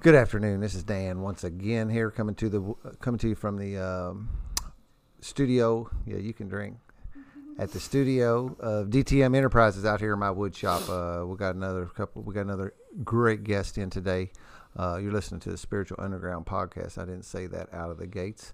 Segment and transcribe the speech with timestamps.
[0.00, 0.60] Good afternoon.
[0.60, 4.28] This is Dan once again here, coming to the coming to you from the um,
[5.20, 5.90] studio.
[6.06, 6.76] Yeah, you can drink
[7.58, 10.88] at the studio of DTM Enterprises out here in my wood shop.
[10.88, 12.22] Uh, we got another couple.
[12.22, 14.30] We got another great guest in today.
[14.78, 16.96] Uh, you're listening to the Spiritual Underground podcast.
[16.96, 18.52] I didn't say that out of the gates.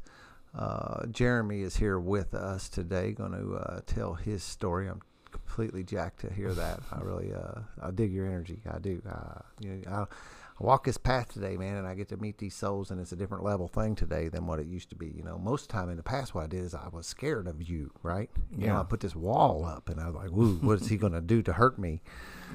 [0.59, 4.89] Uh, Jeremy is here with us today, going to uh, tell his story.
[4.89, 6.81] I'm completely jacked to hear that.
[6.91, 8.63] I really, uh, I dig your energy.
[8.73, 9.03] I do.
[9.07, 10.15] Uh, you know, I,
[10.61, 13.11] I walk this path today, man, and I get to meet these souls, and it's
[13.11, 15.09] a different level thing today than what it used to be.
[15.09, 17.07] You know, most of the time in the past, what I did is I was
[17.09, 18.31] scared of you, right?
[18.57, 20.97] You know, I put this wall up, and I was like, "Woo, what is he
[20.97, 22.03] going to do to hurt me?"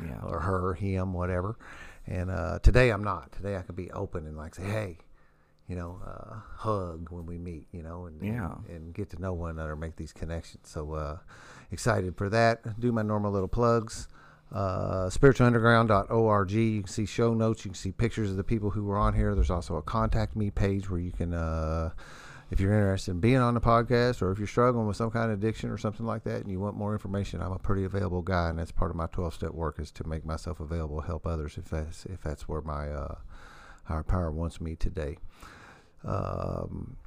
[0.06, 0.22] Yeah.
[0.24, 1.58] or her, him, whatever.
[2.08, 3.34] And uh, today I'm not.
[3.34, 4.98] Today I can be open and like say, hey,
[5.68, 8.56] you know, uh, hug when we meet, you know, and, Yeah.
[8.70, 10.70] and and get to know one another, make these connections.
[10.70, 11.18] So uh,
[11.70, 12.80] excited for that.
[12.80, 14.08] Do my normal little plugs.
[14.52, 16.52] Uh, spiritualunderground.org.
[16.52, 17.66] You can see show notes.
[17.66, 19.36] You can see pictures of the people who were on here.
[19.36, 21.92] There's also a contact me page where you can, uh,
[22.50, 25.32] if you're interested in being on the podcast or if you're struggling with some kind
[25.32, 28.24] of addiction or something like that and you want more information, I'm a pretty available
[28.24, 31.28] guy, and that's part of my 12 step work is to make myself available help
[31.28, 33.16] others if that's if that's where my uh,
[33.84, 35.18] higher power wants me today.
[36.04, 36.98] Um,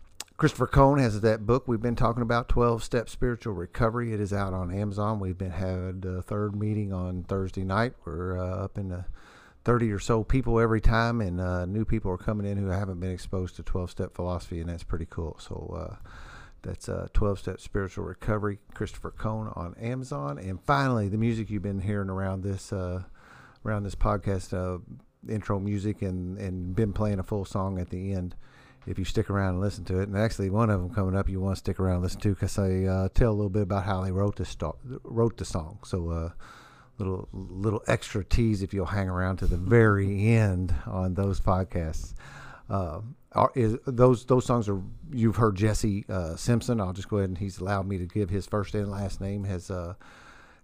[0.42, 4.12] Christopher Cohn has that book we've been talking about, 12 Step Spiritual Recovery.
[4.12, 5.20] It is out on Amazon.
[5.20, 7.92] We've been had a third meeting on Thursday night.
[8.04, 9.04] We're uh, up in the
[9.62, 12.98] 30 or so people every time, and uh, new people are coming in who haven't
[12.98, 15.36] been exposed to 12 step philosophy, and that's pretty cool.
[15.38, 16.08] So, uh,
[16.62, 20.38] that's uh, 12 Step Spiritual Recovery, Christopher Cohn on Amazon.
[20.38, 23.04] And finally, the music you've been hearing around this uh,
[23.64, 24.80] around this podcast, uh,
[25.32, 28.34] intro music, and, and been playing a full song at the end.
[28.86, 31.28] If you stick around and listen to it, and actually one of them coming up,
[31.28, 33.62] you want to stick around and listen to because they uh, tell a little bit
[33.62, 35.78] about how they wrote the sto- wrote the song.
[35.84, 36.30] So, uh,
[36.98, 42.14] little little extra tease if you'll hang around to the very end on those podcasts.
[42.68, 43.00] Uh,
[43.32, 44.80] are, is those those songs are
[45.12, 46.80] you've heard Jesse uh, Simpson?
[46.80, 49.44] I'll just go ahead and he's allowed me to give his first and last name.
[49.44, 49.94] Has uh,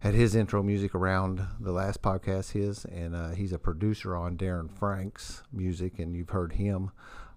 [0.00, 4.36] had his intro music around the last podcast, his, and uh, he's a producer on
[4.36, 6.90] Darren Frank's music, and you've heard him.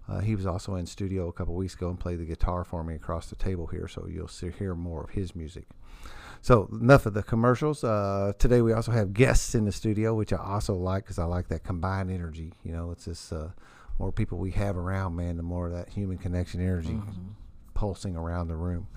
[0.08, 2.82] Uh, he was also in studio a couple weeks ago and played the guitar for
[2.82, 5.66] me across the table here, so you'll see, hear more of his music.
[6.40, 7.84] So enough of the commercials.
[7.84, 11.24] Uh, today we also have guests in the studio, which I also like because I
[11.24, 12.52] like that combined energy.
[12.64, 13.48] You know, it's just uh,
[14.00, 17.00] more people we have around, man, the more of that human connection energy
[17.74, 18.88] pulsing around the room.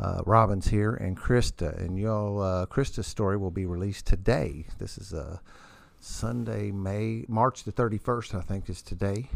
[0.00, 2.40] Uh, Robin's here and Krista, and y'all.
[2.40, 4.66] Uh, Krista's story will be released today.
[4.78, 5.38] This is uh,
[6.00, 9.28] Sunday, May March the thirty first, I think, is today.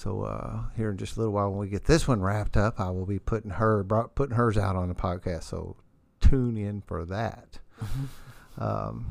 [0.00, 2.80] So uh, here in just a little while, when we get this one wrapped up,
[2.80, 5.42] I will be putting her putting hers out on the podcast.
[5.42, 5.76] So
[6.22, 7.58] tune in for that.
[8.56, 9.10] um,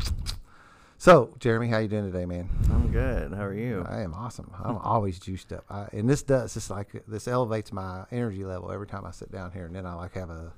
[0.98, 2.50] so Jeremy, how you doing today, man?
[2.72, 3.32] I'm good.
[3.36, 3.86] How are you?
[3.88, 4.52] I am awesome.
[4.64, 6.58] I'm always juiced up, I, and this does.
[6.58, 9.86] It's like this elevates my energy level every time I sit down here, and then
[9.86, 10.54] I like have a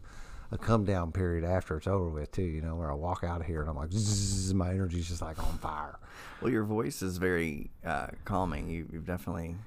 [0.53, 2.41] a come down period after it's over with too.
[2.41, 5.21] You know, where I walk out of here and I'm like, zzz, my energy's just
[5.21, 5.99] like on fire.
[6.41, 8.69] Well, your voice is very uh, calming.
[8.69, 9.57] You, you've definitely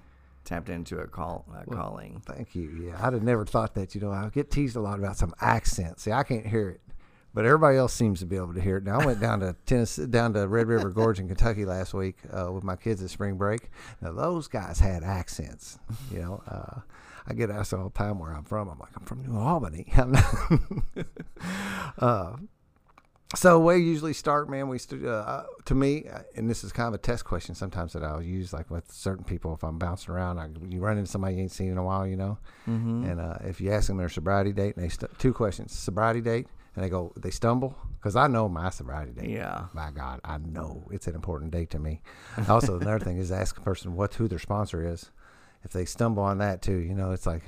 [0.44, 2.22] tapped into a call uh, calling.
[2.26, 2.86] Thank you.
[2.86, 3.94] Yeah, I'd have never thought that.
[3.94, 6.00] You know, I get teased a lot about some accent.
[6.00, 6.80] See, I can't hear it,
[7.32, 8.84] but everybody else seems to be able to hear it.
[8.84, 12.18] Now, I went down to Tennessee, down to Red River Gorge in Kentucky last week
[12.32, 13.70] uh, with my kids at spring break.
[14.00, 15.78] Now, those guys had accents.
[16.12, 16.80] You know, uh,
[17.26, 18.68] I get asked all the time where I'm from.
[18.68, 19.92] I'm like, I'm from New Albany.
[23.34, 24.68] Uh, so we usually start, man.
[24.68, 27.92] We st- uh, to me, uh, and this is kind of a test question sometimes
[27.94, 29.52] that I'll use, like with certain people.
[29.54, 32.06] If I'm bouncing around, I, you run into somebody you ain't seen in a while,
[32.06, 32.38] you know.
[32.68, 33.04] Mm-hmm.
[33.04, 36.20] And uh, if you ask them their sobriety date, and they st- two questions: sobriety
[36.20, 36.46] date,
[36.76, 39.30] and they go, they stumble because I know my sobriety date.
[39.30, 39.66] Yeah.
[39.72, 42.02] My God, I know it's an important date to me.
[42.48, 45.10] Also, another thing is ask a person what who their sponsor is.
[45.64, 47.42] If they stumble on that too, you know, it's like.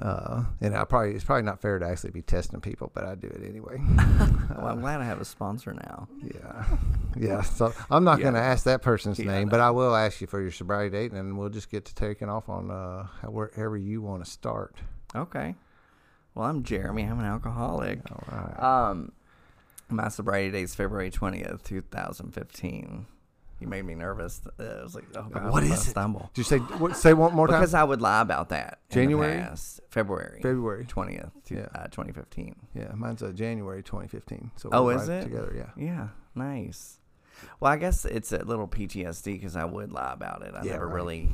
[0.00, 3.14] Uh, and I probably it's probably not fair to actually be testing people, but I
[3.14, 3.80] do it anyway.
[4.56, 6.08] well, I'm glad I have a sponsor now.
[6.22, 6.64] Yeah,
[7.16, 7.42] yeah.
[7.42, 9.52] So I'm not going to ask that person's Yeah, name, no.
[9.52, 12.28] but I will ask you for your sobriety date, and we'll just get to taking
[12.28, 14.76] off on uh, wherever you want to start.
[15.14, 15.54] Okay.
[16.34, 17.04] Well, I'm Jeremy.
[17.04, 18.00] I'm an alcoholic.
[18.10, 18.88] All right.
[18.90, 19.12] Um,
[19.88, 23.06] my sobriety date is February 20th, 2015.
[23.60, 24.40] You made me nervous.
[24.58, 25.90] Uh, I was like, oh, God, What I'm is it?
[25.90, 26.30] Stumble.
[26.34, 27.60] Did you say what, say one more time?
[27.60, 28.80] Because I would lie about that.
[28.90, 29.38] January?
[29.38, 29.80] past.
[29.90, 30.40] February.
[30.42, 30.84] February.
[30.86, 31.66] 20th, Yeah.
[31.74, 32.56] uh, 2015.
[32.74, 34.50] Yeah, mine's uh, January 2015.
[34.56, 35.22] So Oh, we're is it?
[35.22, 35.52] together?
[35.56, 35.70] Yeah.
[35.82, 36.98] Yeah, nice.
[37.60, 40.54] Well, I guess it's a little PTSD because I would lie about it.
[40.54, 40.94] I Yeah, never right.
[40.94, 41.28] really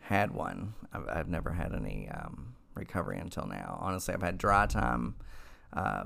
[0.00, 0.74] had one.
[0.92, 3.78] I've, I've never had any um, recovery until now.
[3.80, 5.14] Honestly, I've had dry time,
[5.72, 6.04] uh,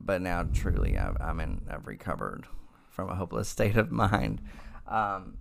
[0.00, 1.62] but now truly I've, I'm in.
[1.70, 2.46] I've recovered
[2.98, 4.40] from a hopeless state of mind.
[4.88, 5.38] Um,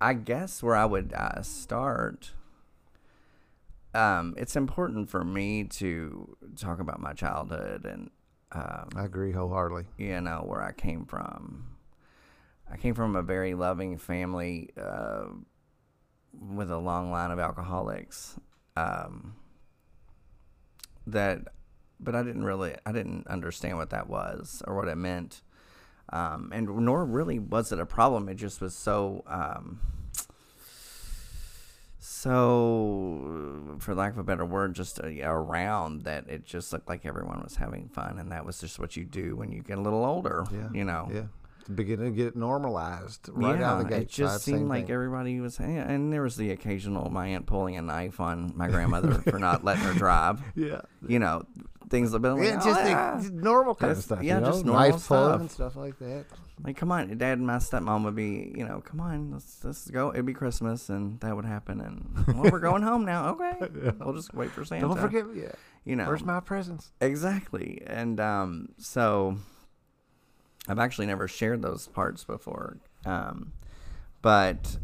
[0.00, 2.32] I guess where I would uh, start.
[3.92, 8.10] Um, it's important for me to talk about my childhood and
[8.52, 9.84] um, I agree wholeheartedly.
[9.98, 11.76] you know where I came from.
[12.70, 15.24] I came from a very loving family uh,
[16.32, 18.36] with a long line of alcoholics.
[18.76, 19.34] Um,
[21.06, 21.48] that,
[22.00, 25.42] but I didn't really, I didn't understand what that was or what it meant,
[26.10, 28.28] um, and nor really was it a problem.
[28.28, 29.24] It just was so.
[29.26, 29.80] Um,
[32.06, 37.04] so, for lack of a better word, just uh, around that it just looked like
[37.04, 39.80] everyone was having fun, and that was just what you do when you get a
[39.80, 40.44] little older.
[40.52, 40.68] Yeah.
[40.72, 41.10] You know.
[41.12, 41.22] Yeah.
[41.74, 44.02] Beginning to get normalized right out of the gate.
[44.02, 44.94] It just seemed like thing.
[44.94, 49.14] everybody was, and there was the occasional my aunt pulling a knife on my grandmother
[49.22, 50.42] for not letting her drive.
[50.54, 50.82] Yeah.
[51.06, 51.44] You know,
[51.90, 53.16] things have been like, Yeah, oh, just the- yeah.
[53.18, 54.22] just normal kind of stuff.
[54.22, 54.46] yeah, you know?
[54.50, 55.40] just normal knife stuff.
[55.40, 56.24] and stuff like that.
[56.62, 59.90] like, come on, Dad and my stepmom would be, you know, come on, let's let's
[59.90, 60.10] go.
[60.12, 63.30] It'd be Christmas, and that would happen, and well, we're going home now.
[63.30, 64.86] Okay, we'll just wait for Santa.
[64.88, 65.52] Don't forget, yeah.
[65.84, 66.92] you know, Where's my presents?
[67.00, 67.82] Exactly.
[67.86, 69.36] And um, so
[70.68, 72.78] I've actually never shared those parts before.
[73.04, 73.52] Um,
[74.22, 74.78] but,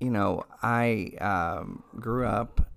[0.00, 2.68] you know, I um, grew up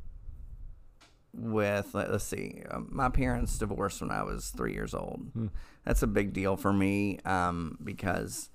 [1.39, 5.49] with, let- let's see, um, my parents divorced when I was three years old.
[5.85, 8.49] That's a big deal for me um, because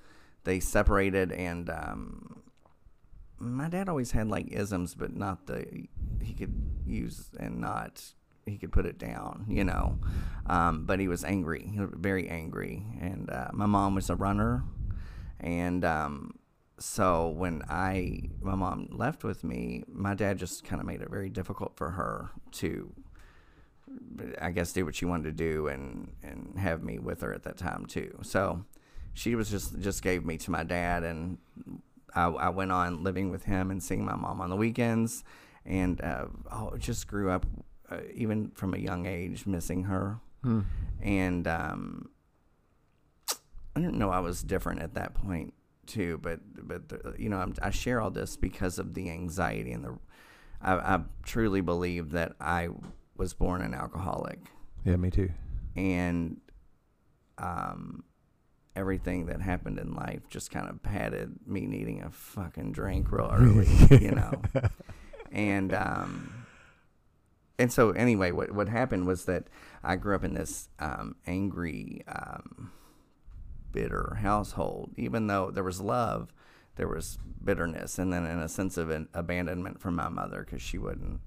[0.44, 1.68] they separated and.
[1.70, 2.40] Um,
[3.38, 5.66] my dad always had like isms, but not the
[6.22, 6.54] he could
[6.86, 8.02] use and not
[8.46, 9.98] he could put it down, you know.
[10.46, 14.14] Um, but he was angry, he was very angry, and uh, my mom was a
[14.14, 14.62] runner,
[15.40, 16.34] and um,
[16.78, 21.10] so when I my mom left with me, my dad just kind of made it
[21.10, 22.92] very difficult for her to.
[24.40, 27.44] I guess do what she wanted to do and and have me with her at
[27.44, 28.18] that time too.
[28.22, 28.64] So
[29.12, 31.38] she was just just gave me to my dad and
[32.14, 35.24] I, I went on living with him and seeing my mom on the weekends,
[35.64, 37.44] and uh, oh, just grew up
[37.90, 40.18] uh, even from a young age missing her,
[41.02, 42.08] and um,
[43.74, 45.54] I didn't know I was different at that point
[45.86, 46.18] too.
[46.22, 49.84] But but the, you know I'm, I share all this because of the anxiety and
[49.84, 49.98] the
[50.62, 52.68] I, I truly believe that I
[53.16, 54.38] was born an alcoholic
[54.84, 55.30] Yeah, me too.
[55.76, 56.40] and
[57.38, 58.04] um,
[58.76, 63.30] everything that happened in life just kind of padded me needing a fucking drink real
[63.32, 63.68] early,
[64.00, 64.40] you know.
[65.32, 66.46] And um,
[67.58, 69.48] and so anyway, what what happened was that
[69.82, 72.72] I grew up in this um, angry, um,
[73.74, 74.92] bitter household.
[74.96, 76.32] Even though there was love,
[76.76, 80.62] there was bitterness, and then in a sense of an abandonment from my mother because
[80.62, 81.20] she wouldn't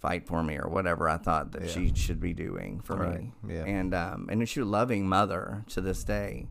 [0.00, 1.68] fight for me or whatever I thought that Yeah.
[1.68, 3.32] she should be doing for Right, me.
[3.54, 3.64] yeah.
[3.64, 6.48] And um, and she's a loving mother to this day.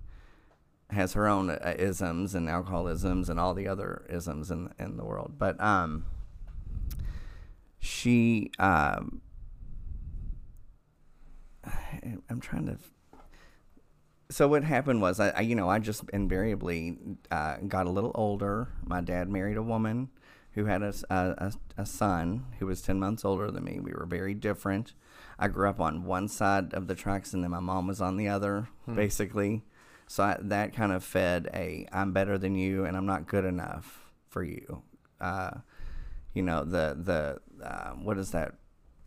[0.92, 5.04] Has her own uh, isms and alcoholisms and all the other isms in in the
[5.06, 6.06] world, but um,
[7.80, 9.22] she um,
[12.30, 12.78] I'm trying to.
[14.32, 16.98] So what happened was, I, I you know I just invariably
[17.32, 18.70] uh, got a little older.
[18.86, 20.10] My dad married a woman
[20.54, 23.80] who had a, a, a, son who was ten months older than me.
[23.80, 24.94] We were very different.
[25.40, 28.18] I grew up on one side of the tracks, and then my mom was on
[28.18, 29.64] the other, basically.
[30.06, 33.46] So I, that kind of fed a "I'm better than you, and I'm not good
[33.46, 34.84] enough for you."
[35.20, 35.52] Uh,
[36.36, 38.54] you know the the uh, what is that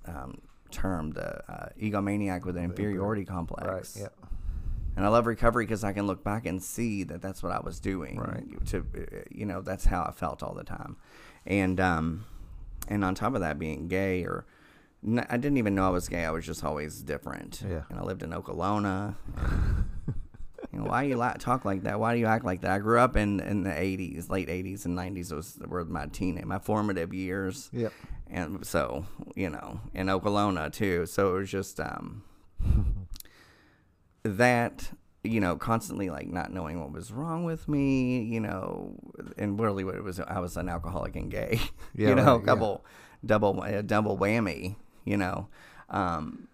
[0.04, 0.40] um,
[0.72, 1.12] term?
[1.12, 3.96] The uh, egomaniac with an inferiority complex.
[3.96, 4.02] Right.
[4.02, 4.21] Yeah.
[4.96, 7.60] And I love recovery because I can look back and see that that's what I
[7.60, 8.18] was doing.
[8.18, 8.66] Right.
[8.66, 10.96] To uh, you know, that's how I felt all the time,
[11.46, 12.26] and um,
[12.88, 14.44] and on top of that, being gay or
[15.06, 16.24] n- I didn't even know I was gay.
[16.26, 17.62] I was just always different.
[17.66, 17.82] Yeah.
[17.88, 19.14] And I lived in and,
[20.72, 21.98] you know, why you la- talk like that?
[21.98, 22.70] Why do you act like that?
[22.72, 25.32] I grew up in, in the '80s, late '80s and '90s.
[25.32, 27.92] Was were my teen, my formative years Yep.
[28.30, 31.06] and so you know in Okolona too.
[31.06, 32.24] So it was just um,
[34.24, 34.90] that
[35.24, 38.94] you know constantly like not knowing what was wrong with me, you know,
[39.38, 41.60] and really what it was I was an alcoholic and gay,
[41.94, 42.46] Yeah, you know, right, yeah.
[42.46, 42.84] double
[43.62, 45.48] a double whammy, you know.
[45.88, 46.48] Um,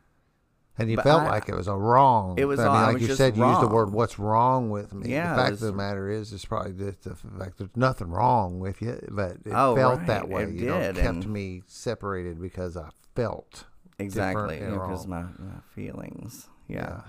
[0.77, 2.39] And you felt I- like it was a wrong.
[2.39, 4.71] It was I mean, I like was you said, you used the word "What's wrong
[4.71, 7.59] with me?" Yeah, the fact was- of the matter is, it's probably just the fact
[7.59, 10.45] there's nothing wrong with you, but it Oh, felt right, that way.
[10.45, 13.65] it you know, it kept me separated because I felt
[13.99, 16.77] exactly because my, my feelings, yeah.
[16.79, 17.01] Yeah.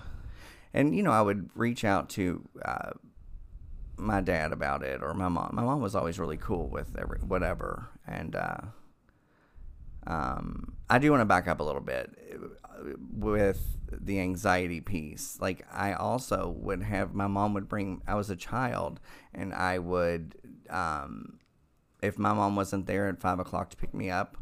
[0.72, 2.90] And you know I would reach out to uh,
[3.96, 5.50] my dad about it or my mom.
[5.52, 8.60] My mom was always really cool with every whatever, and uh,
[10.06, 12.10] um, I do want to back up a little bit
[12.64, 15.38] uh, with the anxiety piece.
[15.40, 18.02] Like I also would have my mom would bring.
[18.06, 19.00] I was a child,
[19.34, 20.36] and I would,
[20.70, 21.38] um,
[22.02, 24.36] if my mom wasn't there at five o'clock to pick me up,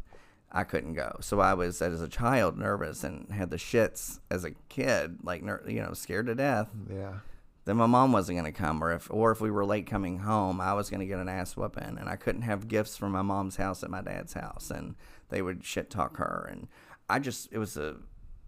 [0.51, 1.17] I couldn't go.
[1.21, 5.43] So I was as a child nervous and had the shits as a kid, like
[5.43, 6.69] ner- you know, scared to death.
[6.91, 7.19] Yeah.
[7.65, 10.19] Then my mom wasn't going to come, or if or if we were late coming
[10.19, 13.11] home, I was going to get an ass whooping, and I couldn't have gifts from
[13.11, 14.95] my mom's house at my dad's house, and
[15.29, 16.67] they would shit talk her, and
[17.07, 17.97] I just it was a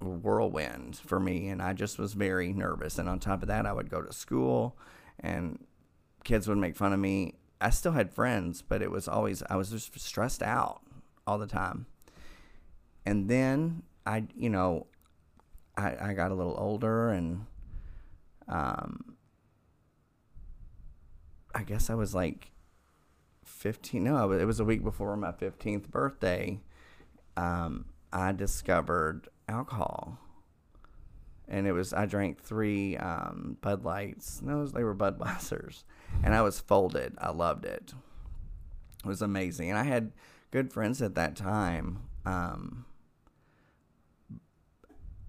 [0.01, 2.98] whirlwind for me, and I just was very nervous.
[2.98, 4.75] And on top of that, I would go to school,
[5.20, 5.63] and
[6.24, 7.36] kids would make fun of me.
[7.60, 10.81] I still had friends, but it was always I was just stressed out
[11.27, 11.86] all the time.
[13.05, 14.88] And then I, you know,
[15.77, 17.46] I, I got a little older and
[18.48, 19.15] um,
[21.55, 22.51] I guess I was like
[23.46, 24.03] 15.
[24.03, 26.60] No, it was a week before my 15th birthday.
[27.38, 30.17] Um, I discovered alcohol.
[31.48, 34.41] And it was, I drank three um, Bud Lights.
[34.41, 35.84] No, they were Budweisers.
[36.24, 37.15] And I was folded.
[37.20, 37.93] I loved it.
[39.03, 39.70] It was amazing.
[39.70, 40.13] And I had
[40.51, 42.03] good friends at that time.
[42.25, 42.86] Um,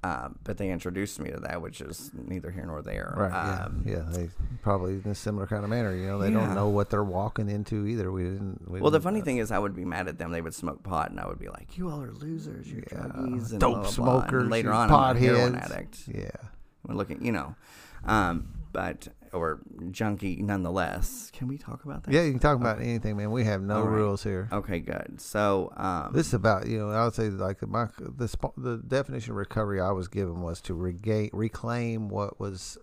[0.05, 3.15] uh, but they introduced me to that, which is neither here nor there.
[3.17, 3.33] Right.
[3.33, 3.93] Um, yeah.
[3.97, 4.03] Yeah.
[4.11, 4.29] They
[4.63, 5.95] probably in a similar kind of manner.
[5.95, 6.41] You know, they Yeah.
[6.41, 8.11] don't know what they're walking into either.
[8.11, 8.69] We didn't.
[8.69, 10.33] We Well, the didn't, funny uh, thing is, I would be mad at them.
[10.33, 12.71] They would smoke pot, and I would be like, "You all are losers.
[12.71, 12.99] You're Yeah.
[12.99, 13.93] druggies and Dope blah, blah, blah." And
[14.29, 16.09] smokers, later on, I'm a heroin addict.
[16.09, 16.31] Yeah.
[16.83, 17.55] When looking, you know,
[18.05, 19.61] um, but or
[19.91, 21.31] junkie nonetheless.
[21.33, 22.13] Can we talk about that?
[22.13, 22.23] Yeah.
[22.23, 23.31] You can talk about anything, man.
[23.31, 23.91] We have no right.
[23.91, 24.49] rules here.
[24.53, 25.21] Okay, good.
[25.21, 29.33] So, um, This is about you know I would say like my the the definition
[29.33, 32.79] of recovery I was given was to regain reclaim what was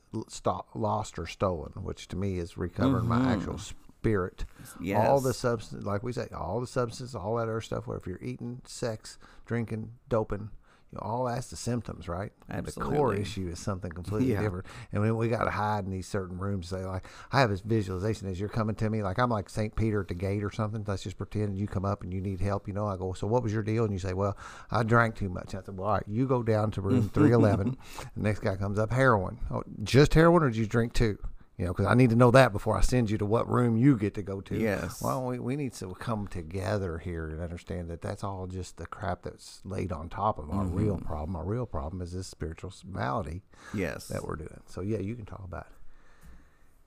[0.74, 4.46] lost or stolen, which to me is recovering my actual spirit.
[4.82, 7.86] yes, All the substance, like we say, all the substances, all that other stuff.
[7.88, 10.50] Where if you're eating, sex, drinking, doping,
[10.92, 12.32] you know, all that's the symptoms, right?
[12.48, 14.42] The core issue is something completely Yeah.
[14.42, 14.66] different.
[14.92, 17.62] And when we got to hide in these certain rooms, say like I have this
[17.62, 20.52] visualization as you're coming to me, like I'm like Saint Peter at the gate or
[20.52, 20.84] something.
[20.88, 22.68] Let's just pretend you come up and you need help.
[22.68, 23.84] You know, I go, so what was your deal?
[23.84, 24.36] And you say, well,
[24.72, 25.54] I drank too much.
[25.54, 27.78] I said, well, all right, you go down to room 311.
[28.16, 29.38] the next guy comes up, heroin.
[29.52, 31.18] Oh, just heroin, or did you drink two?
[31.60, 33.76] You know, because I need to know that before I send you to what room
[33.76, 34.58] you get to go to.
[34.58, 35.02] Yes.
[35.02, 38.86] Well, we, we need to come together here and understand that that's all just the
[38.86, 41.36] crap that's laid on top of our real problem.
[41.36, 43.42] Our real problem is this spiritual malady
[43.74, 44.62] yes, that we're doing.
[44.68, 45.68] So yeah, you can talk about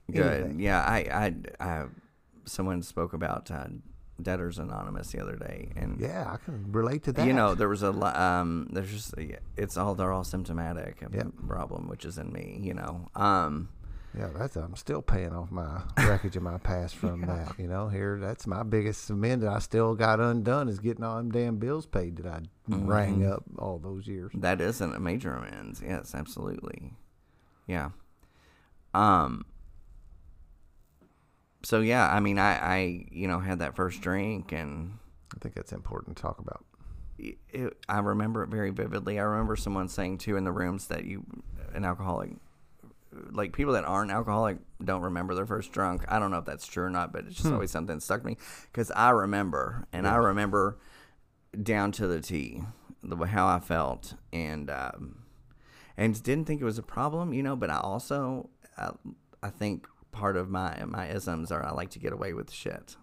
[0.09, 0.15] it.
[0.15, 0.41] good.
[0.41, 0.59] anything.
[0.59, 0.97] Yeah, I,
[1.59, 1.85] I, I,
[2.45, 3.67] someone spoke about uh,
[4.19, 7.27] Debtors Anonymous the other day, and Yeah, I can relate to that.
[7.27, 9.13] You know, there was a um, there's just
[9.55, 11.25] it's all they're all symptomatic of Yep.
[11.25, 12.57] the problem, which is in me.
[12.59, 13.69] You know, um,
[14.17, 17.53] yeah, that's I'm still paying off my wreckage of my past from that.
[17.57, 21.17] You know, here that's my biggest amend that I still got undone is getting all
[21.17, 23.31] them damn bills paid that I rang Mm-hmm.
[23.31, 24.31] up all those years.
[24.35, 25.81] that isn't a major amends.
[25.85, 26.93] Yes, absolutely.
[27.67, 27.89] Yeah.
[28.93, 29.45] Um.
[31.63, 34.97] So yeah, I mean, I, I, you know, had that first drink, and
[35.33, 36.65] I think that's important to talk about.
[37.17, 39.17] it, I remember it very vividly.
[39.17, 41.23] I remember someone saying too in the rooms that you,
[41.73, 42.31] an alcoholic,
[43.31, 46.03] like people that aren't alcoholic don't remember their first drunk.
[46.07, 48.23] I don't know if that's true or not, but it's just always something that stuck
[48.23, 48.37] me
[48.71, 50.77] because I remember, and I remember
[51.61, 52.63] down to the T,
[53.01, 55.23] the how I felt, and um,
[55.97, 57.55] and didn't think it was a problem, you know.
[57.55, 58.91] But I also, I,
[59.41, 62.95] I think part of my my isms are I like to get away with shit.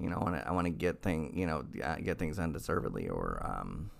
[0.00, 2.38] You know, I want to I want to get thing, you know, uh, get things
[2.38, 3.90] undeservedly or um,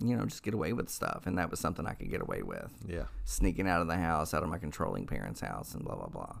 [0.00, 2.42] you know, just get away with stuff, and that was something I could get away
[2.42, 3.04] with Yeah.
[3.24, 6.36] sneaking out of the house, out of my controlling parents' house, and blah blah blah.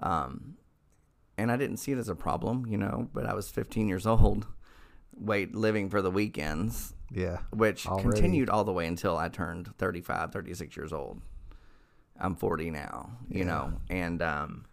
[0.00, 0.56] Um,
[1.36, 3.08] and I didn't see it as a problem, you know.
[3.12, 4.46] But I was 15 years old,
[5.16, 7.38] wait, living for the weekends, Yeah.
[7.50, 8.10] which Already.
[8.10, 11.20] continued all the way until I turned 35, 36 years old.
[12.18, 14.66] I'm 40 now, you know, and um,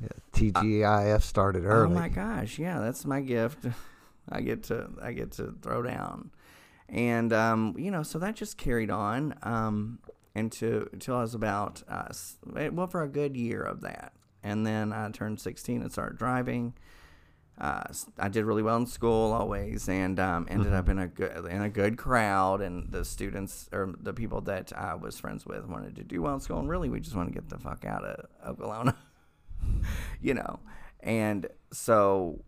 [0.00, 0.08] Yeah.
[0.32, 1.90] TGIF started early.
[1.96, 3.66] Oh my gosh, yeah, that's my gift.
[4.28, 6.30] I get to I get to throw down,
[6.88, 9.98] and um, you know, so that just carried on um,
[10.34, 12.12] into until I was about uh,
[12.72, 14.12] well for a good year of that,
[14.42, 16.74] and then I turned sixteen and started driving.
[17.56, 17.84] Uh,
[18.18, 21.62] I did really well in school always, and um, ended up in a good in
[21.62, 22.60] a good crowd.
[22.60, 26.34] And the students or the people that I was friends with wanted to do well
[26.34, 28.96] in school, and really we just want to get the fuck out of Okolona
[30.20, 30.60] you know.
[31.00, 32.42] And so,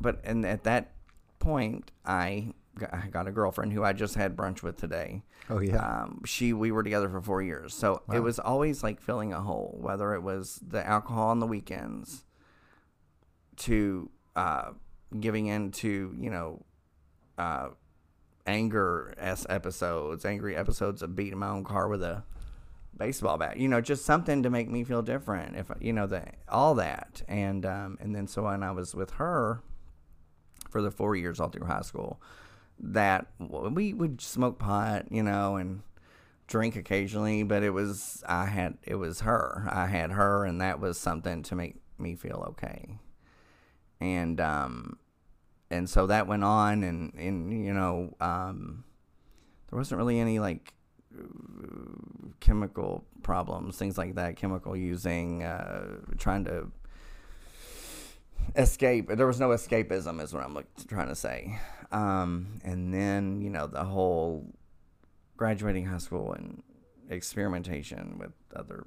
[0.00, 0.92] but and at that
[1.38, 2.54] point, I
[2.92, 5.22] I got a girlfriend who I just had brunch with today.
[5.48, 5.76] Oh yeah.
[5.76, 9.40] Um, she we were together for four years, so it was always like filling a
[9.40, 9.76] hole.
[9.80, 12.24] Whether it was the alcohol on the weekends,
[13.58, 14.70] to uh,
[15.18, 16.64] giving in to you know,
[17.38, 17.68] uh,
[18.46, 22.24] anger s episodes, angry episodes of beating my own car with a
[22.96, 23.56] baseball bat.
[23.56, 25.56] You know, just something to make me feel different.
[25.56, 29.12] If you know that all that, and um, and then so when I was with
[29.12, 29.62] her
[30.70, 32.22] for the four years all through high school,
[32.80, 35.82] that we would smoke pot, you know, and
[36.46, 39.66] drink occasionally, but it was I had it was her.
[39.70, 42.98] I had her, and that was something to make me feel okay.
[44.00, 44.98] And um,
[45.70, 48.84] and so that went on, and and you know, um,
[49.68, 50.74] there wasn't really any like
[52.40, 56.70] chemical problems, things like that, chemical using, uh, trying to
[58.56, 59.08] escape.
[59.08, 61.58] There was no escapism, is what I'm like, trying to say.
[61.92, 64.46] Um, and then, you know, the whole
[65.36, 66.62] graduating high school and
[67.08, 68.86] experimentation with other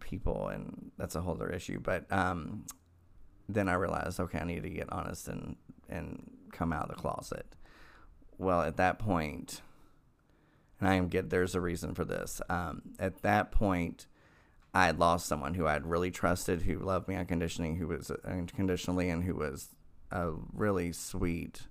[0.00, 1.80] people, and that's a whole other issue.
[1.80, 2.66] But um,
[3.48, 5.56] then I realized, okay, I need to get honest and
[5.88, 7.46] and come out of the closet.
[8.36, 9.62] Well, at that point,
[10.78, 12.40] and I am get there's a reason for this.
[12.48, 14.06] Um, at that point,
[14.78, 18.12] I had lost someone who I had really trusted, who loved me unconditionally, who was
[18.24, 19.70] unconditionally, and who was
[20.12, 21.62] a really sweet,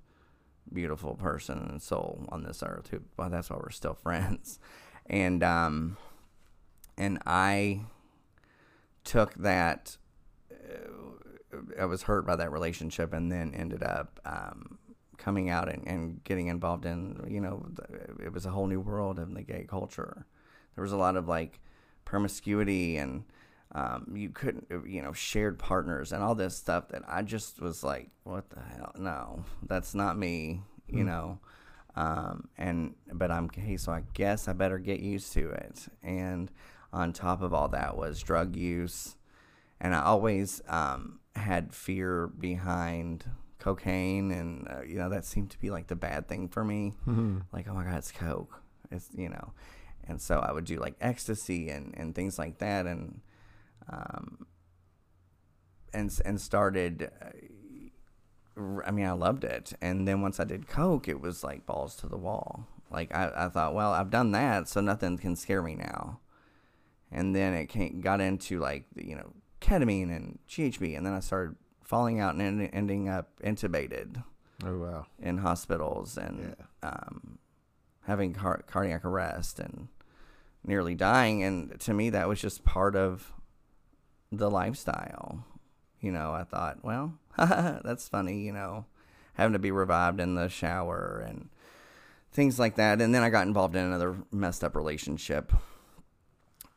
[0.74, 2.90] beautiful person and soul on this earth.
[2.92, 4.60] Who, well, that's why we're still friends.
[5.06, 5.96] And um,
[6.98, 7.86] and I
[9.06, 9.96] took that.
[10.52, 14.80] Uh, I was hurt by that relationship, and then ended up um,
[15.18, 17.68] coming out and, and getting involved in, you know,
[18.22, 20.26] it was a whole new world in the gay culture.
[20.76, 21.62] There was a lot of like
[22.08, 23.26] promiscuity and
[23.74, 27.84] um, you couldn't, you know, shared partners and all this stuff that I just was
[27.84, 28.94] like, what the hell?
[28.98, 31.08] No, that's not me, you mm.
[31.08, 31.40] know.
[31.96, 35.88] Um, and but I'm okay, so I guess I better get used to it.
[36.02, 36.50] And
[36.94, 39.18] on top of all that was drug use,
[39.82, 43.26] and I always um, had fear behind
[43.60, 46.94] cocaine, and uh, you know that seemed to be like the bad thing for me.
[47.06, 47.40] Mm-hmm.
[47.52, 48.62] Like, oh my god, it's coke.
[48.92, 49.52] It's you know,
[50.08, 53.22] and so I would do like ecstasy and and things like that, and
[53.90, 54.48] um,
[55.94, 57.12] and and started.
[57.22, 57.30] Uh,
[58.86, 61.96] I mean, I loved it, and then once I did coke, it was like balls
[61.98, 62.68] to the wall.
[62.90, 66.20] Like I, I thought, well, I've done that, so nothing can scare me now.
[67.12, 71.20] And then it came, got into like you know ketamine and GHB, and then I
[71.20, 74.24] started falling out and ending up intubated.
[74.66, 75.06] Oh wow!
[75.20, 76.90] In hospitals and yeah.
[76.90, 77.38] um,
[78.06, 79.90] having car- cardiac arrest and
[80.68, 81.42] nearly dying.
[81.42, 83.34] And to me, that was just part of
[84.32, 85.44] the lifestyle.
[86.00, 88.42] You know, I thought, well, that's funny.
[88.42, 88.86] You know,
[89.34, 91.50] having to be revived in the shower and
[92.32, 93.02] things like that.
[93.02, 95.52] And then I got involved in another messed up relationship,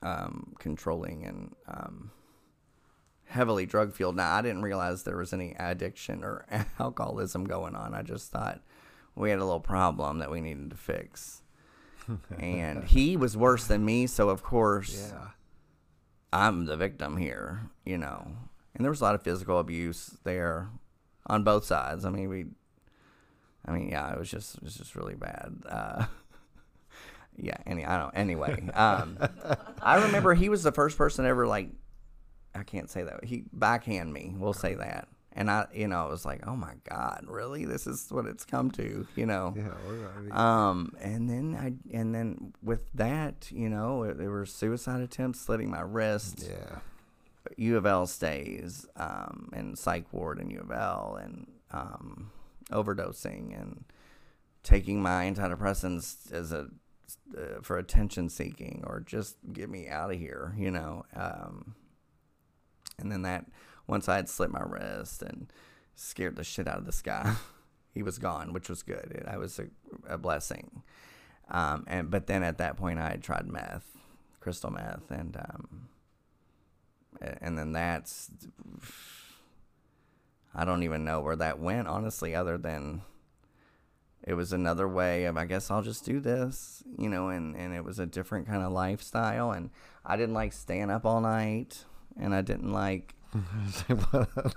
[0.03, 2.11] um, controlling and um,
[3.27, 4.17] heavily drug fueled.
[4.17, 6.47] Now, I didn't realize there was any addiction or
[6.79, 7.95] alcoholism going on.
[7.95, 8.61] I just thought
[9.15, 11.40] we had a little problem that we needed to fix.
[12.39, 15.29] And he was worse than me, so of course, yeah.
[16.33, 18.27] I'm the victim here, you know.
[18.75, 20.69] And there was a lot of physical abuse there
[21.27, 22.05] on both sides.
[22.05, 22.47] I mean, we,
[23.67, 25.55] I mean, yeah, it was just, it was just really bad.
[25.69, 26.05] Uh,
[27.37, 27.57] yeah.
[27.67, 28.15] Any, I don't.
[28.15, 29.19] Anyway, um,
[29.83, 31.71] I remember he was the first person ever like
[32.55, 33.25] I can't say that.
[33.25, 34.35] He backhand me.
[34.37, 35.09] We'll say that.
[35.33, 37.65] And I, you know, I was like, oh my god, really?
[37.65, 39.55] This is what it's come to, you know.
[39.57, 39.71] Yeah.
[40.33, 45.71] Um, and then I, and then with that, you know, there were suicide attempts, slitting
[45.71, 46.49] my wrist.
[46.49, 46.79] Yeah.
[47.57, 52.31] U of L stays, um, and psych ward in U of L, and um,
[52.71, 53.85] overdosing, and
[54.63, 56.69] taking my antidepressants as a
[57.37, 61.05] uh, for attention seeking, or just get me out of here, you know.
[61.15, 61.75] Um,
[62.99, 63.47] and then that
[63.91, 65.53] once I had slit my wrist and
[65.95, 67.35] scared the shit out of this guy,
[67.93, 69.11] he was gone, which was good.
[69.11, 69.67] It, I was a,
[70.09, 70.83] a blessing.
[71.51, 73.99] Um, and but then at that point, I had tried meth,
[74.39, 75.89] crystal meth, and um,
[77.41, 78.31] and then that's
[80.55, 83.03] I don't even know where that went, honestly, other than
[84.23, 87.75] it was another way of I guess I'll just do this, you know, and, and
[87.75, 89.71] it was a different kind of lifestyle and
[90.05, 91.85] I didn't like staying up all night
[92.19, 93.15] and I didn't like.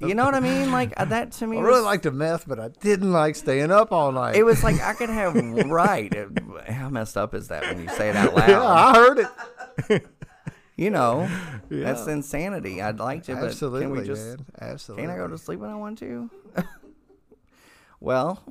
[0.02, 0.72] you know what I mean?
[0.72, 1.58] Like uh, that to me.
[1.58, 4.36] I really was, liked the meth, but I didn't like staying up all night.
[4.36, 5.36] It was like I could have
[5.68, 6.12] right.
[6.12, 8.50] It, how messed up is that when you say it out loud?
[8.50, 10.08] Yeah, I heard it.
[10.76, 11.30] you know,
[11.70, 11.84] yeah.
[11.84, 12.82] that's insanity.
[12.82, 14.38] I'd like to, but Absolutely, can we just?
[14.38, 14.46] Man.
[14.60, 15.04] Absolutely.
[15.04, 16.32] Can I go to sleep when I want to?
[18.00, 18.42] well,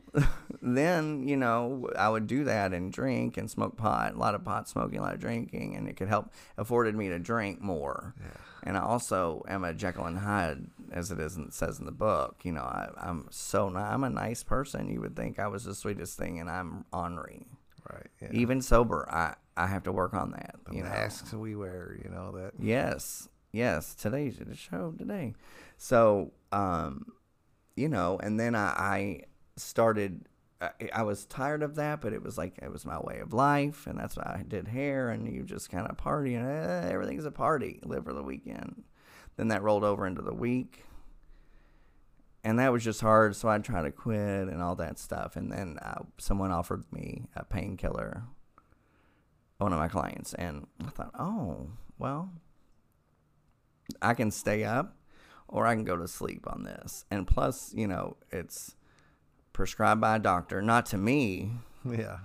[0.62, 4.14] then you know I would do that and drink and smoke pot.
[4.14, 7.08] A lot of pot smoking, a lot of drinking, and it could help afforded me
[7.08, 8.14] to drink more.
[8.20, 11.86] Yeah and I also am a Jekyll and Hyde as it is and says in
[11.86, 12.40] the book.
[12.44, 14.88] You know, I, I'm so ni- I'm a nice person.
[14.88, 17.46] You would think I was the sweetest thing, and I'm ornery.
[17.90, 18.06] Right.
[18.20, 18.28] Yeah.
[18.32, 20.56] Even sober, I I have to work on that.
[20.66, 20.88] the you know.
[20.88, 22.52] masks we wear, you know that.
[22.58, 23.94] Yes, yes.
[23.94, 25.34] Today's the show today.
[25.76, 27.06] So, um,
[27.74, 29.20] you know, and then I, I
[29.56, 30.26] started.
[30.92, 33.86] I, was tired of that, but it was like it was my way of life,
[33.86, 35.10] and that's why I did hair.
[35.10, 37.80] And you just kind of party, and eh, everything's a party.
[37.84, 38.84] Live for the weekend.
[39.36, 40.84] Then that rolled over into the week,
[42.44, 43.34] and that was just hard.
[43.34, 45.36] So I tried to quit and all that stuff.
[45.36, 48.24] And then uh, someone offered me a painkiller.
[49.58, 52.30] One of my clients, and I thought, oh well,
[54.00, 54.96] I can stay up
[55.48, 57.04] or I can go to sleep on this.
[57.10, 58.74] And plus, you know, it's
[59.52, 61.52] prescribed by a doctor, not to me,
[61.84, 62.18] Yeah.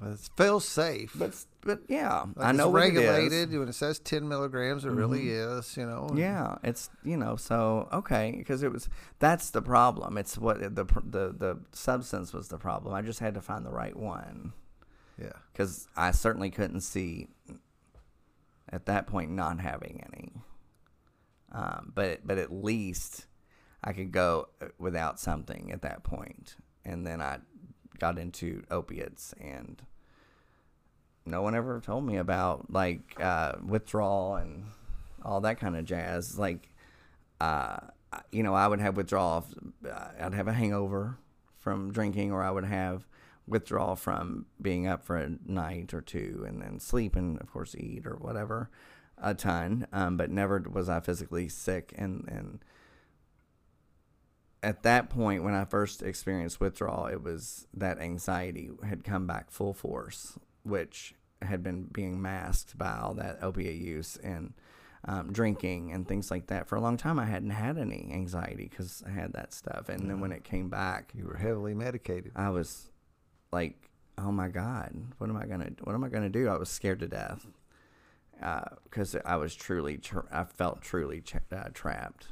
[0.00, 1.12] But it feels safe.
[1.14, 2.96] but but yeah, Like I know it's what it is.
[2.96, 4.84] regulated when it says 10 milligrams.
[4.84, 6.10] It really is, you know.
[6.14, 10.18] Yeah, it's you know so okay because it was that's the problem.
[10.18, 12.92] It's what the the the substance was the problem.
[12.94, 14.52] I just had to find the right one
[15.16, 15.32] Yeah.
[15.52, 17.28] because I certainly couldn't see
[18.68, 20.32] at that point not having any.
[21.52, 23.26] Um, but but at least
[23.84, 27.38] I could go uh, without something at that point, and then I
[27.98, 29.82] got into opiates, and
[31.26, 34.64] no one ever told me about like uh, withdrawal and
[35.22, 36.38] all that kind of jazz.
[36.38, 36.68] Like,
[37.40, 37.76] uh,
[38.32, 39.46] you know, I would have withdrawal.
[39.88, 41.18] uh, I'd have a hangover
[41.58, 43.06] from drinking, or I would have
[43.46, 47.74] withdrawal from being up for a night or two, and then sleep, and of course
[47.74, 48.70] eat or whatever
[49.18, 49.86] a ton.
[49.92, 52.64] Um, but never was I physically sick, and and
[54.64, 59.50] at that point when I first experienced withdrawal, it was that anxiety had come back
[59.50, 64.54] full force, which had been being masked by all that opiate use and
[65.04, 66.66] um, drinking and things like that.
[66.66, 69.90] For a long time, I hadn't had any anxiety because I had that stuff.
[69.90, 72.32] And then when it came back, You were heavily medicated.
[72.34, 72.90] I was
[73.52, 75.72] like, "Oh my God, what am I gonna?
[75.82, 77.46] What am I gonna do?" I was scared to death
[78.84, 82.28] because I was truly, tra- I felt truly tra- uh, trapped.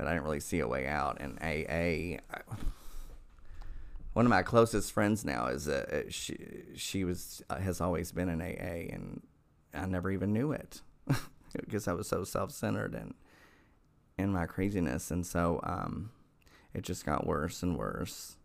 [0.00, 1.18] But I didn't really see a way out.
[1.20, 2.22] And AA,
[4.14, 6.38] one of my closest friends now is uh, she.
[6.74, 9.20] She was uh, has always been in AA, and
[9.74, 10.80] I never even knew it
[11.54, 13.12] because I was so self centered and
[14.16, 16.12] in my craziness, and so um,
[16.72, 18.36] it just got worse and worse.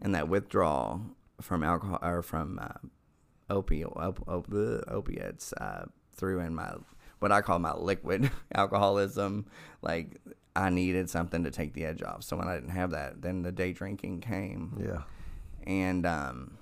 [0.00, 1.00] And that withdrawal
[1.40, 2.78] from alcohol or from uh,
[3.50, 4.54] op, op,
[4.88, 6.74] opiates uh, threw in my
[7.18, 9.46] what I call my liquid alcoholism.
[9.82, 10.18] Like
[10.56, 12.22] I needed something to take the edge off.
[12.24, 15.02] So when I didn't have that, then the day drinking came, Yeah.
[15.66, 16.58] and um,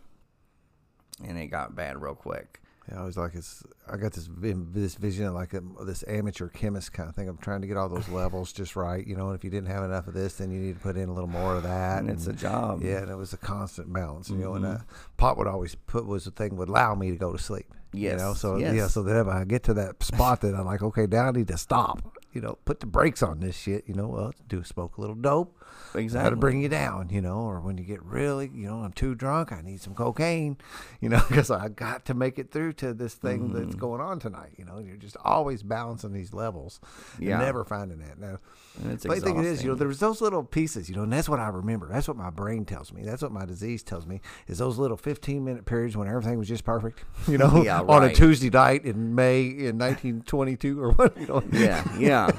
[1.25, 2.61] and it got bad real quick.
[2.91, 3.65] Yeah, I was like, it's.
[3.91, 7.29] I got this this vision of like a, this amateur chemist kind of thing.
[7.29, 9.29] I'm trying to get all those levels just right, you know.
[9.29, 11.13] And if you didn't have enough of this, then you need to put in a
[11.13, 12.01] little more of that.
[12.01, 12.83] And it's a job.
[12.83, 14.55] Yeah, and it was a constant balance, you know.
[14.55, 14.81] And Mhm.
[14.81, 14.85] uh,
[15.17, 17.67] pot would always put was the thing would allow me to go to sleep.
[17.93, 18.13] Yes.
[18.13, 20.67] You know, Yes, so yeah, so then if I get to that spot that I'm
[20.67, 22.17] like, okay, now I need to stop.
[22.33, 23.85] You know, put the brakes on this shit.
[23.89, 25.56] You know, well, do smoke a little dope.
[25.95, 26.31] Exactly.
[26.31, 29.15] To bring you down, you know, or when you get really, you know, I'm too
[29.15, 30.59] drunk, I need some cocaine,
[31.01, 33.79] you know, because I got to make it through to this thing that's Mm-hmm.
[33.79, 34.79] going on tonight, you know.
[34.79, 36.81] You're just always balancing these levels,
[37.19, 37.39] Yeah.
[37.39, 38.19] never finding that.
[38.19, 38.39] Now,
[38.83, 41.13] And it's funny thing it is, you know, there's those little pieces, you know, and
[41.13, 41.89] that's what I remember.
[41.89, 43.03] That's what my brain tells me.
[43.03, 46.49] That's what my disease tells me is those little 15 minute periods when everything was
[46.49, 48.13] just perfect, you know, Yeah, on a.
[48.13, 51.43] Tuesday night in May in 1922 or what, you know.
[51.53, 52.31] Yeah, yeah.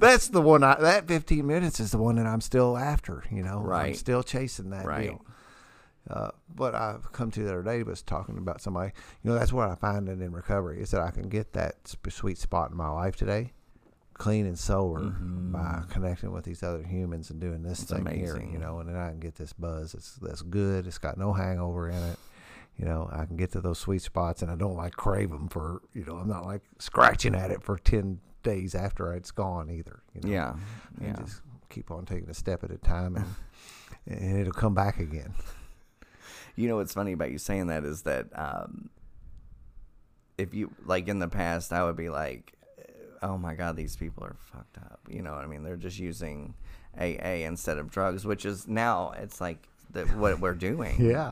[0.00, 0.62] That's the one.
[0.62, 3.22] I, that 15 minutes is the one that I'm still after.
[3.30, 3.96] You know, I'm Right.
[3.96, 5.02] still chasing that Right.
[5.10, 5.24] deal.
[6.08, 8.92] Uh, what I've come to the other day was talking about somebody.
[9.22, 11.86] You know, that's what I find it in recovery is that I can get that
[11.86, 13.52] sp- sweet spot in my life today,
[14.14, 18.06] clean and sober, by connecting with these other humans and doing this Mm-hmm.
[18.06, 18.40] Thing here.
[18.40, 19.94] You know, and then I can get this buzz.
[19.94, 20.86] It's that's good.
[20.86, 22.18] It's got no hangover in it.
[22.78, 25.48] You know, I can get to those sweet spots, and I don't like crave them
[25.48, 25.82] for.
[25.92, 30.00] You know, I'm not like scratching at it for ten days after it's gone either.
[30.14, 30.28] You know?
[30.34, 30.54] Yeah,
[30.98, 31.12] yeah.
[31.16, 33.26] just keep on taking a step at a time and
[34.06, 35.32] and it'll come back again
[36.56, 38.90] You know what's funny about you saying that is that um,
[40.36, 42.52] if you like in the past, I would be like,
[43.22, 45.62] "Oh my god, these people are fucked up." You know what I mean?
[45.62, 46.54] They're just using
[46.98, 50.96] AA instead of drugs, which is now it's like the, what we're doing.
[51.00, 51.30] yeah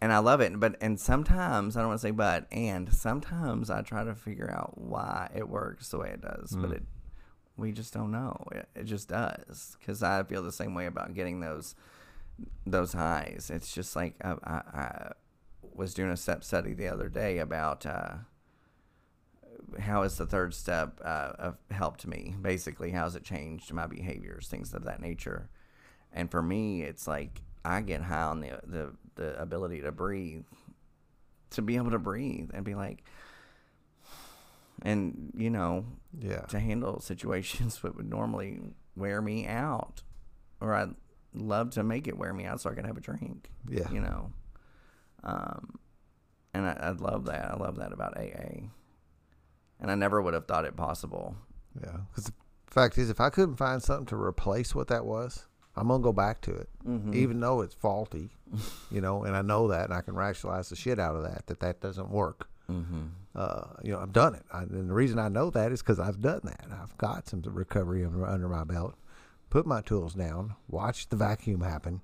[0.00, 0.58] and I love it.
[0.58, 4.50] But and sometimes I don't want to say but, and sometimes I try to figure
[4.50, 6.82] out why it works the way it does, but it
[7.56, 8.36] we just don't know.
[8.52, 11.74] It, it just does because I feel the same way about getting those
[12.66, 13.50] those highs.
[13.52, 15.12] It's just like I, I, I
[15.74, 18.16] was doing a step study the other day about uh,
[19.80, 22.34] how has the third step uh, helped me?
[22.40, 25.48] Basically, how's it changed my behaviors, things of that nature?
[26.12, 30.44] And for me, it's like I get high on the the the ability to breathe,
[31.50, 33.02] to be able to breathe and be like,
[34.82, 35.84] and you know,
[36.18, 36.40] Yeah.
[36.48, 38.60] to handle situations that would normally
[38.96, 40.02] wear me out,
[40.60, 40.94] or I'd
[41.34, 43.50] love to make it wear me out so I can have a drink.
[43.68, 43.90] Yeah.
[43.90, 44.32] You know,
[45.24, 45.78] um,
[46.54, 47.50] and I, I love that.
[47.50, 48.68] I love that about AA,
[49.80, 51.36] and I never would have thought it possible.
[51.82, 51.98] Yeah.
[52.10, 52.32] Because the
[52.68, 56.12] fact is, if I couldn't find something to replace what that was, I'm gonna go
[56.12, 57.14] back to it, Mm-hmm.
[57.14, 58.30] even though it's faulty.
[58.90, 61.46] you know, and I know that, and I can rationalize the shit out of that.
[61.48, 62.48] That that doesn't work.
[62.70, 63.02] Mm-hmm.
[63.36, 66.00] Uh, you know, I've done it, I, and the reason I know that is because
[66.00, 66.64] I've done that.
[66.72, 68.94] I've got some recovery under, under my belt.
[69.50, 72.00] Put my tools down, watch the vacuum happen,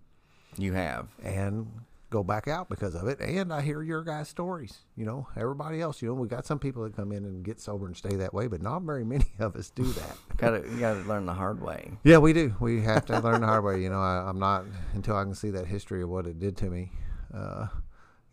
[0.59, 1.09] You have.
[1.25, 1.67] and
[2.11, 3.19] go back out because of it.
[3.21, 4.81] And I hear your guys' stories.
[4.95, 6.03] You know, everybody else.
[6.03, 8.35] You know, we got some people that come in and get sober and stay that
[8.35, 10.17] way, but not very many of us do that.
[10.37, 11.93] Got to you got to learn the hard way.
[12.05, 12.55] Yeah, we do.
[12.61, 13.81] We have to learn the hard way.
[13.83, 16.59] You know, I, I'm not until I can see that history of what it did
[16.59, 16.93] to me.
[17.35, 17.69] Uh,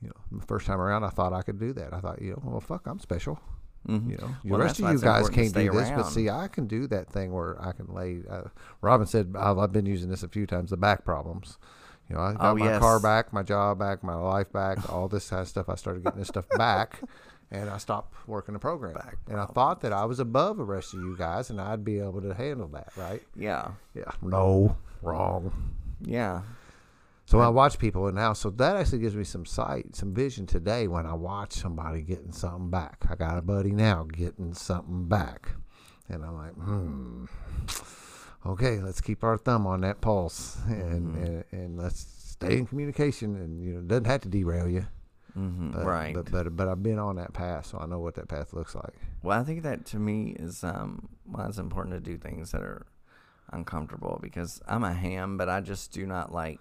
[0.02, 1.94] you know, the first time around, I thought I could do that.
[1.94, 3.40] I thought, you know, well, fuck, I'm special.
[3.88, 4.10] Mhm.
[4.12, 6.68] You know, the Well, rest of you guys can't do this, but see, I can
[6.68, 8.22] do that thing where I can lay.
[8.30, 8.44] Uh,
[8.82, 10.70] Robin said I've, I've been using this a few times.
[10.70, 11.58] The back problems.
[12.10, 12.80] You know, I got Oh, my yes.
[12.82, 15.70] car back, my job back, my life back, all this kind of stuff.
[15.70, 17.02] I started getting this stuff back,
[17.52, 18.96] and I stopped working the program.
[18.96, 21.86] Back and I thought that I was above the rest of you guys, and I'd
[21.86, 23.22] be able to handle that, right?
[23.36, 23.70] Yeah.
[23.94, 24.12] Yeah.
[24.22, 25.52] No, wrong.
[26.02, 26.42] Yeah.
[27.30, 30.16] So when I watch people, and now so that actually gives me some sight, some
[30.16, 33.06] vision today when I watch somebody getting something back.
[33.08, 35.52] I got a buddy now getting something back,
[36.10, 37.26] and I'm like, hmm.
[38.48, 43.36] Okay, let's keep our thumb on that pulse, and and, and let's stay in communication.
[43.36, 44.88] And you know, it doesn't have to derail you,
[45.36, 46.16] hmm but, right.
[46.16, 48.74] But, but but I've been on that path, so I know what that path looks
[48.74, 48.96] like.
[49.22, 52.64] Well, I think that to me is um, why it's important to do things that
[52.64, 52.88] are
[53.52, 56.60] uncomfortable because I'm a ham, but I just do not like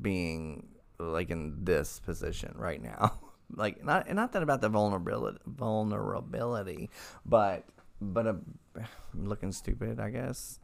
[0.00, 3.18] being like in this position right now.
[3.56, 6.90] like not not that about the vulnerability vulnerability,
[7.26, 7.64] but
[8.00, 8.36] but a,
[8.76, 10.58] I'm looking stupid, I guess.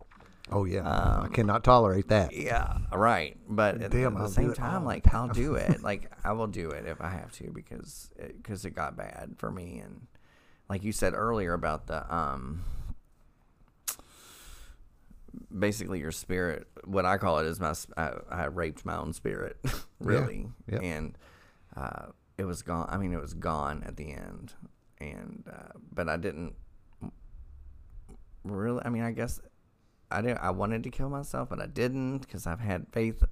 [0.51, 2.33] Oh yeah, I Um, cannot tolerate that.
[2.35, 3.37] Yeah, right.
[3.49, 5.83] But at, Damn, at I'll the same time, like I'll do it.
[5.83, 9.51] like I will do it if I have to because because it, got bad for
[9.51, 10.07] me and
[10.69, 12.65] like you said earlier about the um
[15.57, 16.67] basically your spirit.
[16.85, 19.57] What I call it is my—I raped my own spirit,
[20.01, 20.83] really, Yep.
[20.83, 21.19] and
[21.77, 22.87] uh, it was gone.
[22.91, 24.55] I mean, it was gone at the end,
[24.99, 26.55] and uh, but I didn't
[28.45, 28.83] really.
[28.85, 29.41] I mean, I guess
[30.11, 30.39] I didn't.
[30.39, 33.23] I wanted to kill myself, but I didn't because I've had faith,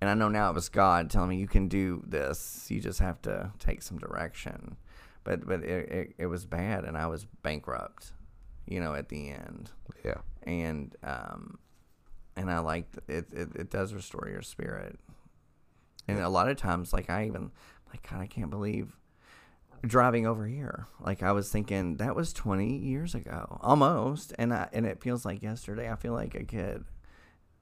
[0.00, 2.66] and I know now it was God telling me you can do this.
[2.70, 4.76] You just have to take some direction.
[5.24, 8.12] But but it, it, it was bad, and I was bankrupt.
[8.68, 9.70] You know, at the end,
[10.04, 11.58] Yeah, and um,
[12.36, 13.48] and I like it, it.
[13.56, 14.98] It does restore your spirit,
[16.08, 17.50] and a lot of times, like I even
[17.88, 18.96] like God, I can't believe
[19.84, 20.86] driving over here.
[21.00, 25.24] Like I was thinking that was 20 years ago, almost, and I and it feels
[25.24, 25.90] like yesterday.
[25.90, 26.84] I feel like a kid,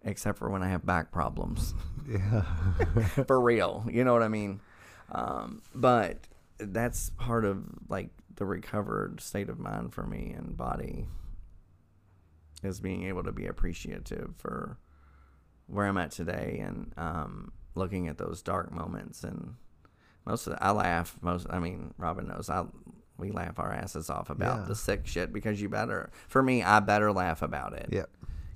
[0.04, 1.74] except for when I have back problems,
[2.08, 2.42] yeah,
[3.26, 3.86] for real.
[3.90, 4.60] You know what I mean?
[5.10, 6.18] Um, but
[6.58, 11.06] that's part of like the recovered state of mind for me and body
[12.66, 14.78] is being able to be appreciative for
[15.66, 19.54] where I'm at today and um, looking at those dark moments and
[20.26, 22.64] most of the, I laugh most I mean Robin knows I
[23.16, 24.66] we laugh our asses off about Yeah.
[24.68, 28.04] the sick shit because you better for me I better laugh about it yeah.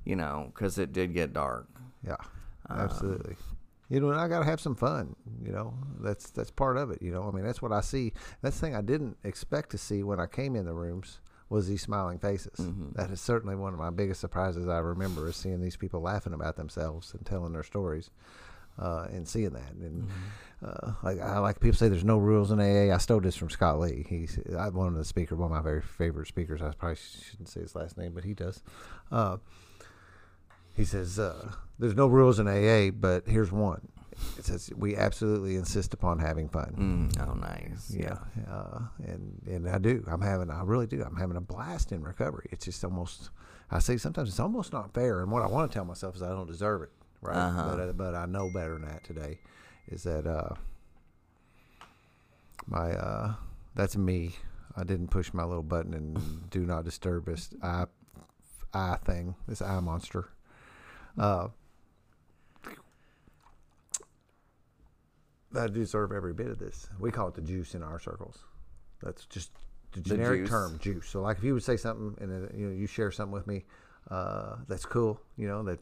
[0.04, 1.68] you know because it did get dark
[2.04, 2.16] Yeah,
[2.68, 3.36] Um, absolutely.
[3.88, 5.16] you know, and I got to have some fun.
[5.42, 7.00] You know, that's that's part of it.
[7.00, 8.12] You know, I mean, that's what I see.
[8.42, 11.66] That's the thing I didn't expect to see when I came in the rooms was
[11.68, 12.58] these smiling faces.
[12.58, 12.90] Mm-hmm.
[12.94, 14.68] That is certainly one of my biggest surprises.
[14.68, 18.10] I remember is seeing these people laughing about themselves and telling their stories.
[18.80, 20.64] Uh, and seeing that, and Mm-hmm.
[20.64, 22.94] uh, like I like people say, there's no rules in AA.
[22.94, 24.06] I stole this from Scott Lee.
[24.08, 26.62] He's I, one of the speaker, one of my very favorite speakers.
[26.62, 28.62] I probably shouldn't say his last name, but he does.
[29.10, 29.38] Uh,
[30.74, 33.88] he says uh, there's no rules in AA, but here's one.
[34.38, 37.10] It says we absolutely insist upon having fun.
[37.16, 38.18] mm, oh nice yeah
[38.50, 40.04] Uh, and and I do.
[40.06, 40.50] I'm having.
[40.50, 41.02] I really do.
[41.02, 42.48] I'm having a blast in recovery.
[42.50, 43.30] It's just almost.
[43.70, 45.20] I say sometimes it's almost not fair.
[45.20, 46.90] And what I want to tell myself is I don't deserve it.
[47.20, 47.36] Right.
[47.36, 47.68] Uh-huh.
[47.76, 49.40] But uh, but I know better than that today.
[49.88, 50.54] Is that uh
[52.66, 53.34] my uh
[53.74, 54.34] that's me.
[54.76, 57.86] I didn't push my little button and do not disturb this eye
[58.72, 59.34] eye thing.
[59.46, 60.28] This eye monster.
[61.16, 61.48] Uh,
[65.56, 66.88] I deserve every bit of this.
[66.98, 68.38] We call it the juice in our circles.
[69.02, 69.50] That's just
[69.92, 70.50] the generic juice.
[70.50, 71.08] term juice.
[71.08, 73.46] So like if you would say something and uh, you know you share something with
[73.46, 73.64] me,
[74.10, 75.20] uh, that's cool.
[75.36, 75.78] You know that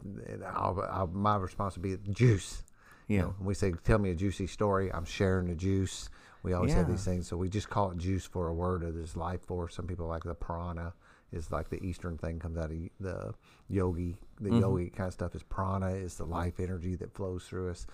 [0.55, 2.62] I'll, I'll, my response would be juice.
[3.09, 6.09] You know, we say tell me a juicy story, I'm sharing the juice.
[6.42, 8.94] We always have these things, so we just call it juice for a word of
[8.94, 9.74] this life force.
[9.74, 10.92] Some people like the prana
[11.32, 13.34] is like the Eastern thing comes out of the
[13.68, 14.16] yogi.
[14.40, 14.60] The Mm-hmm.
[14.60, 17.86] yogi kind of stuff is prana is the life energy that flows through us.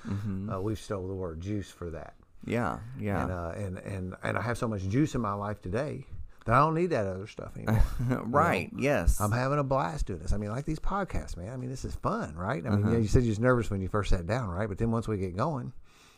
[0.53, 2.15] Uh, we've stole the word juice for that.
[2.45, 3.23] Yeah, yeah.
[3.23, 6.05] And, uh, and and and I have so much juice in my life today
[6.45, 7.85] that I don't need that other stuff anymore.
[8.27, 8.69] right.
[8.77, 9.21] Yes.
[9.21, 10.33] I'm having a blast doing this.
[10.33, 11.53] I mean, like these podcasts, man.
[11.53, 12.67] I mean, this is fun, right?
[12.67, 12.93] I mean, Uh-huh.
[12.95, 14.69] yeah, you said you was nervous when you first sat down, right?
[14.69, 15.73] But then once we get going,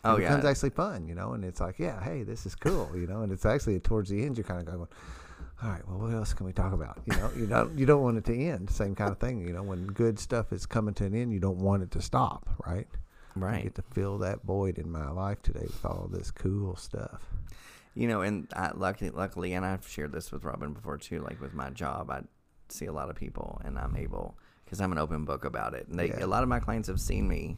[0.07, 0.29] Oh, it yeah.
[0.29, 1.35] becomes actually fun, you know.
[1.35, 3.20] And it's like, yeah, hey, this is cool, you know.
[3.20, 4.88] And it's actually towards the end, you're kind of going,
[5.64, 6.98] all right, well, what else can we talk about?
[7.07, 8.68] You know, you don't you don't want it to end.
[8.70, 9.62] Same kind of thing, you know.
[9.62, 12.87] When good stuff is coming to an end, you don't want it to stop, right?
[13.37, 13.62] I right.
[13.64, 17.22] get to fill that void in my life today with all this cool stuff.
[17.94, 21.20] You know, and I, luckily, luckily, and I've shared this with Robin before too.
[21.22, 22.22] Like with my job, I
[22.68, 25.88] see a lot of people, and I'm able because I'm an open book about it.
[25.88, 26.24] And they, Yeah.
[26.24, 27.57] a lot of my clients have seen me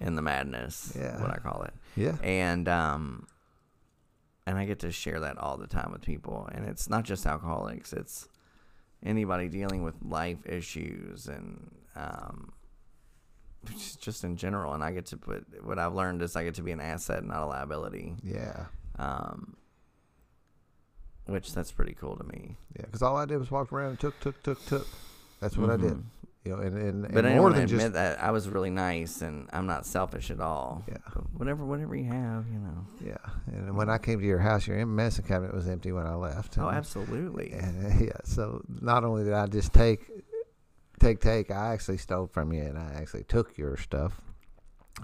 [0.00, 1.20] in the madness, Yeah.
[1.20, 1.74] what I call it.
[1.96, 2.16] Yeah.
[2.22, 3.26] and um
[4.46, 7.26] and I get to share that all the time with people and it's not just
[7.26, 8.28] alcoholics it's
[9.04, 12.52] anybody dealing with life issues and um
[14.00, 16.62] just- in general and I get to put what I've learned is I get to
[16.62, 18.66] be an asset not a liability Yeah.
[18.98, 19.56] um
[21.26, 24.00] which that's pretty cool to me Yeah, because all I did was walk around and
[24.00, 24.86] took, took, took, took.
[25.40, 26.02] That's what I did.
[26.44, 28.70] You know, and and, but and I more than admit just that I was really
[28.70, 30.82] nice and I'm not selfish at all.
[30.88, 30.96] Yeah.
[31.14, 32.84] But whatever, whatever you have, you know.
[33.00, 33.16] yeah.
[33.46, 36.58] And when I came to your house, your medicine cabinet was empty when I left.
[36.58, 37.52] Oh, And- absolutely.
[37.52, 38.18] And, yeah.
[38.24, 40.10] So not only did I just take,
[40.98, 44.20] take, take, I actually stole from you, and I actually took your stuff.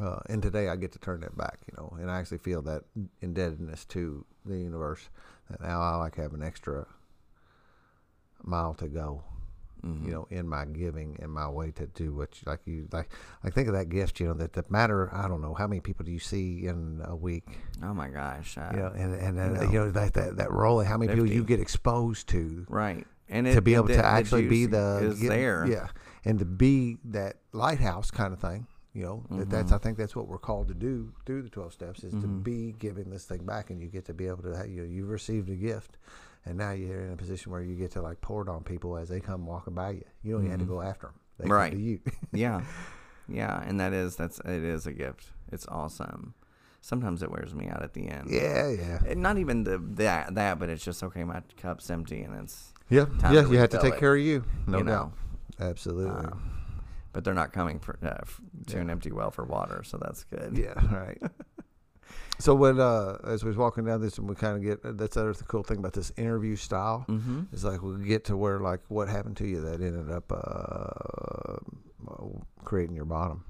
[0.03, 2.63] Uh, and today I get to turn that back, you know, and I actually feel
[2.63, 2.83] that
[3.23, 5.09] indebtedness to the universe.
[5.51, 6.87] That now I like have an extra
[8.43, 9.23] mile to go.
[9.85, 10.05] Mhm.
[10.07, 12.61] you know, in my giving, in my way to do what you like.
[12.67, 13.11] You like,
[13.45, 14.19] like think of that gift.
[14.21, 15.09] You know, that the matter.
[15.15, 17.47] I don't know how many people do you see in a week.
[17.83, 18.59] Oh my gosh.
[18.59, 20.83] Uh, You know, and and, and you you know that that that role.
[20.83, 23.07] How many people you get exposed to Right.
[23.31, 25.67] And to be able the- to the actually be the is get- there.
[25.67, 25.89] yeah,
[26.25, 28.67] and to be that lighthouse kind of thing.
[28.95, 29.75] You know, that that's Mhm.
[29.75, 32.43] I think that's what we're called to do through the twelve steps is to Mhm.
[32.43, 35.11] be giving this thing back, and you get to be able to you know, you've
[35.11, 35.99] received a gift,
[36.45, 38.97] and now you're in a position where you get to like pour it on people
[38.97, 40.05] as they come walking by you.
[40.23, 40.69] You don't even have to Mhm.
[40.69, 41.71] go after them; they Right.
[41.73, 42.01] come to you.
[42.33, 42.63] yeah.
[43.31, 45.33] Yeah, and that is that's it is a gift.
[45.53, 46.33] It's awesome.
[46.81, 48.31] Sometimes it wears me out at the end.
[48.31, 51.25] yeah, yeah, And not even the that that, but it's just okay.
[51.25, 53.47] My cup's empty, and it's yeah, yeah.
[53.47, 55.13] You have to take it, care of you, no you know.
[55.61, 56.25] absolutely.
[56.25, 56.41] um,
[57.13, 58.15] but they're not coming for uh,
[58.69, 58.81] to Yeah.
[58.81, 60.57] an empty well for water, so that's good.
[60.57, 61.21] Yeah, right.
[62.39, 65.15] so when uh, as we was walking down this, and we kind of get that's
[65.17, 67.43] the other cool thing about this interview style Mm-hmm.
[67.53, 71.57] is like we get to where like what happened to you that ended up uh,
[72.11, 72.25] uh,
[72.65, 73.45] creating your bottom,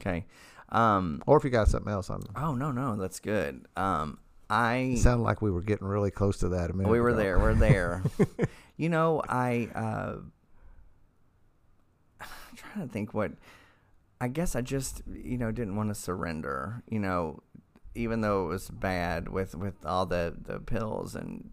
[0.00, 0.26] Okay.
[0.70, 1.22] Um.
[1.26, 2.22] or if you got something else on.
[2.36, 3.66] Oh no no that's good.
[3.76, 4.18] Um.
[4.50, 6.90] I It sounded like we were getting really close to that a minute.
[6.90, 7.18] we were ago.
[7.18, 7.38] there.
[7.38, 8.02] We're there.
[8.78, 10.16] you know, I uh,
[12.20, 13.32] I'm trying to think what.
[14.20, 16.82] I guess I just you know didn't want to surrender.
[16.88, 17.42] You know,
[17.98, 21.50] even though it was bad with with all the the pills and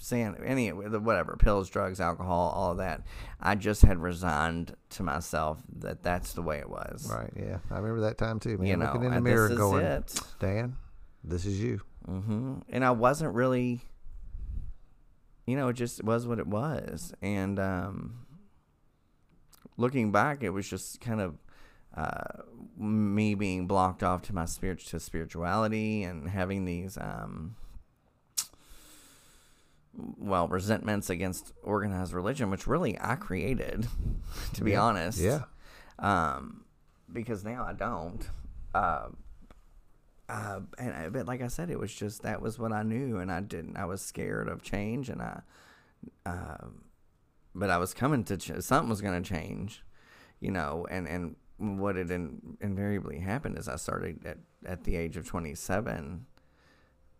[0.00, 3.02] saying any whatever pills, drugs, alcohol, all that.
[3.40, 7.08] I just had resigned to myself that that's the way it was.
[7.10, 7.30] Right.
[7.36, 8.58] Yeah, I remember that time too.
[8.58, 10.20] Man, You know, looking in the mirror this is going, it.
[10.38, 10.76] "Dan,
[11.22, 13.80] this is you." hmm And I wasn't really,
[15.46, 17.14] you know, it just was what it was.
[17.22, 18.26] And um,
[19.78, 21.36] looking back, it was just kind of
[21.96, 22.42] uh,
[22.76, 27.54] me being blocked off to my spirit to spirituality and having these, um,
[30.18, 33.86] well, resentments against organized religion, which really I created,
[34.54, 34.82] to be Yeah.
[34.82, 35.20] honest.
[35.20, 35.42] Yeah.
[35.98, 36.64] Um,
[37.12, 38.28] because now I don't.
[38.74, 39.08] Uh,
[40.28, 43.18] uh, and I, but like I said, it was just that was what I knew,
[43.18, 43.76] and I didn't.
[43.76, 45.40] I was scared of change, and I,
[46.26, 46.86] um,
[47.54, 49.84] but I was coming to ch- something was going to change,
[50.40, 54.96] you know, and and what had in, invariably happened is I started at at the
[54.96, 56.26] age of twenty seven.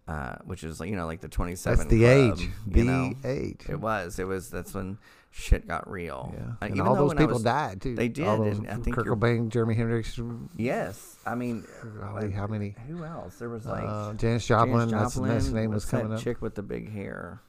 [0.06, 1.78] Uh, which is you know like the twenty seven.
[1.78, 2.48] That's the club, age.
[2.66, 3.12] You The know?
[3.24, 3.62] age.
[3.70, 4.18] It was.
[4.18, 4.50] It was.
[4.50, 4.98] That's when
[5.30, 6.30] shit got real.
[6.36, 6.44] Yeah.
[6.60, 7.94] Uh, and all those people was- died too.
[7.94, 10.20] they did, All those, and I think Kurt Cobain, Jimi Hendrix.
[10.58, 11.64] Yes, I mean,
[11.98, 12.74] golly, how many?
[12.86, 13.36] Who else?
[13.36, 14.90] There was like Uh, Janis Joplin.
[14.90, 16.20] Janis That's the next Joplin, name was what's coming that up.
[16.22, 17.40] Chick with the big hair.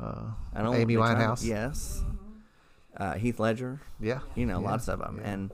[0.00, 0.76] Uh, I don't.
[0.76, 1.44] Amy Winehouse.
[1.44, 2.02] yes.
[2.96, 3.82] Uh, Heath Ledger.
[4.00, 4.20] Yeah.
[4.34, 5.30] You know, yeah, lots of them, yeah.
[5.30, 5.52] and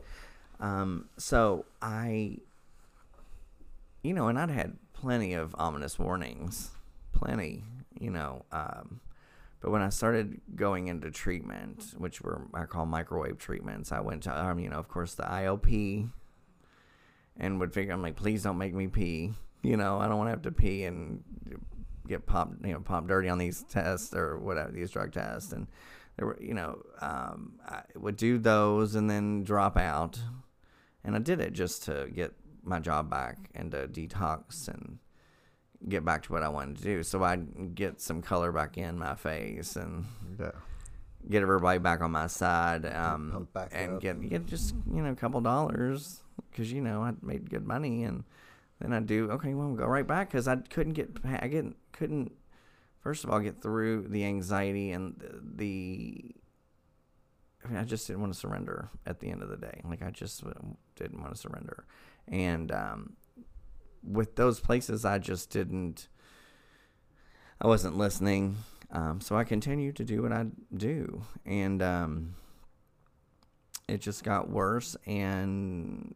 [0.65, 2.39] um, so I,
[4.03, 6.71] you know, and I'd had plenty of ominous warnings,
[7.12, 7.65] plenty,
[8.01, 8.47] you know.
[8.51, 9.01] Um,
[9.61, 14.23] but when I started going into treatment, which were I call microwave treatments, I went
[14.23, 16.09] to, um, you know, of course, the IOP,
[17.37, 19.35] and would figure, I'm like, please don't make me pee.
[19.62, 21.23] You know, I don't want to have to pee and
[22.09, 25.53] get popped, you know, popped dirty on these tests or whatever these drug tests.
[25.53, 25.67] And
[26.17, 30.19] there were, you know, um, I would do those and then drop out,
[31.05, 32.33] and I did it just to get
[32.63, 34.99] my job back and to detox and
[35.89, 37.03] get back to what I wanted to do.
[37.03, 40.07] So I'd get some color back in my face and
[40.39, 40.53] Yeah.
[41.29, 43.31] get everybody back on my side, um,
[43.73, 44.01] and up.
[44.01, 48.05] get get just you know a couple dollars because you know I made good money,
[48.05, 48.25] and
[48.81, 49.53] then I'd do okay.
[49.55, 52.33] Well, we'll go right back because I couldn't get I get couldn't
[53.01, 55.23] first of all get through the anxiety and
[55.57, 56.35] the
[57.65, 59.81] I mean, I just didn't want to surrender at the end of the day.
[59.85, 60.45] Like I just
[60.97, 61.87] didn't want to surrender,
[62.29, 63.17] and um,
[64.03, 66.09] with those places, I just didn't.
[67.61, 68.57] I wasn't listening,
[68.91, 70.47] um, so I continued to do what I
[70.77, 72.35] do, and um,
[73.89, 76.15] it just got worse, and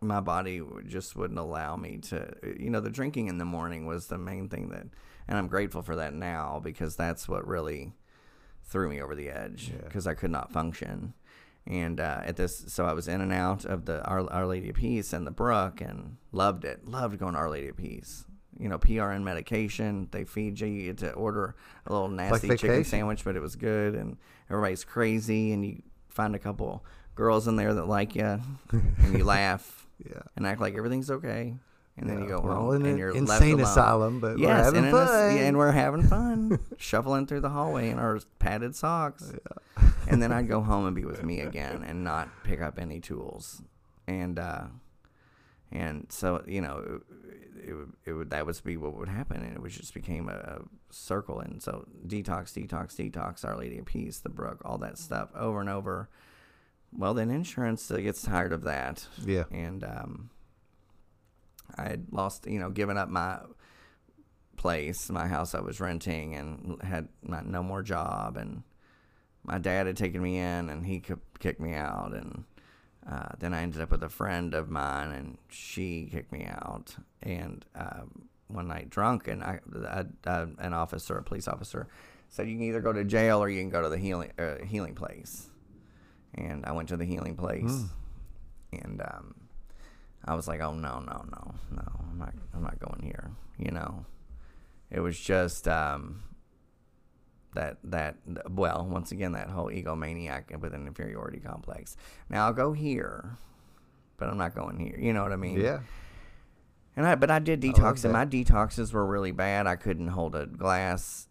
[0.00, 2.32] my body just wouldn't allow me to.
[2.58, 4.86] You know, the drinking in the morning was the main thing that,
[5.26, 7.94] and I'm grateful for that now because that's what really
[8.64, 9.82] threw me over the edge Yeah.
[9.84, 11.14] because I could not function.
[11.66, 14.68] And uh, at this, so I was in and out of the Our, Our Lady
[14.68, 16.86] of Peace and the Brook, and loved it.
[16.86, 18.24] Loved going to Our Lady of Peace.
[18.58, 20.08] You know, PRN medication.
[20.10, 20.66] They feed you.
[20.66, 21.56] You get to order
[21.86, 23.94] a little nasty chicken sandwich, but it was good.
[23.94, 24.18] And
[24.50, 26.84] everybody's crazy, and you find a couple
[27.14, 28.40] girls in there that like you,
[28.70, 30.20] and you laugh Yeah.
[30.36, 31.54] and act like everything's okay.
[31.96, 32.28] And then you Yeah.
[32.36, 34.98] go Well, home in and you're insane asylum, but we're yes, having and in a
[35.00, 35.36] s- fun.
[35.36, 39.32] yeah, and we're having fun, shuffling through the hallway in our padded socks.
[40.08, 42.98] and then I'd go home and be with me again, and not pick up any
[43.00, 43.62] tools.
[44.08, 44.64] And uh,
[45.70, 47.00] and so you know,
[47.56, 47.76] it, it,
[48.06, 50.58] it would that would be what would happen, and it would just became a, a
[50.90, 51.40] circle.
[51.40, 55.60] And so detox, detox, detox, Our Lady of Peace, the Brook, all that stuff over
[55.60, 56.08] and over.
[56.96, 59.44] Well, then insurance gets tired of that Yeah.
[59.50, 60.30] and um,
[61.76, 63.38] I had lost, you know, given up my
[64.56, 68.36] place, my house I was renting, and had my, no more job.
[68.36, 68.62] And
[69.42, 71.00] my dad had taken me in, and he
[71.38, 72.12] kicked me out.
[72.14, 72.44] And
[73.10, 76.96] uh, then I ended up with a friend of mine, and she kicked me out.
[77.22, 81.88] And um, one night, drunk, and I, I, I, an officer, a police officer,
[82.28, 84.64] said you can either go to jail or you can go to the healing uh,
[84.64, 85.48] healing place.
[86.34, 87.84] And I went to the healing place,
[88.72, 89.34] and um,
[90.24, 93.30] I was like, oh no, no, no, no, I'm not, I'm not going here.
[93.58, 94.06] You know,
[94.90, 96.22] it was just um,
[97.54, 98.16] that that
[98.50, 101.96] well, once again, that whole egomaniac with an inferiority complex.
[102.28, 103.36] Now I'll go here,
[104.16, 104.98] but I'm not going here.
[104.98, 105.60] You know what I mean?
[105.60, 105.80] Yeah.
[106.96, 109.66] And I, but I did detox, and my detoxes were really bad.
[109.66, 111.28] I couldn't hold a glass.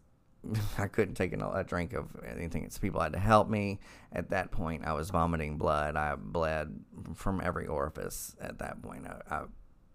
[0.78, 2.64] I couldn't take a, a drink of anything.
[2.64, 3.80] It's people had to help me.
[4.12, 5.96] At that point, I was vomiting blood.
[5.96, 6.80] I bled
[7.14, 8.34] from every orifice.
[8.40, 9.42] At that point, I, I,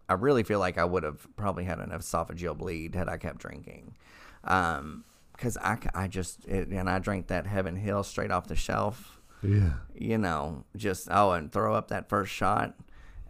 [0.09, 3.37] I really feel like I would have probably had an esophageal bleed had I kept
[3.39, 3.95] drinking,
[4.43, 8.55] um, because I I just it, and I drank that Heaven Hill straight off the
[8.55, 9.73] shelf Yeah.
[9.93, 12.75] you know, just oh, and throw up that first shot,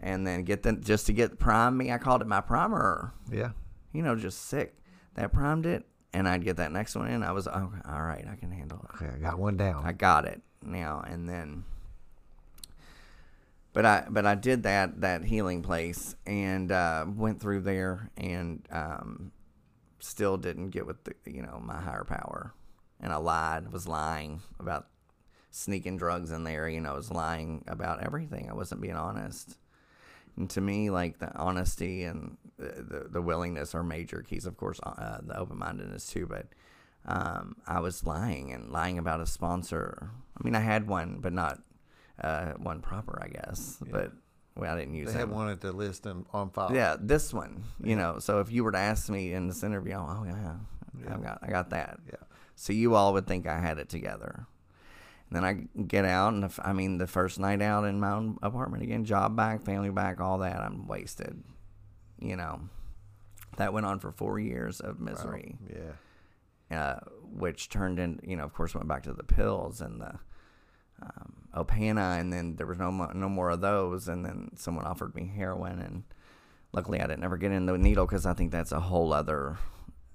[0.01, 1.91] and then get the just to get prime me.
[1.91, 3.13] I called it my primer.
[3.32, 3.51] Yeah.
[3.91, 4.76] You know, just sick.
[5.15, 7.24] That primed it, and I'd get that next one in.
[7.24, 8.26] I was oh, all right.
[8.30, 8.95] I can handle it.
[8.95, 9.86] Okay, I got one down.
[9.86, 11.64] I got it now, and then.
[13.74, 18.68] But I but I did that that healing place and uh, went through there and
[18.72, 19.32] um,
[19.99, 22.53] still didn't get with the you know my higher power,
[22.99, 24.88] and I lied was lying about
[25.51, 26.68] sneaking drugs in there.
[26.68, 28.49] You know, was lying about everything.
[28.49, 29.57] I wasn't being honest.
[30.36, 34.45] And to me, like the honesty and the, the, willingness are major keys.
[34.45, 36.28] Of course, uh, the open mindedness too.
[36.28, 36.47] But
[37.05, 40.12] um, I was lying and lying about a sponsor.
[40.38, 41.60] I mean, I had one, but not
[42.22, 43.78] uh, one proper, I guess.
[43.89, 44.12] But
[44.55, 45.14] well, I didn't use it.
[45.14, 46.72] They had one at the list and on file.
[46.74, 47.64] Yeah, this one.
[47.82, 50.55] You know, so if you were to ask me in this interview, oh yeah,
[51.01, 51.16] Yeah.
[51.16, 51.99] I got I got that.
[52.07, 52.16] Yeah.
[52.55, 54.45] So you all would think I had it together.
[55.30, 58.12] And then I get out, and if, I mean, the first night out in my
[58.12, 61.41] own apartment again, job back, family back, all that, I'm wasted.
[62.22, 62.61] You know,
[63.57, 65.05] that went on for four years of Wow.
[65.05, 65.57] misery,
[66.70, 66.78] Yeah.
[66.78, 66.99] uh,
[67.32, 70.20] which turned in, you know, of course, went back to the pills and the
[71.01, 74.86] um, Opana, and then there was no mo- no more of those, and then someone
[74.86, 76.03] offered me heroin, and
[76.74, 79.57] luckily I didn't ever get in the needle because I think that's a whole other.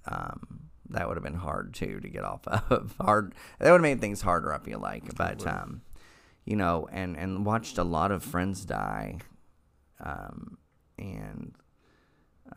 [0.07, 2.95] Um, that would have been hard too to get off of.
[3.01, 3.35] Hard.
[3.59, 4.53] That would have made things harder.
[4.53, 5.81] I feel like, but um,
[6.45, 9.21] you know, and and watched a lot of friends die,
[10.01, 10.59] um,
[10.99, 11.55] and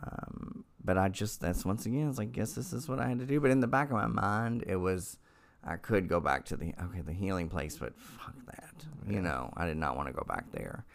[0.04, 3.20] um, but I just that's once again it's like guess this is what I had
[3.20, 3.40] to do.
[3.40, 5.18] But in the back of my mind, it was
[5.64, 8.86] I could go back to the okay the healing place, but fuck that.
[9.08, 10.86] You know, I did not want to go back there.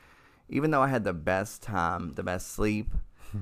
[0.48, 2.90] Even though I had the best time, the best sleep,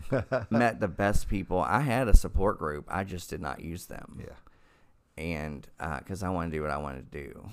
[0.50, 1.60] met the best people.
[1.60, 2.86] I had a support group.
[2.88, 4.20] I just did not use them.
[4.20, 5.22] Yeah.
[5.22, 5.66] And
[5.98, 7.48] because I want to do what I want to do,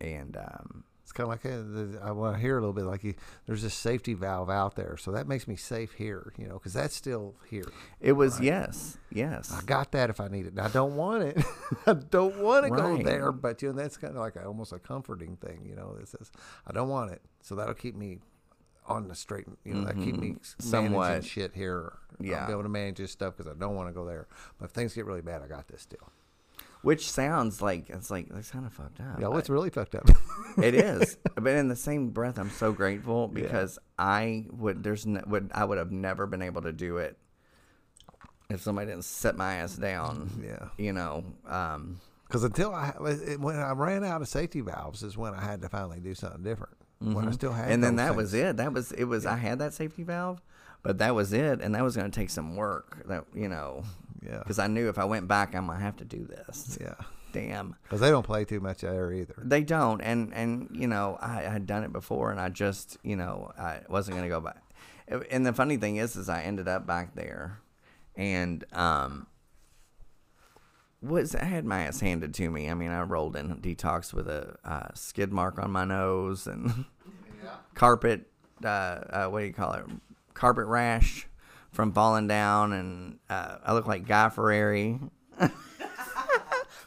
[0.00, 2.84] and um, It's kind of like uh, the, I want to hear a little bit
[2.86, 3.12] like you,
[3.46, 6.72] there's this safety valve out there, so that makes me safe here, you know, because
[6.72, 7.66] that's still here.
[8.00, 9.52] it was yes, yes.
[9.52, 10.58] I got that if I need it.
[10.58, 11.44] I don't want it.
[11.86, 14.72] I don't want to go there, but you know that's kind of like a, almost
[14.72, 15.94] a comforting thing, you know.
[15.98, 16.32] That says
[16.66, 18.20] I don't want it, so that'll keep me
[18.86, 19.44] on the straight.
[19.66, 20.62] You know, that keep me Mm-hmm.
[20.70, 21.24] Somewhat.
[21.26, 21.92] shit here.
[22.20, 22.40] Yeah.
[22.40, 24.28] I'll be able to manage this stuff because I don't want to go there.
[24.58, 26.10] But if things get really bad, I got this still.
[26.82, 29.20] Which sounds like it's like it's kind of fucked up.
[29.20, 30.08] Yeah, well, it's really fucked up.
[30.62, 35.22] it is but in the same breath i'm so grateful because i would there's no,
[35.26, 37.16] would i would have never been able to do it
[38.50, 40.68] if somebody didn't set my ass down Yeah.
[40.76, 42.90] you know um Because until I
[43.38, 46.42] when I ran out of safety valves is when I had to finally do something
[46.42, 46.74] different.
[47.00, 47.72] When I still had, Mm-hmm.
[47.72, 50.40] and then that was it that was it was i had that safety valve
[50.82, 53.84] but that was it and that was going to take some work that you know
[54.24, 54.38] Yeah.
[54.38, 56.94] because i knew if i went back i'm to have to do this Yeah,
[57.32, 59.34] damn because they don't play too much there either.
[59.42, 63.16] They don't, and and you know I, had done it before, and I just you
[63.16, 64.62] know I wasn't gonna go back.
[65.30, 67.58] And the funny thing is, is I ended up back there,
[68.16, 69.26] and um,
[71.02, 72.70] was I had my ass handed to me.
[72.70, 76.84] I mean, I rolled in detox with a uh, skid mark on my nose and
[77.74, 78.26] carpet.
[78.64, 79.84] Uh, uh, what do you call it?
[80.34, 81.26] Carpet rash
[81.72, 85.00] from falling down, and uh, I look like Guy Fieri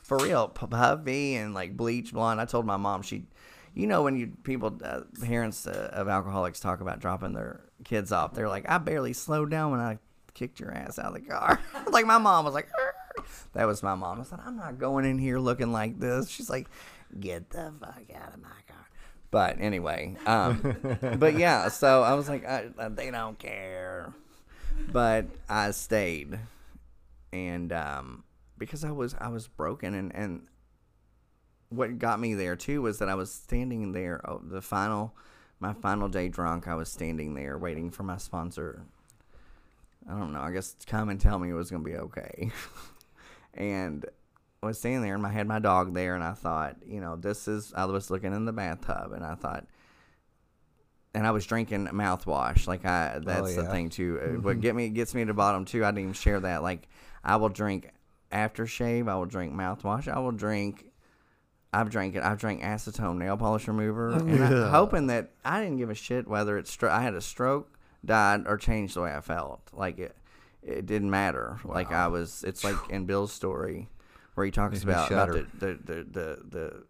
[0.03, 2.39] for real, puffy and like bleach blonde.
[2.39, 3.25] I told my mom she,
[3.73, 8.11] you know, when you people, uh, parents uh, of alcoholics talk about dropping their kids
[8.11, 9.97] off, they're like, I barely slowed down when I
[10.33, 11.59] kicked your ass out of the car.
[11.91, 14.19] like my mom was like, "Arr." that was my mom.
[14.19, 16.29] I said, I'm not going in here looking like this.
[16.29, 16.67] She's like,
[17.19, 18.89] get the fuck out of my car.
[19.31, 20.77] But anyway, um,
[21.17, 24.13] but yeah, so I was like, I, I- they don't care.
[24.91, 26.39] But I stayed,
[27.34, 28.23] and um,
[28.57, 30.47] because I was I was broken, and and
[31.69, 34.21] what got me there too was that I was standing there.
[34.30, 35.13] Oh, the final,
[35.59, 36.67] my final day drunk.
[36.67, 38.84] I was standing there waiting for my sponsor.
[40.09, 40.41] I don't know.
[40.41, 42.51] I guess come and tell me it was gonna be okay.
[43.53, 44.05] and
[44.61, 47.15] I was standing there, and I had my dog there, and I thought, you know,
[47.15, 47.73] this is.
[47.76, 49.65] I was looking in the bathtub, and I thought,
[51.16, 52.68] and I was drinking mouthwash.
[52.68, 53.72] Like I, that's the yeah.
[53.72, 54.20] thing too.
[54.22, 55.84] Uh, What get me gets me to the bottom too.
[55.84, 56.61] I didn't even share that.
[56.61, 56.88] Like
[57.24, 57.89] I will drink
[58.32, 59.09] aftershave.
[59.09, 60.07] I will drink mouthwash.
[60.07, 60.86] I will drink.
[61.74, 62.24] I've drank it.
[62.24, 64.70] I've drank acetone nail polish remover, and I, Yeah.
[64.70, 68.43] hoping that I didn't give a shit whether it's stro- I had a stroke, died,
[68.45, 69.61] or changed the way I felt.
[69.74, 70.16] Like it,
[70.63, 71.59] it didn't matter.
[71.66, 72.43] Like I was.
[72.47, 73.89] It's like in Bill's story
[74.36, 76.84] where he talks Makes about about the, the, the, the, the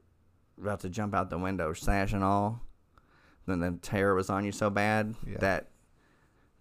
[0.61, 2.61] about to jump out the window, sash and all.
[3.47, 5.37] Then the terror was on you so bad Yeah.
[5.39, 5.67] that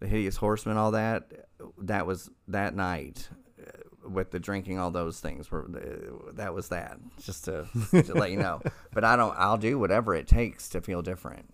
[0.00, 1.46] the hideous horseman, all that,
[1.78, 3.28] that was that night
[3.58, 6.98] uh, with the drinking, all those things were uh, that was that.
[7.22, 8.60] Just to, to let you know.
[8.92, 9.34] But I don't.
[9.38, 11.52] I'll do whatever it takes to feel different.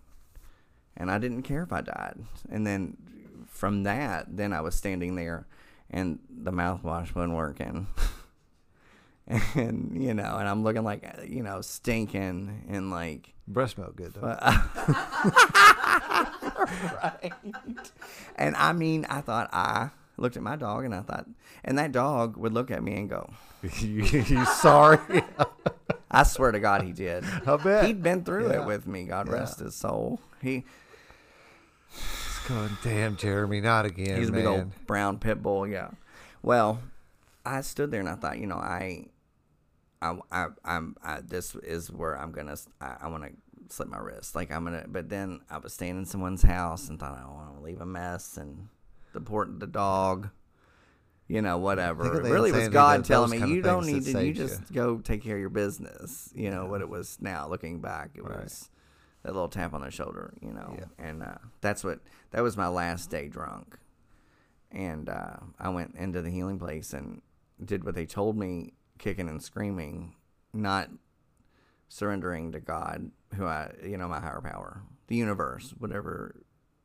[0.97, 2.19] And I didn't care if I died.
[2.49, 2.97] And then
[3.47, 5.47] from that, then I was standing there,
[5.89, 7.87] and the mouthwash wasn't working.
[9.27, 14.13] and you know, and I'm looking like you know stinking and like Breast milk good
[14.13, 14.21] though.
[17.01, 17.33] right.
[18.35, 21.25] And I mean, I thought I looked at my dog and I thought,
[21.63, 23.29] and that dog would look at me and go,
[23.79, 25.23] you, you sorry?
[26.11, 27.23] I swear to God, he did.
[27.45, 27.85] I bet.
[27.85, 28.61] He'd been through Yeah.
[28.61, 29.05] it with me.
[29.05, 29.33] God Yeah.
[29.33, 30.19] rest his soul.
[30.41, 30.63] He
[31.93, 34.41] It's going, damn, Jeremy, not again, he's a man.
[34.41, 35.67] big old brown pit bull.
[35.67, 35.89] Yeah.
[36.43, 36.79] Well,
[37.45, 39.05] I stood there and I thought, you know, I,
[40.01, 43.31] I, I I'm, I, this is where I'm gonna, I, I want to
[43.73, 44.35] slip my wrist.
[44.35, 47.35] Like I'm gonna, but then I was staying in someone's house and thought I don't
[47.35, 48.67] want to leave a mess and
[49.13, 50.29] deport the dog.
[51.27, 52.17] You know, whatever.
[52.19, 55.35] It really was God telling me, you don't need to, you just go take care
[55.35, 56.29] of your business.
[56.35, 58.43] You know, what it was now looking back, it Right.
[58.43, 58.69] was
[59.23, 60.75] that little tap on the shoulder, you know.
[60.77, 60.85] Yeah.
[60.99, 61.99] And uh, that's what,
[62.31, 63.77] that was my last day drunk
[64.71, 67.21] and uh, I went into the healing place and
[67.63, 70.13] did what they told me, kicking and screaming,
[70.53, 70.89] not
[71.89, 76.35] surrendering to God, who I, you know, my higher power, the universe, whatever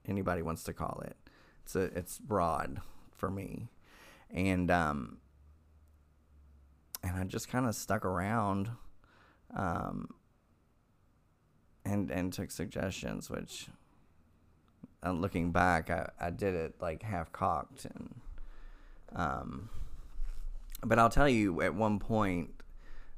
[0.09, 1.17] anybody wants to call it.
[1.63, 2.81] It's a, it's broad
[3.13, 3.69] for me,
[4.31, 5.19] and um,
[7.03, 8.71] and I just kind of stuck around,
[9.55, 10.09] um,
[11.85, 13.69] and and took suggestions, which
[15.05, 18.15] uh, looking back, I, I did it like half cocked and
[19.15, 19.71] Um,
[20.87, 22.51] but I'll tell you, at one point,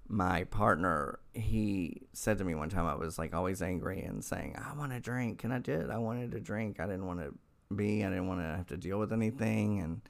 [0.08, 4.56] my partner he said to me one time I was like always angry and saying
[4.56, 5.44] I want to drink.
[5.44, 5.90] And I did.
[5.90, 6.80] I wanted to drink.
[6.80, 7.34] I didn't want to
[7.74, 9.80] be I didn't want to have to deal with anything.
[9.80, 10.00] And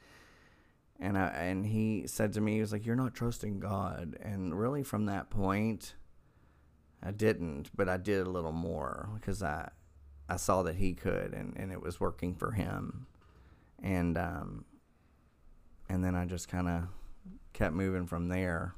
[1.00, 4.16] and I and he said to me he was like you're not trusting God.
[4.22, 5.94] And really from that point
[7.02, 9.70] I didn't but I did a little more because I
[10.28, 13.08] I saw that he could and and it was working for him.
[13.82, 14.64] And um
[15.88, 16.84] and then I just kind of
[17.58, 18.72] kept moving from there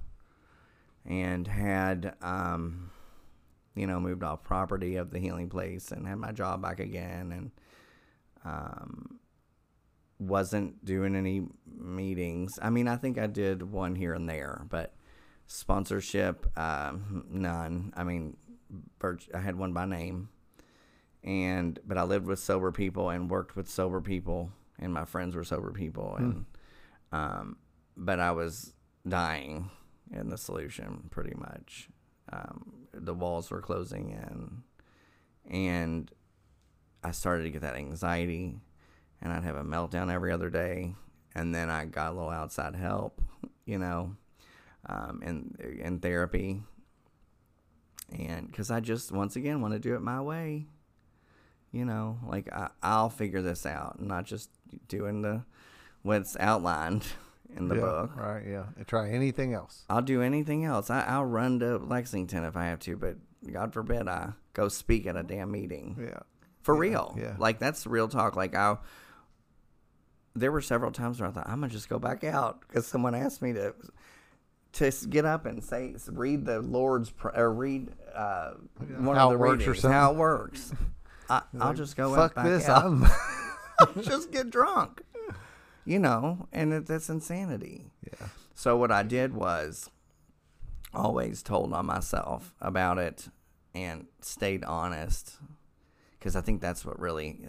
[1.05, 2.91] and had um,
[3.74, 7.31] you know moved off property of the healing place and had my job back again
[7.31, 7.51] and
[8.43, 9.20] um,
[10.18, 14.95] wasn't doing any meetings i mean i think i did one here and there but
[15.47, 18.35] sponsorship um, none i mean
[19.35, 20.31] i had one by name
[21.22, 25.37] and but i lived with sober people and worked with sober people and my friends
[25.37, 26.47] were sober people and
[27.12, 27.18] mm.
[27.18, 27.57] um,
[27.97, 28.72] but i was
[29.09, 29.70] dying
[30.12, 31.88] in the solution pretty much.
[32.32, 34.62] Um, the walls were closing in,
[35.51, 36.11] and
[37.03, 38.57] I started to get that anxiety,
[39.20, 40.95] and I'd have a meltdown every other day,
[41.34, 43.20] and then I got a little outside help,
[43.64, 44.16] you know,
[44.86, 46.62] um, in in therapy,
[48.16, 50.66] and because I just once again want to do it my way,
[51.72, 54.51] you know, like I, I'll figure this out, not just
[54.88, 55.45] doing the
[56.03, 57.05] what's outlined.
[57.57, 58.17] in the yeah, book.
[58.17, 58.43] Right.
[58.47, 58.65] Yeah.
[58.77, 59.85] And try anything else.
[59.89, 60.91] I'll do anything else.
[60.91, 63.17] I, I'll run to Lexington if I have to, but
[63.51, 65.97] God forbid I go speak at a damn meeting.
[66.01, 66.21] Yeah.
[66.63, 67.17] For yeah, real.
[67.19, 67.35] Yeah.
[67.39, 68.37] Like that's real talk.
[68.37, 68.77] Like I,
[70.35, 73.15] there were several times where I thought I'm gonna just go back out because someone
[73.15, 73.75] asked me to
[74.73, 79.01] to get up and say read the Lord's or read uh, yeah.
[79.01, 80.73] one how of the readings, works or how it works.
[81.29, 82.69] I, will like, just go fuck back this.
[82.69, 82.85] out.
[82.85, 83.07] I'm
[84.03, 85.03] just get drunk
[85.85, 87.87] you know, and it, that's insanity.
[88.05, 88.28] Yeah.
[88.55, 89.91] So what I did was
[90.93, 93.28] always told on myself about it
[93.74, 95.39] and stayed honest
[96.18, 97.47] because I think that's what really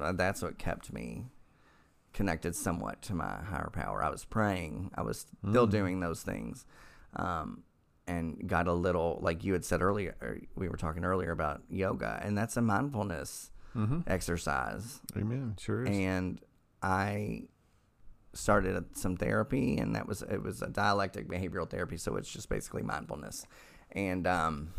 [0.00, 1.26] uh, that's what kept me
[2.12, 4.02] connected somewhat to my higher power.
[4.02, 5.70] I was praying, I was still mm.
[5.70, 6.66] doing those things,
[7.16, 7.62] um,
[8.06, 10.40] and got a little like you had said earlier.
[10.54, 14.00] We were talking earlier about yoga, and that's a mindfulness mm-hmm.
[14.06, 15.00] exercise.
[15.16, 15.56] Amen.
[15.58, 15.96] Sure is.
[15.96, 16.40] And
[16.82, 17.44] I
[18.34, 22.48] started some therapy, and that was it was a dialectic behavioral therapy, so it's just
[22.48, 23.46] basically mindfulness,
[23.92, 24.72] and um,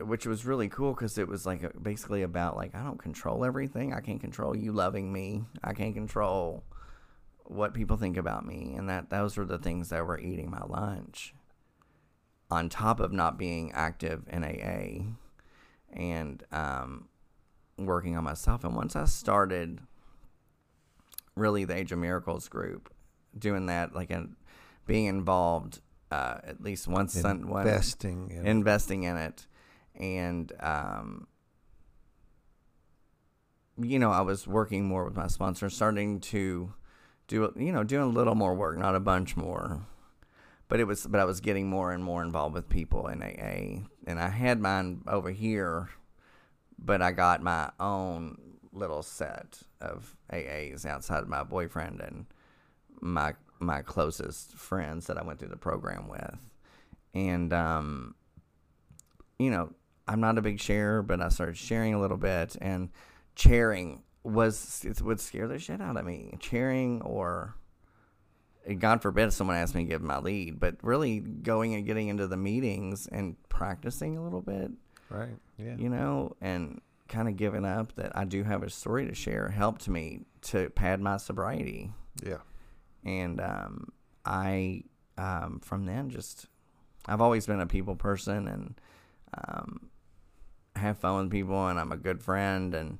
[0.00, 3.92] which was really cool because it was like basically about like I don't control everything.
[3.92, 5.44] I can't control you loving me.
[5.62, 6.64] I can't control
[7.44, 10.62] what people think about me, and that those were the things that were eating my
[10.66, 11.34] lunch.
[12.50, 15.14] On top of not being active in AA,
[15.90, 17.08] and um,
[17.78, 19.80] working on myself, and once I started
[21.34, 22.92] really the Age of Miracles group,
[23.38, 24.36] doing that like and
[24.86, 25.80] being involved
[26.10, 27.14] uh, at least once
[27.66, 29.46] investing in investing in it,
[29.94, 31.26] and um,
[33.80, 36.74] you know I was working more with my sponsor, starting to
[37.28, 39.86] do you know doing a little more work, not a bunch more.
[40.68, 43.86] But it was, but I was getting more and more involved with people in AA,
[44.06, 45.90] and I had mine over here,
[46.78, 48.38] but I got my own
[48.72, 52.26] little set of AAs outside of my boyfriend and
[53.00, 56.38] my my closest friends that I went through the program with.
[57.14, 58.14] And um
[59.38, 59.72] you know,
[60.06, 62.90] I'm not a big sharer, but I started sharing a little bit and
[63.34, 66.36] chairing was it would scare the shit out of me.
[66.40, 67.56] Chairing or
[68.78, 72.28] God forbid someone asked me to give my lead, but really going and getting into
[72.28, 74.70] the meetings and practicing a little bit.
[75.10, 75.36] Right.
[75.58, 75.76] Yeah.
[75.76, 76.80] You know, and
[77.12, 80.70] kind of given up that I do have a story to share helped me to
[80.70, 81.92] pad my sobriety.
[82.24, 82.38] Yeah.
[83.04, 83.92] And um,
[84.24, 84.84] I,
[85.18, 86.46] um, from then, just,
[87.06, 88.80] I've always been a people person and
[89.46, 89.90] um,
[90.74, 92.74] have fun with people, and I'm a good friend.
[92.74, 92.98] And,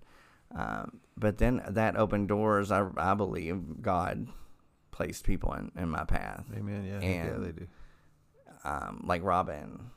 [0.55, 2.71] um, but then that opened doors.
[2.71, 4.29] I, I believe God
[4.91, 6.45] placed people in, in my path.
[6.55, 6.85] Amen.
[6.85, 7.07] Yeah.
[7.07, 7.67] And, yeah, they do.
[8.65, 9.91] Um, like Robin,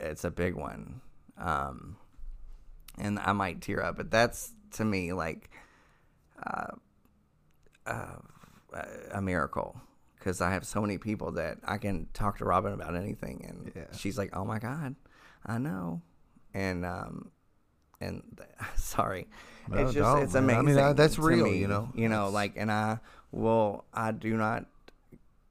[0.00, 1.00] it's a big one.
[1.36, 1.96] Um,
[3.00, 3.96] and I might tear up.
[3.96, 5.50] But that's to me like
[6.44, 6.72] uh,
[7.86, 8.16] uh,
[9.12, 9.80] a miracle
[10.18, 13.72] because I have so many people that I can talk to Robin about anything, and
[13.74, 13.96] yeah.
[13.96, 14.94] she's like, "Oh my god,
[15.46, 16.02] I know,"
[16.54, 17.30] and um,
[18.00, 18.22] and
[18.76, 19.26] sorry,
[19.68, 20.58] no, it's just it's amazing.
[20.58, 21.90] I mean, uh, that's real, me, you know.
[21.94, 22.98] You know, like, and I
[23.32, 24.66] will, I do not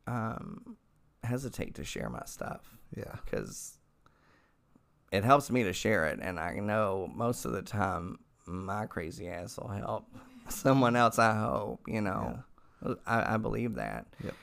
[0.06, 0.78] um
[1.24, 2.78] hesitate to share my stuff.
[2.95, 3.76] Yeah, because
[5.12, 9.28] it helps me to share it, and I know most of the time my crazy
[9.28, 10.05] ass will help
[10.49, 11.20] someone else.
[11.20, 12.34] I hope you know.
[12.36, 12.41] Yeah.
[13.05, 14.05] I, I believe that.
[14.24, 14.34] Yep.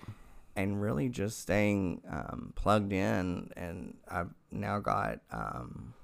[0.56, 5.94] And really just staying um, plugged in, and I've now got, um,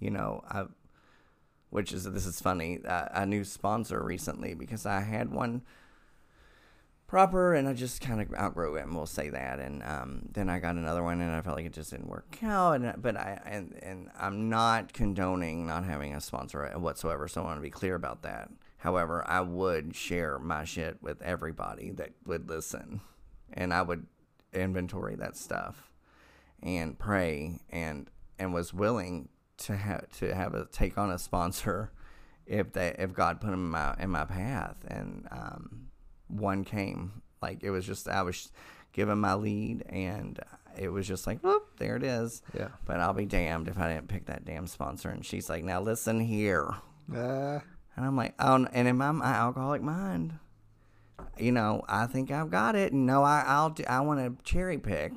[0.00, 0.64] you know, I,
[1.68, 5.62] which is this is funny, a new sponsor recently because I had one
[7.14, 9.60] proper and I just kind of outgrew it and we'll say that.
[9.60, 12.38] And um, then I got another one and I felt like it just didn't work
[12.42, 12.72] out.
[12.72, 17.44] And but I and, and I'm not condoning not having a sponsor whatsoever so I
[17.44, 18.50] want to be clear about that.
[18.78, 23.00] However I would share my shit with everybody that would listen
[23.52, 24.06] and I would
[24.52, 25.92] inventory that stuff
[26.64, 28.10] and pray and
[28.40, 31.92] and was willing to have to have a take on a sponsor
[32.44, 34.78] if they if God put them in my in my path.
[34.88, 35.90] And um
[36.28, 37.22] one came.
[37.42, 38.50] Like it was just I was
[38.92, 40.38] given my lead, and
[40.78, 42.42] it was just like, whoop, there it is.
[42.56, 42.68] Yeah.
[42.84, 45.08] But I'll be damned if I didn't pick that damn sponsor.
[45.10, 46.74] And she's like, now listen here.
[47.14, 47.60] Uh,
[47.96, 50.38] And I'm like, oh, and in my, my alcoholic mind,
[51.38, 52.92] you know, I think I've got it.
[52.92, 55.12] No, I, I'll do, I want to cherry pick.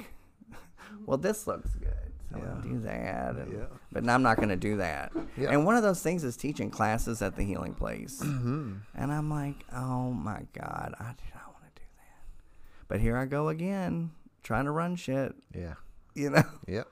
[1.06, 2.07] well, this looks good.
[2.34, 3.36] I'll do that.
[3.36, 3.66] And, Yeah.
[3.92, 5.12] But I'm not going to do that.
[5.38, 5.50] Yeah.
[5.52, 8.22] And one of those things is teaching classes at the healing place.
[8.22, 8.76] Mm-hmm.
[8.96, 12.86] And I'm like, oh my God, I do not want to do that.
[12.88, 14.12] But here I go again,
[14.44, 15.76] trying to run shit, yeah.
[16.14, 16.44] you know?
[16.68, 16.88] Yep.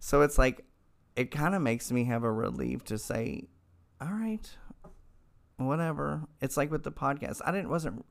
[0.00, 0.64] So it's like,
[1.14, 3.48] it kind of makes me have a relief to say,
[4.00, 4.50] all right,
[5.58, 6.22] whatever.
[6.40, 7.40] It's like with the podcast.
[7.44, 8.04] I didn't wasn't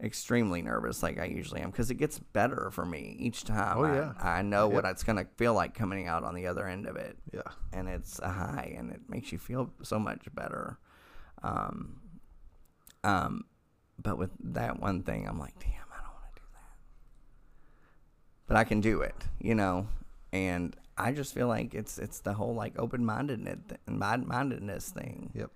[0.00, 3.78] extremely nervous like I usually am because it gets better for me each time.
[3.78, 4.12] Oh, I- yeah.
[4.20, 7.16] I, know what it's gonna feel like coming out on the other end of it,
[7.32, 7.42] Yeah.
[7.72, 10.78] and it's a high, and it makes you feel so much better.
[11.42, 12.00] Um,
[13.02, 13.44] um,
[14.00, 16.76] but with that one thing, I'm like, damn, I don't want to do that.
[18.46, 19.88] But I can do it, you know,
[20.32, 25.30] and I just feel like it's it's the whole like open mindedness mindedness thing.
[25.34, 25.50] Yep.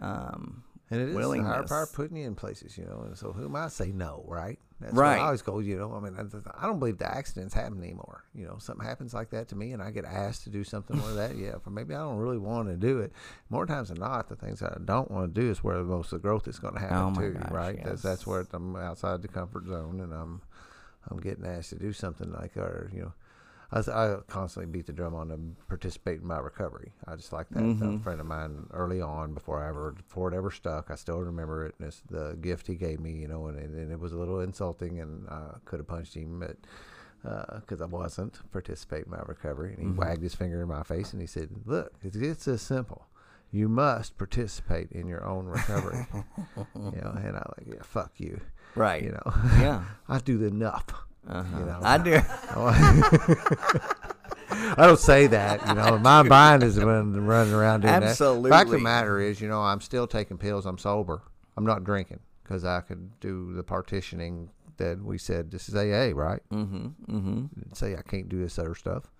[0.00, 3.02] Um, And it is the higher power putting you in places, you know.
[3.06, 4.58] And so who am I to say no, right?
[4.80, 5.18] That's Right.
[5.18, 5.94] I always go, you know.
[5.94, 8.24] I mean, I, I don't believe the accidents happen anymore.
[8.34, 11.00] You know, something happens like that to me, and I get asked to do something
[11.00, 11.36] like that.
[11.36, 13.12] Yeah, for maybe I don't really want to do it.
[13.50, 16.12] More times than not, the things that I don't want to do is where most
[16.12, 17.84] of the growth is going to happen Oh too, gosh, right?
[17.84, 20.40] That's that's where I'm outside the comfort zone, and I'm
[21.08, 23.12] I'm getting asked to do something like, or you know.
[23.72, 26.92] I, I constantly beat the drum on to participate in my recovery.
[27.06, 27.62] I just like that.
[27.62, 27.96] Mm-hmm.
[27.96, 31.18] A friend of mine early on, before I ever before it ever stuck, I still
[31.20, 31.74] remember it.
[31.78, 34.16] And it's the gift he gave me, you know, and, it- and it was a
[34.16, 36.56] little insulting, and I could have punched him, but
[37.60, 39.74] because I wasn't participating in my recovery.
[39.74, 39.96] And he Mm-hmm.
[40.00, 43.06] wagged his finger in my face and he said, "Look, it's, it's this simple.
[43.52, 46.06] You must participate in your own recovery."
[46.56, 48.40] you know, and I like, yeah, fuck you.
[48.74, 49.02] right.
[49.02, 49.84] You know, Yeah.
[50.08, 50.86] I do enough.
[51.28, 51.58] Uh-huh.
[51.58, 52.20] You know, I do.
[54.76, 55.98] I don't say that, you know.
[55.98, 58.16] My mind is running, running around doing that.
[58.50, 60.66] Fact of the matter is, you know, I'm still taking pills.
[60.66, 61.22] I'm sober.
[61.56, 65.50] I'm not drinking because I could do the partitioning that we said.
[65.50, 66.40] This is AA, right?
[66.50, 66.88] mm-hmm.
[67.08, 67.44] Mm-hmm.
[67.74, 69.10] Say I can't do this other stuff,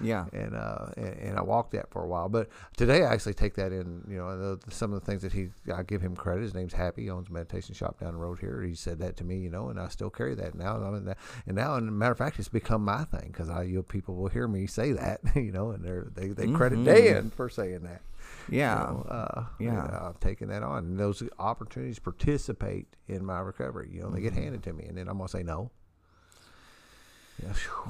[0.00, 0.26] Yeah.
[0.32, 2.28] and uh, and, and I walked that for a while.
[2.28, 4.02] But today I actually take that in.
[4.08, 6.42] You know, the, some of the things that he, I give him credit.
[6.42, 7.02] His name's Happy.
[7.02, 8.62] He owns a meditation shop down the road here.
[8.62, 10.76] He said that to me, you know, and I still carry that now.
[10.76, 13.48] And I'm in that, and now, and matter of fact, it's become my thing because
[13.50, 16.48] I, you know, people will hear me say that, you know, and they're, they they
[16.48, 16.84] credit Mhm.
[16.84, 18.02] Dan for saying that.
[18.48, 18.74] Yeah.
[18.74, 19.98] know, uh, Yeah.
[20.08, 23.90] I've taken that on, and those opportunities participate in my recovery.
[23.92, 24.42] You know, they get Mm-hmm.
[24.42, 25.70] handed to me, and then I'm gonna say no.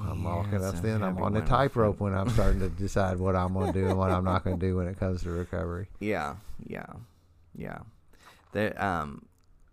[0.09, 0.74] I'm walking up.
[0.74, 3.86] a Then I'm on the tightrope when I'm starting to decide what I'm gonna do
[3.88, 5.88] and what I'm not gonna do when it comes to recovery.
[6.01, 6.36] Yeah,
[6.66, 6.86] yeah,
[7.57, 7.78] yeah.
[8.53, 9.24] The um,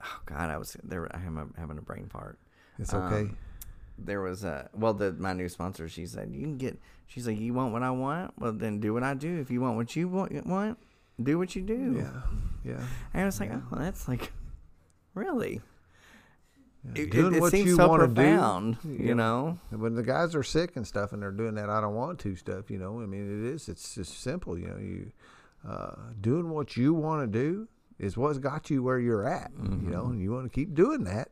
[0.03, 1.07] oh God, I was there.
[1.15, 2.37] I am having a brain fart.
[2.79, 3.31] It's Um, okay.
[3.99, 5.87] There was a well, the my new sponsor.
[5.89, 6.77] She said you can get.
[7.07, 8.33] She's like, you want what I want?
[8.37, 9.39] Well, then do what I do.
[9.39, 10.77] If you want what you want, want
[11.21, 11.95] do what you do.
[11.97, 12.21] yeah,
[12.73, 12.83] yeah.
[13.13, 13.61] And I was like, Yeah.
[13.71, 14.31] oh, that's like,
[15.15, 15.61] really.
[16.95, 19.07] It, Doing it, it what seems you so wanna do, profound, yeah.
[19.07, 19.59] you know.
[19.71, 22.35] When the guys are sick and stuff, and they're doing that, I don't want to
[22.35, 22.69] stuff.
[22.71, 23.67] You know, I mean, it is.
[23.67, 24.57] It's just simple.
[24.57, 25.11] You know, you
[25.67, 27.67] uh, doing what you want to do
[27.99, 29.51] is what's got you where you're at.
[29.59, 31.29] You know, and you want to keep doing that.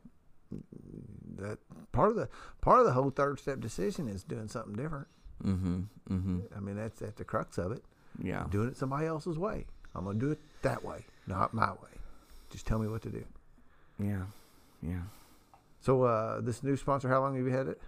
[1.36, 1.58] That
[1.92, 2.28] part of the
[2.60, 5.06] part of the whole third step decision is doing something different.
[5.42, 5.80] Mm-hmm.
[6.10, 6.38] Mm-hmm.
[6.56, 7.82] I mean, that's at the crux of it.
[8.22, 8.46] Yeah.
[8.50, 9.66] Doing it somebody else's way.
[9.94, 11.96] I'm gonna do it that way, not my way.
[12.50, 13.24] Just tell me what to do.
[13.98, 14.22] Yeah.
[14.82, 15.02] Yeah.
[15.86, 17.80] So uh, this new sponsor, how long have you had it?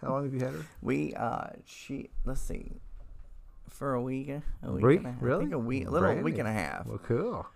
[0.00, 0.64] How long have you had her?
[0.80, 2.72] We uh she let's see.
[3.68, 4.30] For a week,
[4.62, 4.98] a week Week?
[5.00, 5.22] and a half.
[5.22, 5.36] Really?
[5.36, 6.86] I think a week, a little Brand week and a half.
[6.86, 7.46] Well, cool.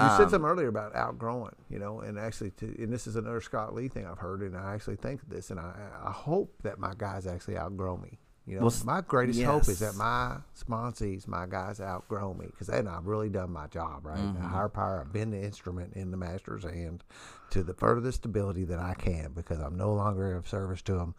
[0.00, 3.14] You said Um, something earlier about outgrowing, you know, and actually, to, and this is
[3.14, 5.72] another Scott Lee thing I've heard, and I actually think this, and I,
[6.04, 8.18] I hope that my guys actually outgrow me.
[8.46, 12.66] You know, Well, my greatest hope is that my sponsees, my guys, outgrow me because
[12.66, 14.34] then I've really done my job, right?
[14.34, 17.04] The higher power, I've been the instrument in the master's hand
[17.50, 21.14] to the furthest ability that I can because I'm no longer of service to them.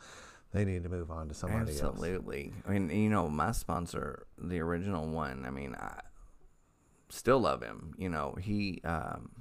[0.52, 1.82] They need to move on to somebody else.
[1.82, 2.52] Absolutely.
[2.68, 5.46] I mean, you know, my sponsor, the original one.
[5.46, 6.02] I mean, I
[7.10, 7.96] still love him.
[7.98, 8.82] You know, he.
[8.84, 9.32] Um,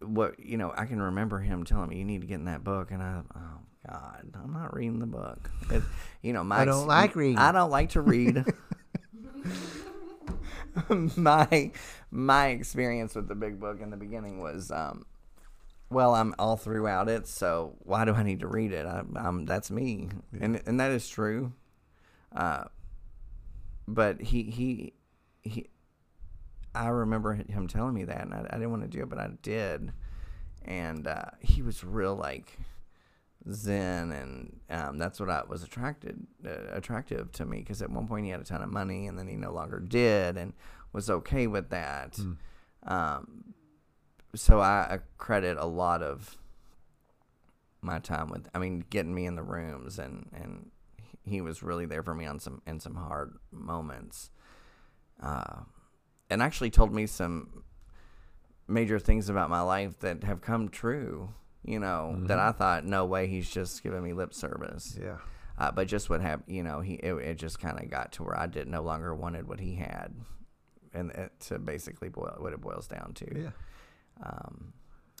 [0.00, 2.62] what you know, I can remember him telling me you need to get in that
[2.62, 3.60] book, and I, oh
[3.90, 5.50] God, I'm not reading the book.
[5.70, 5.82] It,
[6.22, 7.38] you know, my I don't like reading.
[7.38, 8.44] I don't like to read.
[11.16, 11.70] my
[12.10, 15.06] my experience with the big book in the beginning was um,
[15.90, 18.84] well, I'm all throughout it, so why do I need to read it?
[18.84, 21.52] I, I'm that's me, and and that is true.
[22.34, 22.64] Uh,
[23.86, 24.92] but he he
[25.42, 25.66] he,
[26.74, 29.18] I remember him telling me that, and I, I didn't want to do it, but
[29.18, 29.92] I did,
[30.62, 32.58] and uh, he was real like
[33.52, 38.06] zen, and um, that's what I was attracted uh, attractive to me because at one
[38.06, 40.52] point he had a ton of money, and then he no longer did, and
[40.92, 42.18] was okay with that.
[42.84, 43.54] Um,
[44.34, 46.36] so I credit a lot of
[47.80, 50.70] my time with I mean getting me in the rooms and and
[51.24, 54.30] he was really there for me on some in some hard moments
[55.22, 55.60] uh,
[56.30, 57.62] and actually told me some
[58.66, 61.30] major things about my life that have come true
[61.68, 65.18] you know that I thought no way he's just giving me lip service Yeah.
[65.58, 68.22] uh, but just what happened, you know, he it, it just kind of got to
[68.24, 70.14] where I did no longer wanted what he had,
[70.94, 73.26] and it, to basically boil what it boils down to.
[73.38, 73.50] Yeah.
[74.24, 74.72] Um,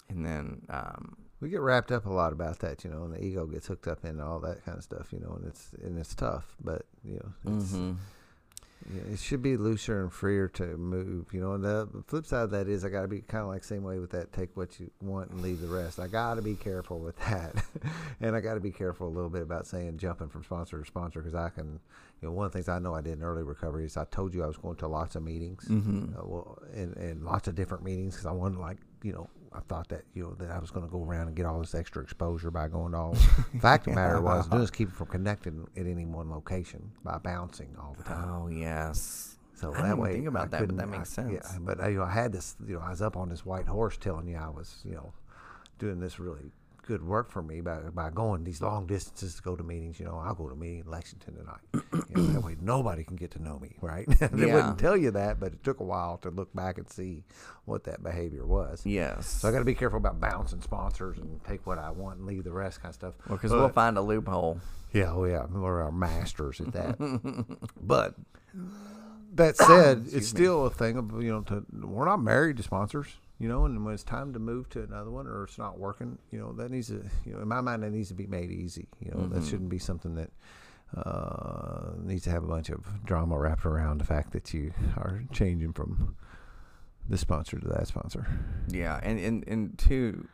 [0.08, 3.22] and then um, We get wrapped up a lot about that, you know, and the
[3.22, 5.98] ego gets hooked up into all that kind of stuff, you know, and it's and
[5.98, 7.96] it's tough, but you know, it's, mhm.
[8.94, 11.52] Yeah, it should be looser and freer to move, you know.
[11.52, 13.82] And the flip side of that is I got to be kind of like same
[13.82, 14.32] way with that.
[14.32, 15.98] Take what you want and leave the rest.
[16.00, 17.54] I got to be careful with that,
[18.20, 20.86] and I got to be careful a little bit about saying jumping from sponsor to
[20.86, 21.80] sponsor because I can,
[22.22, 24.04] you know, one of the things I know I did in early recovery is I
[24.06, 26.16] told you I was going to lots of meetings, Mhm.
[26.18, 29.60] uh, well, and, and lots of different meetings because I wanted like you know I
[29.60, 31.74] thought that you know that I was going to go around and get all this
[31.74, 33.14] extra exposure by going to all.
[33.60, 36.92] Fact of the matter was, doing is keep it from connecting at any one location
[37.04, 38.28] by bouncing all the time.
[38.30, 41.40] oh yes, So I that way, think about I that, but that makes I- Yeah,
[41.42, 41.58] sense.
[41.60, 42.56] but I, you know, I had this.
[42.66, 45.12] You know, I was up on this white horse telling you I was, you know,
[45.78, 46.52] doing this really
[46.88, 50.00] good work for me by by going these long distances to go to meetings.
[50.00, 51.60] You know, I'll go to a meeting in Lexington tonight.
[52.08, 54.06] you know, that way, nobody can get to know me, right?
[54.32, 54.54] they Yeah.
[54.54, 57.24] wouldn't tell you that, but it took a while to look back and see
[57.66, 58.86] what that behavior was.
[58.86, 59.26] yes.
[59.28, 62.26] So I got to be careful about bouncing sponsors and take what I want and
[62.26, 63.14] leave the rest kind of stuff.
[63.28, 64.58] Well, because we'll find a loophole.
[64.92, 66.96] yeah, oh yeah, we're our masters at that.
[67.82, 68.14] but
[69.34, 73.08] that said, it's still a thing of you know, to, we're not married to sponsors,
[73.38, 76.18] you know, and when it's time to move to another one or it's not working,
[76.32, 78.50] you know, that needs to, you know, in my mind, that needs to be made
[78.50, 78.88] easy.
[79.00, 80.30] You know, that shouldn't be something that
[80.96, 85.22] uh, needs to have a bunch of drama wrapped around the fact that you are
[85.32, 86.16] changing from
[87.08, 88.26] this sponsor to that sponsor.
[88.68, 90.28] Yeah, and and and two,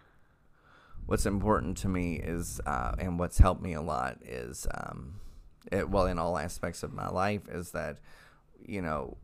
[1.07, 5.21] what's important to me is, uh, and what's helped me a lot is, um,
[5.71, 7.99] it, well, in all aspects of my life, is that,
[8.67, 9.17] you know,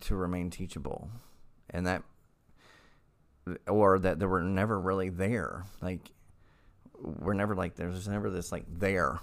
[0.00, 1.10] to remain teachable,
[1.70, 2.02] and that,
[3.66, 5.64] or that they were never really there.
[5.80, 6.12] Like,
[7.00, 9.20] we're never like there's never this like there.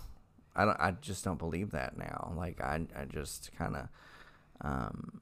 [0.55, 0.79] I don't.
[0.79, 2.33] I just don't believe that now.
[2.35, 3.87] Like, I I just kind of.
[4.61, 5.21] Um,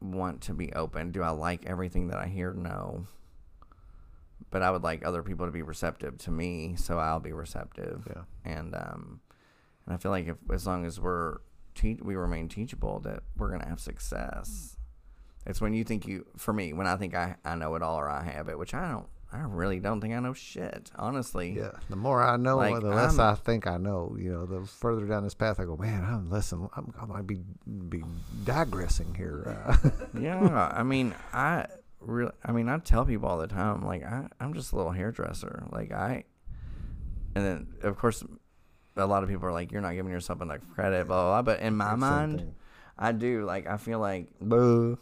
[0.00, 1.10] want to be open.
[1.10, 2.52] Do I like everything that I hear?
[2.52, 3.06] No.
[4.50, 8.06] But I would like other people to be receptive to me, so I'll be receptive.
[8.08, 8.22] Yeah.
[8.44, 9.20] And um,
[9.86, 11.38] and I feel like if as long as we're
[11.74, 14.75] te- we remain teachable, that we're gonna have success.
[15.46, 17.96] It's when you think you, for me, when I think I I know it all
[17.96, 19.06] or I have it, which I don't.
[19.32, 21.50] I really don't think I know shit, honestly.
[21.56, 24.16] Yeah, the more I know, Like, the less I'm- I think I know.
[24.18, 27.26] You know, the further down this path I go, man, I'm listen, I'm, I might
[27.26, 27.40] be
[27.88, 28.04] be
[28.44, 29.58] digressing here.
[29.66, 31.66] Uh, yeah, I mean, I
[32.00, 34.92] really, I mean, I tell people all the time, like, I, I'm just a little
[34.92, 35.64] hairdresser.
[35.72, 36.24] Like, I,
[37.34, 38.24] and then, of course,
[38.96, 41.54] a lot of people are like, you're not giving yourself enough credit, blah, blah, blah.
[41.54, 42.54] But in my Same mind, thing.
[42.98, 43.44] I do.
[43.44, 44.98] Like, I feel like, boo,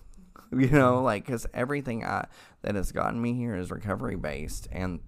[0.53, 2.27] you know, like, because everything I,
[2.63, 5.01] that has gotten me here is recovery based, and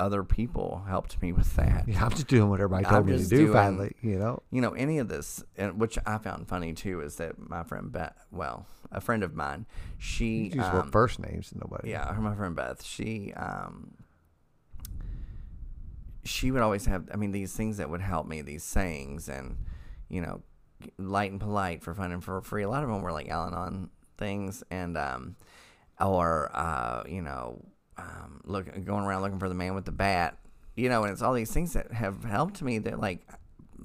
[0.00, 3.18] other people helped me with that yeah, I'm just doing what everybody I'm told me
[3.18, 3.36] to do.
[3.36, 4.42] doing- finally, you know.
[4.50, 7.92] you know any of this and which i found funny too is that my friend
[7.92, 9.64] beth well a friend of mine
[9.98, 11.90] she You um, first names, nobody.
[11.90, 13.92] yeah her my friend beth she um
[16.24, 19.56] she would always have i mean these things that would help me these sayings and
[20.08, 20.42] you know
[20.98, 23.88] light and polite for fun and for free a lot of them were like al-anon
[24.22, 25.36] things and um
[26.00, 27.60] or uh you know
[27.98, 30.38] um look going around looking for the man with the bat
[30.76, 33.26] you know and it's all these things that have helped me that like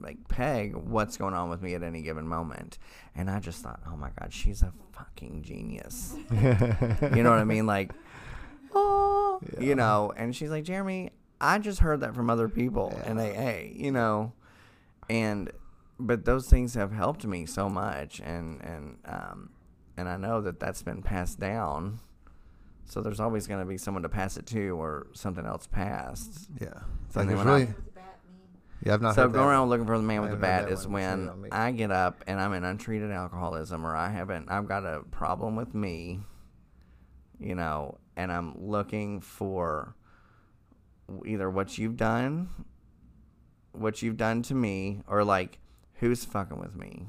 [0.01, 2.77] like peg what's going on with me at any given moment.
[3.15, 6.15] And I just thought, oh my god, she's a fucking genius.
[6.31, 7.65] you know what I mean?
[7.65, 7.91] Like,
[8.73, 10.13] oh, you know.
[10.15, 11.11] And she's like, Jeremy,
[11.41, 13.69] I just heard that from other people in AA.
[13.71, 14.33] You know,
[15.09, 15.51] and
[15.99, 19.49] but those things have helped me so much, and and um,
[19.97, 21.99] and I know that that's been passed down.
[22.85, 26.47] So there's always going to be someone to pass it to, or something else passed.
[26.61, 26.67] Yeah.
[27.05, 27.75] It's And like there's when I-
[28.83, 29.49] Yeah, I've not So going that.
[29.49, 30.93] around looking for the man with the bat is one.
[30.93, 31.49] When weird on me.
[31.51, 34.49] I get up and I'm in untreated alcoholism, or I haven't.
[34.49, 36.21] I've got a problem with me,
[37.39, 39.95] you know, and I'm looking for
[41.25, 42.49] either what you've done,
[43.73, 45.57] what you've done to me, or like
[45.95, 47.07] who's fucking with me.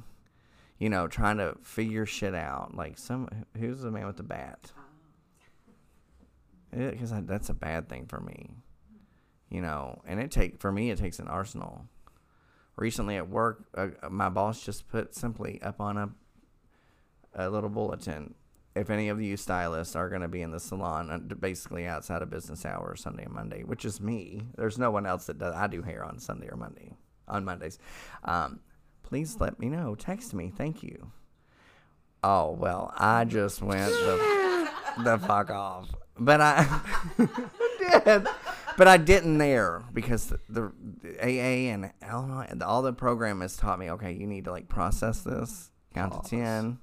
[0.78, 2.74] You know, trying to figure shit out.
[2.74, 4.72] Like some, who's the man with the bat?
[6.70, 8.50] Because that's a bad thing for me.
[9.50, 11.86] You know and it take for me it takes an arsenal.
[12.76, 16.10] Recently at work uh, my boss just put simply up on a
[17.34, 18.34] a little bulletin.
[18.74, 22.20] If any of you stylists are going to be in the salon uh, basically outside
[22.20, 25.54] of business hours sunday and monday which is me there's no one else that does
[25.54, 26.92] i do hair on sunday or monday
[27.28, 27.78] on mondays.
[28.24, 28.60] Um,
[29.08, 31.10] please let me know text me thank you
[32.22, 34.70] oh well i just went the,
[35.04, 35.88] the fuck off
[36.18, 36.80] but i
[37.78, 38.26] did
[38.78, 43.40] but I didn't there because the, the, the AA and Al-Anon and all the program
[43.40, 43.90] has taught me.
[43.90, 46.78] Okay, you need to like process this, count to ten,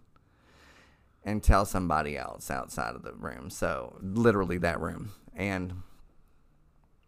[1.23, 3.49] and tell somebody else outside of the room.
[3.49, 5.13] So literally that room.
[5.34, 5.84] And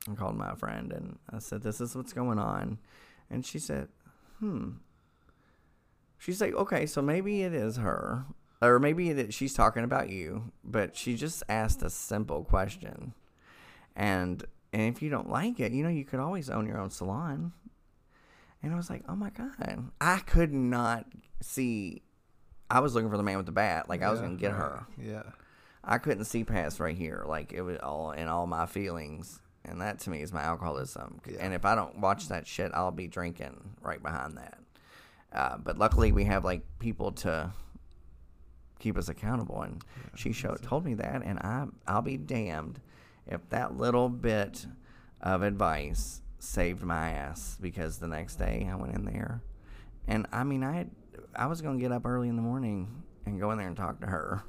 [0.09, 2.77] I called my friend and I said, "This is what's going on,"
[3.29, 3.89] and she said,
[4.39, 4.69] "Hmm."
[6.17, 8.25] She's like, "Okay, so maybe it is her."
[8.59, 13.13] Or maybe it is, she's talking about you, but she just asked a simple question.
[13.95, 14.43] And
[14.73, 17.53] and if you don't like it, you know, you could always own your own salon.
[18.63, 19.89] And I was like, oh my God.
[20.01, 21.05] I could not
[21.41, 22.01] see.
[22.69, 23.87] I was looking for the man with the bat.
[23.87, 24.57] Like, I was Yeah, to get right.
[24.59, 24.87] her.
[25.01, 25.23] Yeah.
[25.83, 27.23] I couldn't see past right here.
[27.27, 29.39] Like, it was all in all my feelings.
[29.63, 31.21] And that to me is my alcoholism.
[31.29, 31.37] Yeah.
[31.39, 34.57] And if I don't watch that shit, I'll be drinking right behind that.
[35.31, 37.51] Uh, but luckily, we have like people to
[38.79, 39.61] keep us accountable.
[39.61, 39.83] And
[40.15, 42.79] she showed told me that, and I I'll be damned
[43.25, 44.65] if that little bit
[45.21, 49.41] of advice saved my ass because the next day I went in there,
[50.07, 50.91] and I mean I had,
[51.35, 53.99] I was gonna get up early in the morning and go in there and talk
[54.01, 54.43] to her.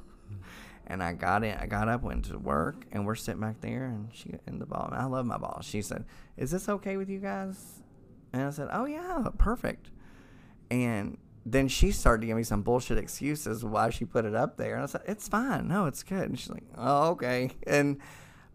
[0.90, 1.54] And I got in.
[1.54, 3.84] I got up, went to work, and we're sitting back there.
[3.84, 4.90] And she and the boss.
[4.94, 5.66] I love my boss.
[5.66, 6.06] She said,
[6.38, 7.82] "Is this okay with you guys?"
[8.32, 9.90] And I said, "Oh yeah, perfect."
[10.70, 14.56] And then she started to give me some bullshit excuses why she put it up
[14.56, 14.74] there.
[14.74, 15.68] And I said, It's fine.
[15.68, 16.28] No, it's good.
[16.28, 17.50] And she's like, Oh, okay.
[17.66, 17.98] And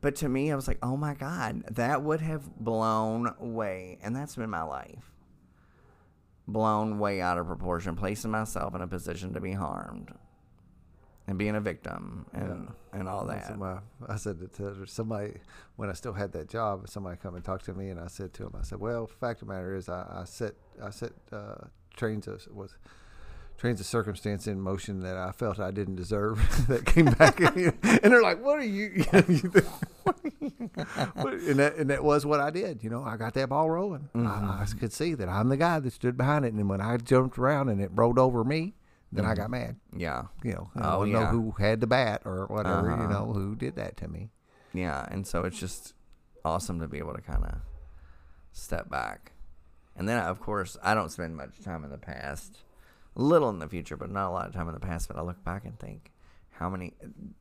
[0.02, 3.98] but to me, I was like, Oh my God, that would have blown way.
[4.04, 5.12] And that's been my life.
[6.48, 10.14] Blown way out of proportion, placing myself in a position to be harmed
[11.26, 13.58] and being a victim and and all that.
[13.58, 15.38] my- I said to somebody
[15.78, 16.90] when I still had that job.
[16.90, 19.42] Somebody come and talk to me, and I said to him, I said, "Well, fact
[19.42, 22.76] of the matter is, I, I set I set uh, trains of was
[23.58, 27.74] trains of circumstance in motion that I felt I didn't deserve that came back, and
[28.12, 29.06] they're like, "What are you?"
[30.36, 32.84] And that and that was what I did.
[32.84, 34.10] You know, I got that ball rolling.
[34.16, 36.98] I, I could see that I'm the guy that stood behind it, and when I
[36.98, 38.74] jumped around and it rolled over me,
[39.12, 39.78] then I got mad.
[39.96, 40.24] Yeah.
[40.44, 42.92] You know, I Oh, don't know who had the bat or whatever.
[42.92, 43.04] Uh-huh.
[43.04, 44.32] You know, who did that to me.
[44.74, 45.94] Yeah, and so it's just
[46.44, 47.58] awesome to be able to kind of
[48.52, 49.33] step back.
[49.96, 52.60] And then, of course, I don't spend much time in the past,
[53.16, 55.08] a little in the future, but not a lot of time in the past.
[55.08, 56.12] But I look back and think,
[56.52, 56.94] how many?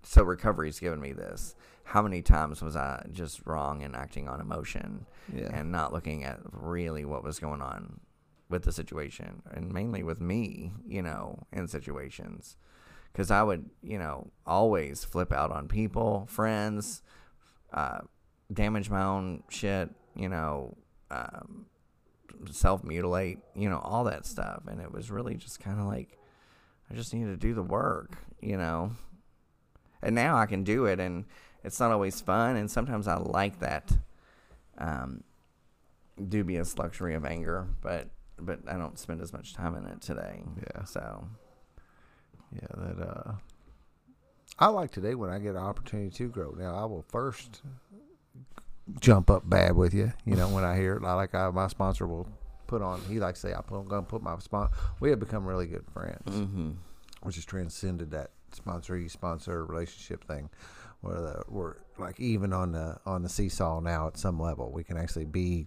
[0.02, 1.54] So recovery's given me this.
[1.84, 5.50] How many times was I just wrong and acting on emotion, Yeah.
[5.52, 8.00] and not looking at really what was going on
[8.48, 12.56] with the situation, and mainly with me, you know, in situations
[13.12, 17.02] because I would, you know, always flip out on people, friends,
[17.72, 18.00] uh,
[18.50, 20.76] damage my own shit, you know,
[21.10, 21.66] um,
[22.50, 24.62] self mutilate, you know, all that stuff.
[24.66, 26.18] And it was really just kind of like,
[26.90, 28.92] I just needed to do the work, you know.
[30.02, 31.24] And now I can do it, and
[31.62, 32.56] it's not always fun.
[32.56, 33.96] And sometimes I like that
[34.78, 35.22] um,
[36.28, 38.08] dubious luxury of anger, but
[38.38, 40.42] but I don't spend as much time in it today.
[40.74, 40.84] Yeah.
[40.84, 41.28] So
[42.52, 43.32] Yeah, that uh
[44.58, 46.50] I like today when I get an opportunity to grow.
[46.52, 47.62] Now I will first
[49.00, 51.02] jump up bad with you, you know, when I hear it.
[51.02, 52.28] Like I, my sponsor will
[52.66, 54.68] put on he likes to say I'm gonna put my spon
[54.98, 56.20] we have become really good friends.
[56.28, 56.70] Mm-hmm.
[57.22, 60.50] Which has transcended that sponsor sponsor relationship thing.
[61.00, 64.70] Where the, we're like even on the on the seesaw now at some level.
[64.72, 65.66] We can actually be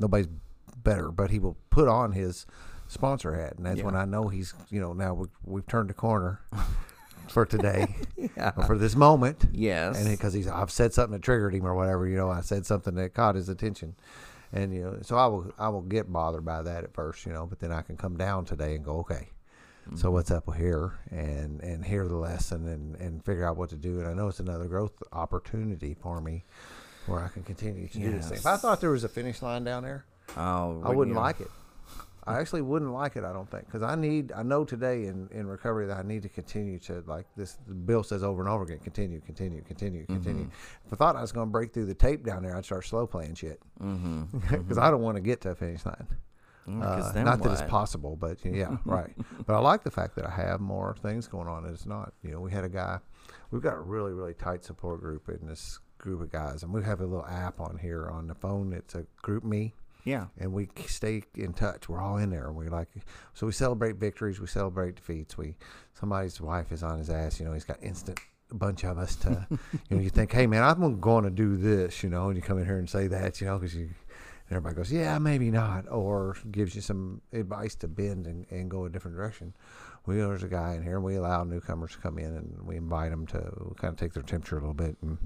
[0.00, 0.28] nobody's
[0.76, 2.46] better, but he will put on his
[2.88, 3.84] sponsor hat, and that's Yeah.
[3.84, 6.40] when I know he's you know now we, we've turned the corner
[7.30, 8.52] for today Yeah.
[8.56, 9.46] or for this moment.
[9.52, 9.98] Yes.
[9.98, 12.66] And because he's, I've said something that triggered him or whatever, you know, I said
[12.66, 13.94] something that caught his attention,
[14.52, 17.32] and you know, so I will, I will get bothered by that at first, you
[17.32, 19.28] know, but then I can come down today and go, okay,
[19.96, 20.12] so mm-hmm.
[20.12, 23.98] what's up here, and and hear the lesson and and figure out what to do,
[24.00, 26.44] and I know it's another growth opportunity for me,
[27.06, 28.38] where I can continue to do this thing.
[28.38, 30.04] If I thought there was a finish line down there,
[30.36, 31.22] oh, I wouldn't yeah.
[31.22, 31.50] like it.
[32.24, 33.24] I actually wouldn't like it.
[33.24, 34.32] I don't think because I need.
[34.32, 37.56] I know today in, in recovery that I need to continue to like this.
[37.86, 40.50] Bill says over and over again: continue, continue, continue, continue.
[40.86, 42.84] If I thought I was going to break through the tape down there, I'd start
[42.86, 44.38] slow playing shit Mm-hmm.
[44.56, 46.06] because I don't want to get to a finish line.
[46.68, 49.10] Uh, not that it's possible, but yeah, right.
[49.46, 51.64] But I like the fact that I have more things going on.
[51.64, 52.12] And it's not.
[52.22, 52.98] You know, we had a guy.
[53.50, 56.82] We've got a really really tight support group in this group of guys, and we
[56.84, 58.72] have a little app on here on the phone.
[58.72, 59.72] It's a GroupMe
[60.04, 60.26] Yeah.
[60.38, 61.88] and we stay in touch.
[61.88, 62.88] We're all in there, and we like
[63.34, 65.36] so we celebrate victories, we celebrate defeats.
[65.36, 65.56] We
[65.98, 68.20] somebody's wife is on his ass, you know, he's got instant
[68.50, 71.56] a bunch of us to, you know, you think, hey man, I'm going to do
[71.56, 73.90] this, you know, and you come in here and say that, you know, because you.
[74.48, 78.68] And everybody goes, yeah, maybe not, or gives you some advice to bend and, and
[78.68, 79.54] go a different direction.
[80.06, 82.76] We there's a guy in here, and we allow newcomers to come in, and we
[82.76, 85.18] invite them to kind of take their temperature a little bit, and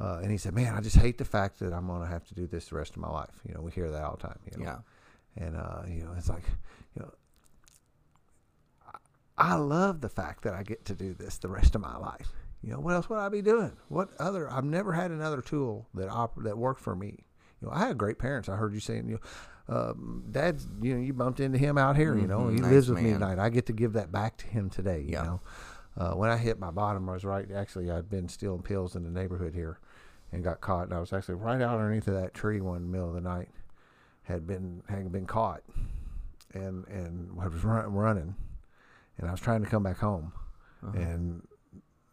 [0.00, 2.24] uh, and he said, "Man, I just hate the fact that I'm going to have
[2.28, 4.26] to do this the rest of my life." You know, we hear that all the
[4.28, 4.38] time.
[4.50, 4.64] You know?
[5.36, 5.44] Yeah.
[5.44, 6.44] and uh, you know, it's like,
[6.96, 7.12] you know,
[9.38, 12.32] I, love the fact that I get to do this the rest of my life.
[12.62, 13.72] You know, what else would I be doing?
[13.88, 14.50] What other?
[14.50, 17.24] I've never had another tool that op- that worked for me.
[17.60, 18.48] You know, I had great parents.
[18.48, 19.18] I heard you saying, you
[19.68, 22.16] know, um, Dad's, you know, you bumped into him out here.
[22.18, 23.38] You know, he nice lives with me tonight.
[23.38, 25.00] I get to give that back to him today.
[25.00, 25.22] You Yeah.
[25.22, 25.40] know,
[25.96, 27.50] uh, when I hit my bottom, I was right.
[27.50, 29.78] Actually, I'd been stealing pills in the neighborhood here,
[30.32, 30.84] and got caught.
[30.84, 33.48] And I was actually right out underneath of that tree one middle of the night.
[34.24, 35.62] Had been had been caught,
[36.52, 38.36] and and I was run, running,
[39.18, 40.32] and I was trying to come back home,
[40.84, 40.96] Uh-huh.
[40.96, 41.46] and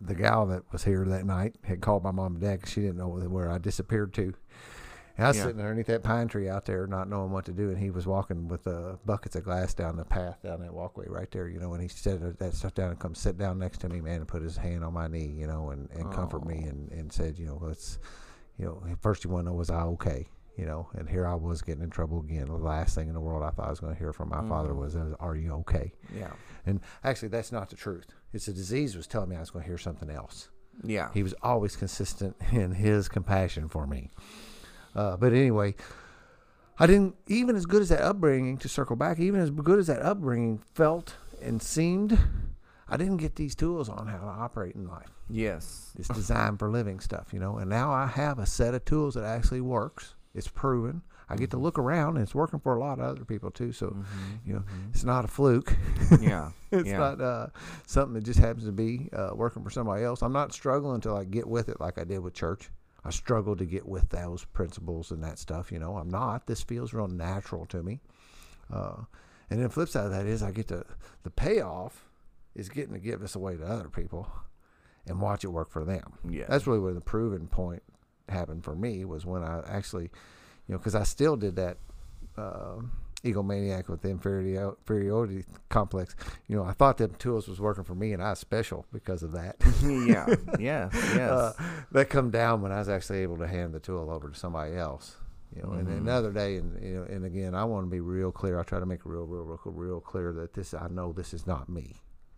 [0.02, 2.82] the gal that was here that night had called my mom and dad because she
[2.82, 4.34] didn't know where I disappeared to.
[5.18, 5.44] And I was Yeah.
[5.46, 8.06] sitting underneath that pine tree out there, not knowing what to do, and he was
[8.06, 11.60] walking with uh, buckets of glass down the path down that walkway right there, you
[11.60, 11.74] know.
[11.74, 14.28] And he set that stuff down and come sit down next to me, man, and
[14.28, 16.70] put his hand on my knee, you know, and, and comfort me Oh.
[16.70, 17.98] and, and said, you know, let's,
[18.60, 21.34] you know, first you want to know was I okay, you know, and here I
[21.34, 22.46] was getting in trouble again.
[22.46, 24.48] The last thing in the world I thought I was going to hear from my
[24.48, 24.78] father Mhm.
[24.78, 26.34] was, "Are you okay?" Yeah.
[26.66, 28.06] And actually, that's not the truth.
[28.34, 30.50] It's a disease was telling me I was going to hear something else.
[30.84, 31.10] Yeah.
[31.12, 34.12] He was always consistent in his compassion for me.
[34.98, 35.76] Uh, but anyway,
[36.80, 39.20] I didn't even as good as that upbringing to circle back.
[39.20, 42.18] Even as good as that upbringing felt and seemed,
[42.90, 45.10] I didn't get these tools on how to operate in life.
[45.30, 45.94] yes.
[45.98, 47.58] It's designed for living stuff, you know.
[47.58, 50.16] And now I have a set of tools that actually works.
[50.34, 51.04] It's proven.
[51.30, 53.74] I get to look around, and it's working for a lot of other people too.
[53.74, 53.96] So,
[54.46, 55.76] you know, it's not a fluke.
[56.22, 56.52] Yeah.
[56.72, 56.98] it's yeah.
[56.98, 57.48] not uh,
[57.86, 60.22] something that just happens to be uh, working for somebody else.
[60.22, 62.70] I'm not struggling to like get with it like I did with church.
[63.08, 65.72] I struggle to get with those principles and that stuff.
[65.72, 66.46] You know, I'm not.
[66.46, 68.02] This feels real natural to me.
[68.72, 68.98] Uh,
[69.50, 70.84] and then the flip side of that is I get to
[71.24, 72.06] the payoff
[72.54, 74.30] is getting to give this away to other people
[75.08, 76.18] and watch it work for them.
[76.30, 76.46] Yeah.
[76.50, 77.82] That's really where the proven point
[78.28, 80.10] happened for me was when I actually,
[80.68, 81.78] you know, because I still did that
[82.38, 82.82] uh,
[83.34, 86.16] egomaniac with the inferiority, inferiority complex.
[86.48, 89.24] You know, I thought them tools was working for me, and I was special because
[89.24, 89.56] of that.
[89.84, 90.26] yeah.
[90.60, 91.32] yeah, Yes.
[91.32, 91.54] Uh,
[91.92, 94.76] that come down when I was actually able to hand the tool over to somebody
[94.76, 95.16] else.
[95.56, 95.98] You know, and Mhm.
[96.00, 98.60] another day, and you know, and again, I want to be real clear.
[98.60, 100.74] I try to make real, real, real, real clear that this.
[100.74, 101.96] I know this is not me,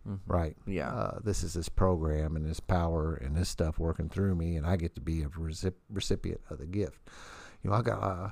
[0.08, 0.20] Mhm.
[0.28, 0.56] right?
[0.64, 0.90] Yeah.
[0.94, 4.64] Uh, this is this program and this power and this stuff working through me, and
[4.64, 7.00] I get to be a recip- recipient of the gift.
[7.62, 8.30] You know, I got uh,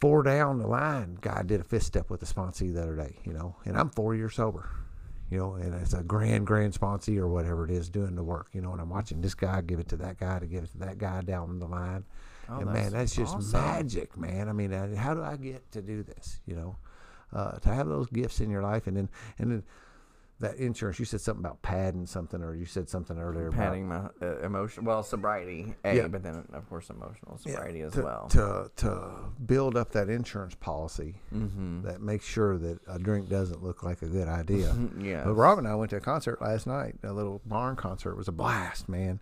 [0.00, 1.18] four down the line.
[1.20, 3.16] Guy did a fifth step with the sponsee the other day.
[3.24, 4.68] You know, and I'm four years sober.
[5.30, 8.48] You know, and it's a grand, grand sponsee or whatever it is doing the work.
[8.52, 10.72] You know, and I'm watching this guy give it to that guy to give it
[10.72, 12.04] to that guy down the line.
[12.48, 13.60] Oh, and man, that's just awesome.
[13.60, 14.48] magic, man.
[14.48, 16.40] I mean, uh, how do I get to do this?
[16.46, 16.76] You know,
[17.32, 19.08] uh, to have those gifts in your life, and then
[19.38, 19.62] and then
[20.40, 20.98] that insurance.
[20.98, 24.84] You said something about padding something, or you said something earlier Padding my uh, emotion.
[24.84, 26.08] Well, sobriety, A, Yeah.
[26.08, 28.26] but then, of course, emotional sobriety as to, well.
[28.28, 29.10] to to
[29.46, 31.82] build up that insurance policy mm-hmm.
[31.82, 34.74] that makes sure that a drink doesn't look like a good idea.
[35.00, 35.24] yeah.
[35.24, 38.10] But Rob and I went to a concert last night, a little barn concert.
[38.10, 39.20] It was a blast, man.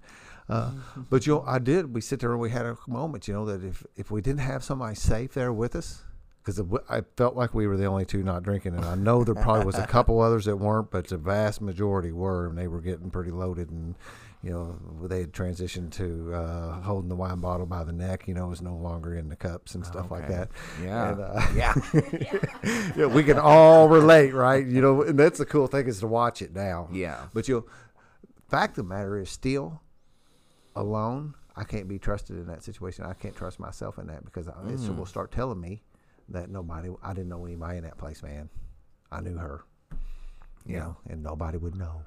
[0.49, 0.73] Uh,
[1.09, 1.95] but you know, I did.
[1.95, 4.41] We sit there and we had a moment, you know, that if if we didn't
[4.41, 6.03] have somebody safe there with us,
[6.45, 6.61] because
[6.91, 9.65] I felt like we were the only two not drinking, and I know there probably
[9.65, 13.11] was a couple others that weren't, but the vast majority were, and they were getting
[13.11, 13.95] pretty loaded, and
[14.43, 18.29] you know, they had transitioned to uh, holding the wine bottle by the neck.
[18.29, 20.51] You know, it was no longer in the cups and stuff like that.
[20.83, 21.13] Yeah.
[21.13, 21.75] And, uh, yeah.
[22.95, 24.67] yeah, we can all relate, right?
[24.67, 26.91] You know, and that's the cool thing is to watch it now.
[26.93, 27.23] Yeah.
[27.33, 27.67] But you'll,
[28.51, 29.81] fact of the matter is, still
[30.77, 33.07] alone, I can't be trusted in that situation.
[33.07, 34.97] I can't trust myself in that because I, it Mm.
[34.99, 35.83] will start telling me
[36.29, 38.49] that nobody, I didn't know anybody in that place, man.
[39.13, 39.65] I knew her,
[40.65, 40.79] you Yeah.
[40.81, 42.03] know, and nobody would know.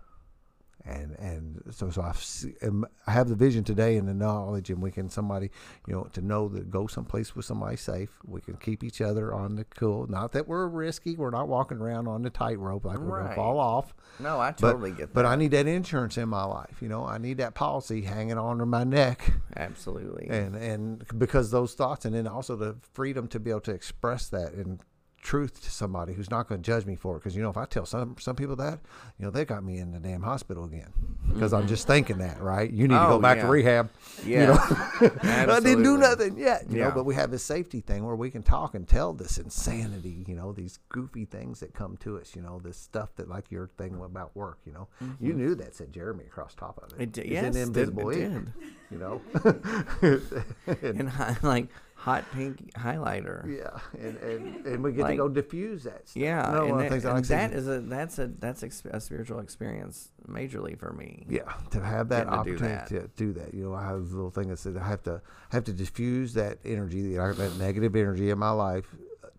[0.89, 4.69] And and so so I see, um, I have the vision today and the knowledge,
[4.69, 5.51] and we can somebody
[5.85, 8.17] you know to know that go someplace with somebody safe.
[8.25, 10.07] We can keep each other on the cool.
[10.07, 11.17] Not that we're risky.
[11.17, 13.93] We're not walking around on the tightrope like we're gonna fall off.
[14.19, 15.13] No, I But, totally get that.
[15.13, 16.77] but I need that insurance in my life.
[16.81, 20.27] You know, I need that policy hanging on to my neck, Absolutely.
[20.29, 24.29] and and because those thoughts, and then also the freedom to be able to express
[24.29, 24.79] that in
[25.21, 27.19] truth to somebody who's not going to judge me for it.
[27.19, 28.79] Because you know, if I tell some some people that,
[29.19, 30.91] you know, they got me in the damn hospital again
[31.33, 32.69] because I'm just thinking that, right?
[32.71, 33.43] You need to Oh, go back yeah.
[33.43, 33.89] to rehab.
[34.25, 34.57] yeah.
[35.01, 36.91] I didn't do nothing yet, you know.
[36.91, 40.35] But we have this safety thing where we can talk and tell this insanity, you
[40.35, 43.67] know, these goofy things that come to us, you know, this stuff that like your
[43.77, 44.87] thing about work, you know.
[45.19, 46.93] You knew that said Jeremy across top of it.
[46.93, 47.01] Mm-hmm.
[47.01, 47.25] It did.
[47.25, 48.53] It's Yes, did- invisible it did.
[48.91, 49.21] you know.
[50.81, 51.67] And hi- like
[51.97, 53.57] hot pink highlighter.
[53.57, 56.07] yeah, and, and and we get to go diffuse that.
[56.07, 56.21] Stuff.
[56.21, 58.19] Yeah, Another and, one of that, the things I and like that is a that's
[58.19, 61.25] a that's ex- a spiritual experience majorly for me.
[61.27, 63.17] Yeah, to have that Getting to do opportunity that.
[63.17, 63.53] to do that.
[63.53, 65.21] You know, I have a little thing that says I have to
[65.51, 68.85] I have to diffuse that energy, that, that negative energy in my life,
[69.23, 69.29] uh,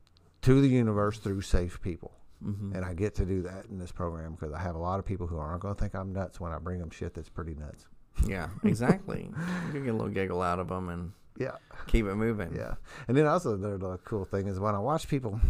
[0.42, 2.12] to the universe through safe people.
[2.44, 2.76] Mm-hmm.
[2.76, 5.04] And I get to do that in this program because I have a lot of
[5.04, 7.54] people who aren't going to think I'm nuts when I bring them shit that's pretty
[7.54, 7.86] nuts.
[8.26, 9.28] Yeah, exactly.
[9.66, 11.52] you can get a little giggle out of them and Yeah,
[11.86, 12.54] keep it moving.
[12.54, 12.74] yeah.
[13.06, 15.40] And then also the, the cool thing is when I watch people,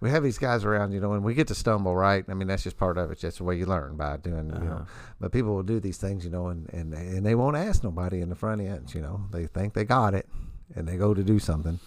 [0.00, 2.24] we have these guys around, you know, and we get to stumble, right?
[2.28, 3.20] I mean, that's just part of it.
[3.20, 4.72] That's the way you learn by doing, you know.
[4.76, 4.84] Uh-huh.
[5.20, 8.20] But people will do these things, you know, and, and, and they won't ask nobody
[8.20, 9.22] in the front end, you know.
[9.32, 10.28] They think they got it
[10.76, 11.80] and they go to do something.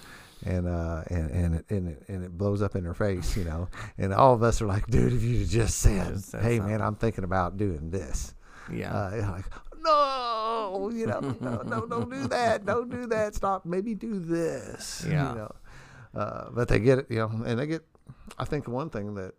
[0.43, 3.43] And uh and and it, and it and it blows up in their face, you
[3.45, 3.69] know.
[3.99, 6.71] And all of us are like, dude, if you just said, Just said "Hey, something.
[6.73, 8.33] man, I'm thinking about doing this,"
[8.73, 8.91] Yeah.
[8.91, 9.45] uh, like,
[9.81, 13.35] no, you know, no, no, don't do that, don't do that.
[13.35, 15.29] Stop, maybe do this, Yeah.
[15.31, 15.51] you know.
[16.13, 17.83] Uh, but they get it, you know, and they get.
[18.37, 19.33] I think one thing that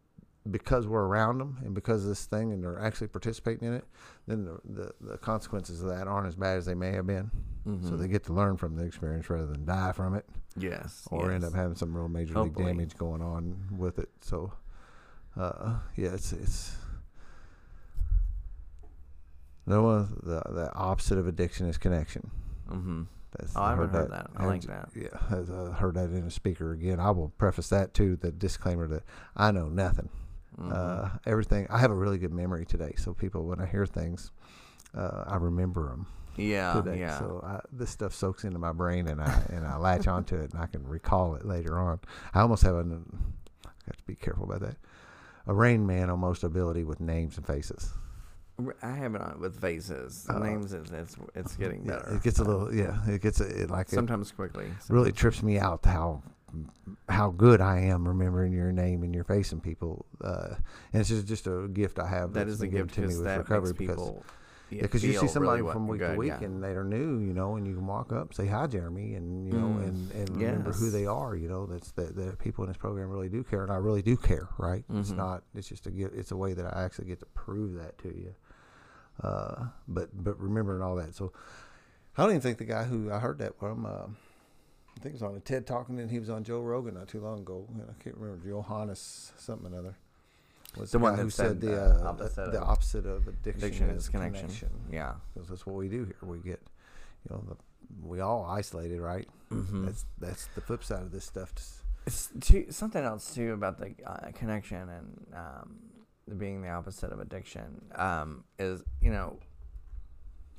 [0.51, 3.85] because we're around them and because of this thing and they're actually participating in it,
[4.27, 7.31] then the, the, the consequences of that aren't as bad as they may have been.
[7.65, 7.99] So Mhm.
[8.01, 11.07] they get to learn from the experience rather than die from it yes.
[11.13, 12.65] or end up having some real major Hopefully.
[12.65, 14.09] league damage going on with it.
[14.21, 14.53] So,
[15.37, 16.77] uh, yeah, it's it's.
[19.67, 22.31] No one the the opposite of addiction is connection.
[22.71, 23.07] Mhm.
[23.39, 24.31] That's, Oh, I haven't heard that.
[24.37, 24.91] I like that.
[24.95, 27.01] Yeah, I heard that in a speaker again.
[27.01, 28.17] I will preface that too.
[28.17, 29.05] The disclaimer that
[29.37, 30.11] I know nothing.
[30.59, 30.73] Mhm.
[30.73, 31.67] Uh, everything.
[31.71, 34.33] I have a really good memory today, so people when I hear things,
[34.95, 36.07] uh, I remember them
[36.37, 36.75] yeah.
[36.75, 37.01] today.
[37.01, 37.19] Yeah.
[37.19, 40.53] So I, this stuff soaks into my brain, and I and I latch onto it,
[40.53, 42.01] and I can recall it later on.
[42.35, 43.07] I almost have an.
[43.65, 44.77] I have to be careful about that.
[45.47, 47.93] A Rain Man almost ability with names and faces.
[48.83, 50.25] I have it on with faces.
[50.25, 52.15] The Uh, names is it's it's getting Yeah, better.
[52.17, 52.73] it gets a little.
[52.75, 54.67] Yeah, it gets a, it like it sometimes quickly.
[54.89, 56.23] really trips me out how
[57.09, 60.05] how good I am remembering your name and your face and people.
[60.23, 60.57] Uh,
[60.93, 62.35] and it's just, just a gift I have.
[62.35, 64.25] that that's a gift to me with recovery because people.
[64.71, 66.45] Yeah, because you see somebody really from week good, to week yeah.
[66.47, 69.53] and they're new, you know, and you can walk up, say hi, Jeremy, and you
[69.53, 71.37] know, Mm, and, and remember who they are.
[71.37, 74.01] You know, that's that the people in this program really do care, and I really
[74.01, 74.49] do care.
[74.57, 74.83] Right?
[74.95, 75.17] It's Mhm.
[75.17, 75.43] not.
[75.55, 75.91] It's just a.
[75.95, 78.35] It's a way that I actually get to prove that to you.
[79.23, 81.33] Uh, but but remembering all that, so
[82.17, 83.87] I don't even think the guy who I heard that from.
[83.87, 84.07] Uh,
[84.95, 86.95] I think it was on a TED Talk, and then he was on Joe Rogan
[86.95, 87.67] not too long ago.
[87.89, 89.97] I can't remember Johannes something or another.
[90.77, 93.91] Was The one who said, the uh, uh, opposite the of- opposite of addiction, Addiction
[93.91, 94.49] is is connection.
[94.91, 95.15] Yeah.
[95.35, 96.17] because that's what we do here.
[96.23, 96.61] We get,
[97.29, 97.57] you know, the,
[98.07, 99.29] we all isolated, right?
[99.51, 99.87] Mm-hmm.
[99.87, 101.53] That's that's the flip side of this stuff.
[102.07, 105.77] It's too, something else too about the uh, connection and um,
[106.39, 109.39] being the opposite of addiction um, is you know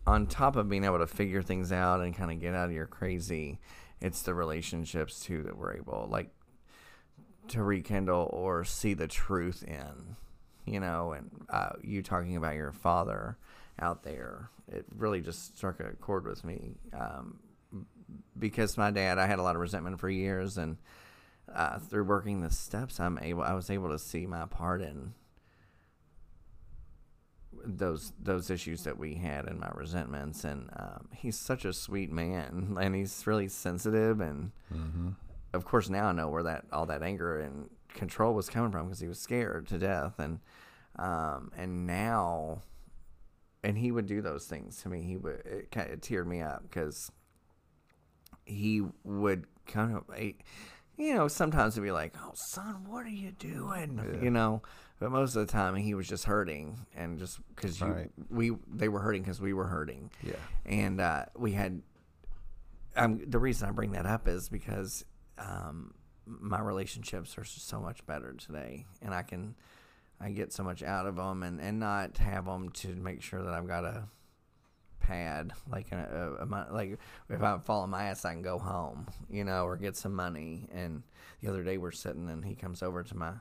[0.06, 2.72] on top of being able to figure things out and kind of get out of
[2.72, 3.60] your crazy
[4.02, 6.30] it's the relationships too that we're able like
[7.48, 10.16] to rekindle or see the truth in
[10.66, 13.38] you know and uh, you talking about your father
[13.80, 17.40] out there it really just struck a chord with me um,
[18.38, 20.78] because my dad i had a lot of resentment for years and
[21.54, 23.44] uh, through working the steps, I'm able.
[23.44, 25.14] I was able to see my part in
[27.66, 30.44] those those issues that we had and my resentments.
[30.44, 34.20] And um, he's such a sweet man, and he's really sensitive.
[34.20, 34.52] And
[35.54, 38.86] of course, now I know where that all that anger and control was coming from
[38.86, 40.20] because he was scared to death.
[40.20, 40.40] And
[40.98, 42.62] um, and now
[43.64, 45.02] and he would do those things to me.
[45.02, 47.12] He would it kind of teared me up because
[48.46, 50.34] he would kind of, eh,
[50.98, 54.62] you know, sometimes he'd be like, "Oh, son, what are you doing?" You know,
[55.04, 58.10] but most of the time he was just hurting, and just because Right.
[58.30, 60.10] we they were hurting because we were hurting.
[60.24, 60.36] Yeah.
[60.66, 61.82] and uh, we had.
[62.96, 65.04] Um, the reason I bring that up is because
[65.38, 65.94] um,
[66.26, 69.56] my relationships are so much better today, and I can
[70.22, 73.42] I get so much out of them, and, and not have them to make sure
[73.44, 74.06] that I've got a
[75.02, 76.98] pad like a, a, a like
[77.30, 80.14] if I fall on my ass, I can go home, you know, or get some
[80.16, 80.70] money.
[80.72, 81.04] And
[81.42, 83.34] the other day we're sitting, and he comes over to my,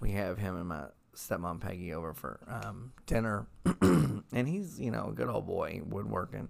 [0.00, 0.84] we have him and my
[1.16, 3.46] stepmom Peggy over for um, dinner,
[3.82, 6.48] and he's you know a good old boy, woodworking,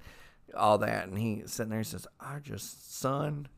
[0.57, 1.81] all that, and he's sitting there.
[1.81, 3.49] He says, "I just son."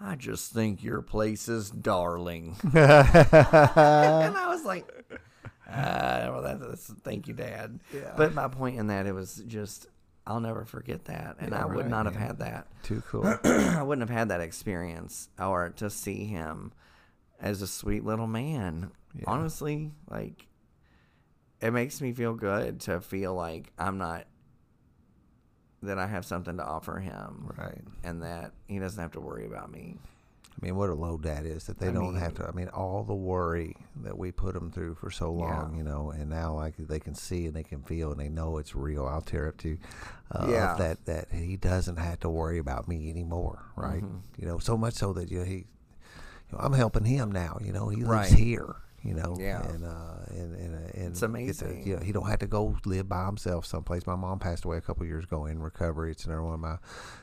[0.00, 2.56] I just think your place is darling.
[2.64, 4.88] and I was like,
[5.70, 7.80] uh, well, that, that's, thank you, Dad.
[7.94, 8.12] Yeah.
[8.16, 9.86] But my point in that, it was just,
[10.26, 11.36] I'll never forget that.
[11.38, 12.66] And Yeah, I would right, not have had that.
[12.82, 13.24] Too cool.
[13.44, 16.72] I wouldn't have had that experience or to see him
[17.40, 18.90] as a sweet little man.
[19.14, 19.24] Yeah.
[19.26, 20.46] Honestly, like,
[21.60, 24.26] it makes me feel good to feel like I'm not,
[25.82, 27.52] that I have something to offer him.
[27.58, 27.82] right.
[28.02, 29.96] And that he doesn't have to worry about me.
[30.60, 32.46] I mean, what a load that is that they I don't have to.
[32.46, 35.78] I mean, all the worry that we put them through for so long, Yeah.
[35.78, 38.58] you know, and now like they can see and they can feel and they know
[38.58, 39.04] it's real.
[39.04, 39.76] I'll tear up to
[40.30, 40.76] uh, Yeah.
[40.78, 44.02] that that he doesn't have to worry about me anymore, right?
[44.04, 44.20] Mhm.
[44.38, 45.66] You know, so much so that you know, he,
[46.58, 47.58] I'm helping him now.
[47.62, 48.32] You know, he lives Right.
[48.32, 48.76] here.
[49.02, 49.60] You know, Yeah.
[49.68, 51.82] and uh, and and, uh, and It's amazing.
[51.86, 54.06] you know, he don't have to go live by himself someplace.
[54.06, 56.10] My mom passed away a couple years ago in recovery.
[56.10, 56.78] It's another one of my.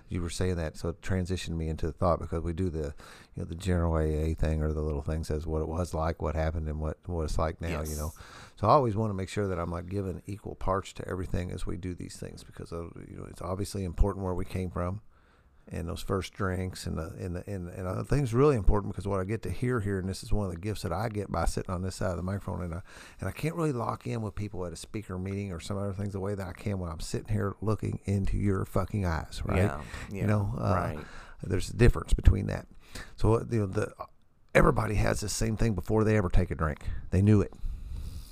[0.07, 2.93] You were saying that, so it transitioned me into the thought because we do the,
[3.33, 6.21] you know, the general AA thing or the little thing says what it was like,
[6.21, 7.81] what happened, and what what it's like now.
[7.81, 8.13] You know,
[8.57, 11.49] so I always want to make sure that I'm like giving equal parts to everything
[11.49, 14.69] as we do these things because of, you know it's obviously important where we came
[14.69, 15.01] from,
[15.71, 19.07] and those first drinks and the and the, and, and I think really important because
[19.07, 21.07] what I get to hear here, and this is one of the gifts that I
[21.07, 22.81] get by sitting on this side of the microphone, and I
[23.19, 25.93] and I can't really lock in with people at a speaker meeting or some other
[25.93, 29.41] things the way that I can when I'm sitting here looking into your fucking eyes,
[29.45, 29.63] right?
[29.63, 29.81] Yeah.
[30.11, 30.99] You know, uh, right.
[31.41, 32.67] There's a difference between that.
[33.15, 33.93] So uh, you know the
[34.53, 36.85] everybody has the same thing before they ever take a drink.
[37.11, 37.53] They knew it.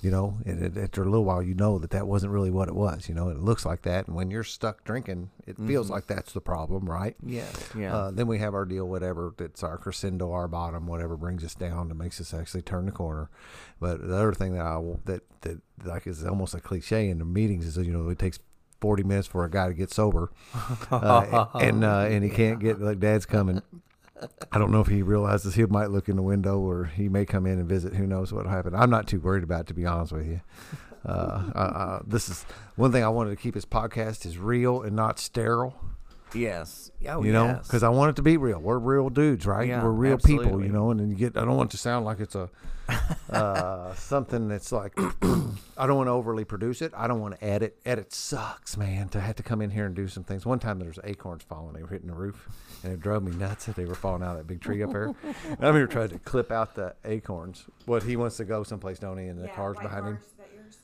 [0.01, 2.75] You know, and after a little while, you know that that wasn't really what it
[2.75, 3.09] was.
[3.09, 5.91] You know, it looks like that, and when you're stuck drinking, it feels Mhm.
[5.91, 7.17] like that's the problem, right?
[7.21, 7.69] Yes.
[7.77, 7.93] Yeah.
[7.93, 11.53] Uh, then we have our deal, whatever that's our crescendo, our bottom, whatever brings us
[11.53, 13.29] down that makes us actually turn the corner.
[13.81, 17.25] But the other thing that I that that like is almost a cliche in the
[17.25, 18.39] meetings is you know it takes
[18.79, 20.31] forty minutes for a guy to get sober,
[20.91, 23.61] uh, and uh, and he can't get like Dad's coming.
[24.51, 27.25] I don't know if he realizes he might look in the window or he may
[27.25, 27.93] come in and visit.
[27.93, 28.75] Who knows what happened?
[28.75, 30.41] I'm not too worried about, it, to be honest with you.
[31.05, 32.43] Uh, uh, uh, this is
[32.75, 35.73] one thing I wanted to keep his podcast is real and not sterile
[36.33, 36.91] yes.
[37.07, 37.67] Oh, you know, yes.
[37.67, 38.59] because I want it to be real.
[38.59, 39.67] We're real dudes, right?
[39.67, 40.91] Yeah, We're real people, you know.
[40.91, 42.49] And then you get, I don't want it to sound like it's a
[43.29, 44.93] uh, something that's like,
[45.77, 46.91] I don't want to overly produce it.
[46.95, 47.77] I don't want to edit.
[47.85, 49.09] Edit sucks, man.
[49.09, 50.45] To have to come in here and do some things.
[50.45, 51.73] One time there was acorns falling.
[51.73, 52.47] They were hitting the roof,
[52.83, 54.91] and it drove me nuts that they were falling out of that big tree up
[54.91, 55.13] there.
[55.45, 57.65] And I'm here trying to clip out the acorns.
[57.85, 59.27] What he wants to go someplace, don't he?
[59.27, 60.15] And the Yeah, car's white behind him.
[60.15, 60.77] cars, Is that yours?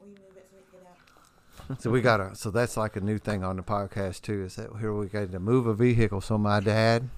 [0.00, 1.61] Will you move it so we can get out?
[1.78, 2.34] So we got to.
[2.34, 4.44] So that's like a new thing on the podcast too.
[4.44, 7.08] Is that here we got to move a vehicle so my dad,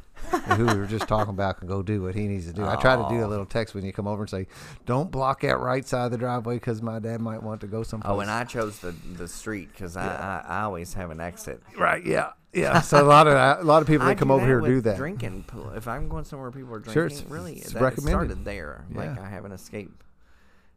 [0.57, 2.65] who we were just talking about, can go do what he needs to do.
[2.65, 4.47] I try to do a little text when you come over and say,
[4.87, 7.83] "Don't block that right side of the driveway because my dad might want to go
[7.83, 11.21] someplace." Oh, and I chose the the street because I, I I always have an
[11.21, 11.63] exit.
[11.79, 12.81] right, yeah, yeah.
[12.81, 14.97] So a lot of a lot of people that come over here do that.
[14.97, 15.45] Drinking,
[15.75, 18.09] if I'm going somewhere where people are drinking, Sure, it's- really, it's recommended.
[18.11, 18.85] started there.
[18.95, 19.23] Like Yeah.
[19.23, 20.03] I have an escape.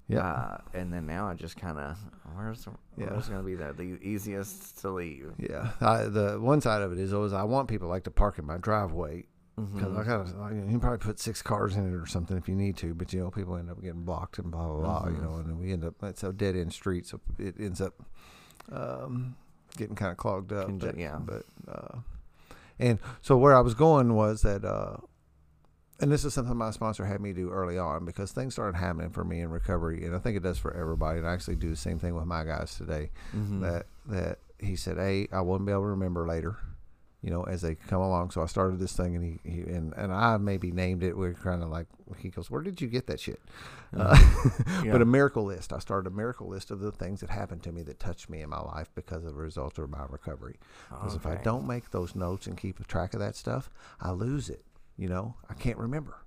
[0.09, 0.19] Yeah.
[0.25, 1.97] Uh, and then now I just kind of
[2.35, 2.65] where's
[2.97, 3.07] Yeah.
[3.11, 5.33] where's going to be the, the easiest to leave?
[5.37, 8.39] Yeah, I, the one side of it is always I want people like to park
[8.39, 9.25] in my driveway
[9.57, 9.99] because Mhm.
[9.99, 10.55] I got to.
[10.55, 13.11] You can probably put six cars in it or something if you need to, but
[13.11, 15.09] you know people end up getting blocked and blah blah blah.
[15.09, 15.23] You Mhm.
[15.23, 17.93] know, and we end up it's a dead end street, so it ends up
[18.71, 19.35] um,
[19.75, 20.67] getting kind of clogged up.
[20.67, 21.17] Conge- but, yeah.
[21.19, 21.97] but uh,
[22.79, 24.63] and so where I was going was that.
[24.63, 24.97] Uh,
[25.99, 29.09] and this is something my sponsor had me do early on because things started happening
[29.09, 31.19] for me in recovery, and I think it does for everybody.
[31.19, 33.61] And I actually do the same thing with my guys today Mhm.
[33.61, 36.57] that that he said, "Hey, I won't be able to remember later."
[37.23, 38.29] You know, as they come along.
[38.29, 41.17] So I started this thing, and he, he and and I maybe named it.
[41.17, 41.87] We're kind of like
[42.17, 43.41] he goes, "Where did you get that shit?"
[43.95, 44.15] Uh,
[44.83, 44.91] Yeah.
[44.91, 45.73] But a miracle list.
[45.73, 48.41] I started a miracle list of the things that happened to me that touched me
[48.43, 50.59] in my life because of a result of my recovery.
[50.89, 54.47] Because if I don't make those notes and keep track of that stuff, I lose
[54.49, 54.63] it.
[54.97, 56.17] You know, I can't remember.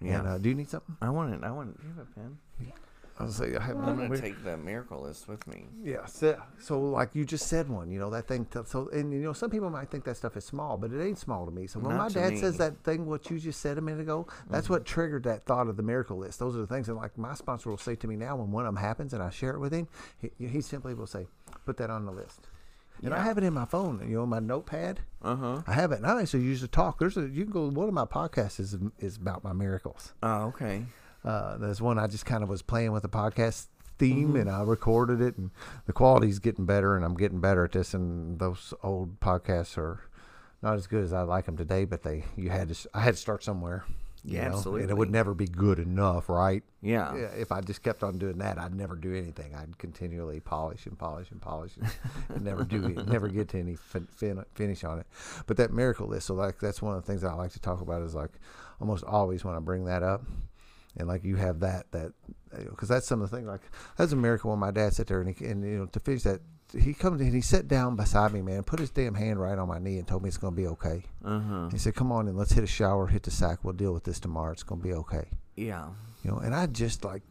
[0.00, 0.18] yeah.
[0.20, 0.96] And uh, do you need something?
[1.02, 1.44] I want it.
[1.44, 1.76] I want.
[1.80, 2.38] Do you have a pen?
[3.18, 5.66] I was like, I have I'm one gonna take the miracle list with me.
[5.84, 8.46] Yeah, so, so like you just said one, you know that thing.
[8.46, 11.04] t- So and you know some people might think that stuff is small, but it
[11.04, 11.66] ain't small to me.
[11.66, 14.00] So when Not my to dad says that thing, what you just said a minute
[14.00, 16.38] ago, that's what triggered that thought of the miracle list.
[16.38, 18.64] Those are the things, and like my sponsor will say to me now when one
[18.64, 19.86] of them happens, and I share it with him,
[20.18, 21.26] he, he simply will say,
[21.66, 22.48] "Put that on the list."
[23.02, 25.00] And I have it in my phone, you know, my notepad.
[25.22, 25.62] Uh huh.
[25.66, 26.98] I have it, and I actually use to talk.
[26.98, 27.68] There's a you can go.
[27.68, 30.12] One of my podcasts is is about my miracles.
[30.22, 30.84] Oh, okay.
[31.24, 33.66] Uh, there's one I just kind of was playing with the podcast
[33.98, 35.50] theme and I recorded it and
[35.84, 40.00] the quality's getting better and I'm getting better at this and those old podcasts are
[40.62, 43.16] not as good as I like them today but they you had to I had
[43.16, 43.84] to start somewhere
[44.24, 46.62] you Yeah, know, and it would never be good enough right?
[46.82, 47.14] Yeah.
[47.14, 49.54] yeah, if I just kept on doing that I'd never do anything.
[49.54, 51.90] I'd continually polish and polish and polish and,
[52.28, 55.06] and never do it never get to any fin- fin- finish on it.
[55.46, 57.60] But that miracle list so like that's one of the things that I like to
[57.60, 58.32] talk about is like
[58.80, 60.22] almost always when I bring that up
[60.96, 62.12] and like you have that that
[62.52, 63.62] because that's some of the things like
[63.96, 66.22] that's a miracle when my dad sat there and he and you know to finish
[66.24, 66.40] that
[66.78, 69.66] he comes and he sat down beside me man put his damn hand right on
[69.68, 71.68] my knee and told me it's gonna be okay Uh huh.
[71.72, 74.04] he said come on and let's hit a shower hit the sack we'll deal with
[74.04, 75.88] this tomorrow it's gonna be okay Yeah.
[76.22, 77.22] you know and I just like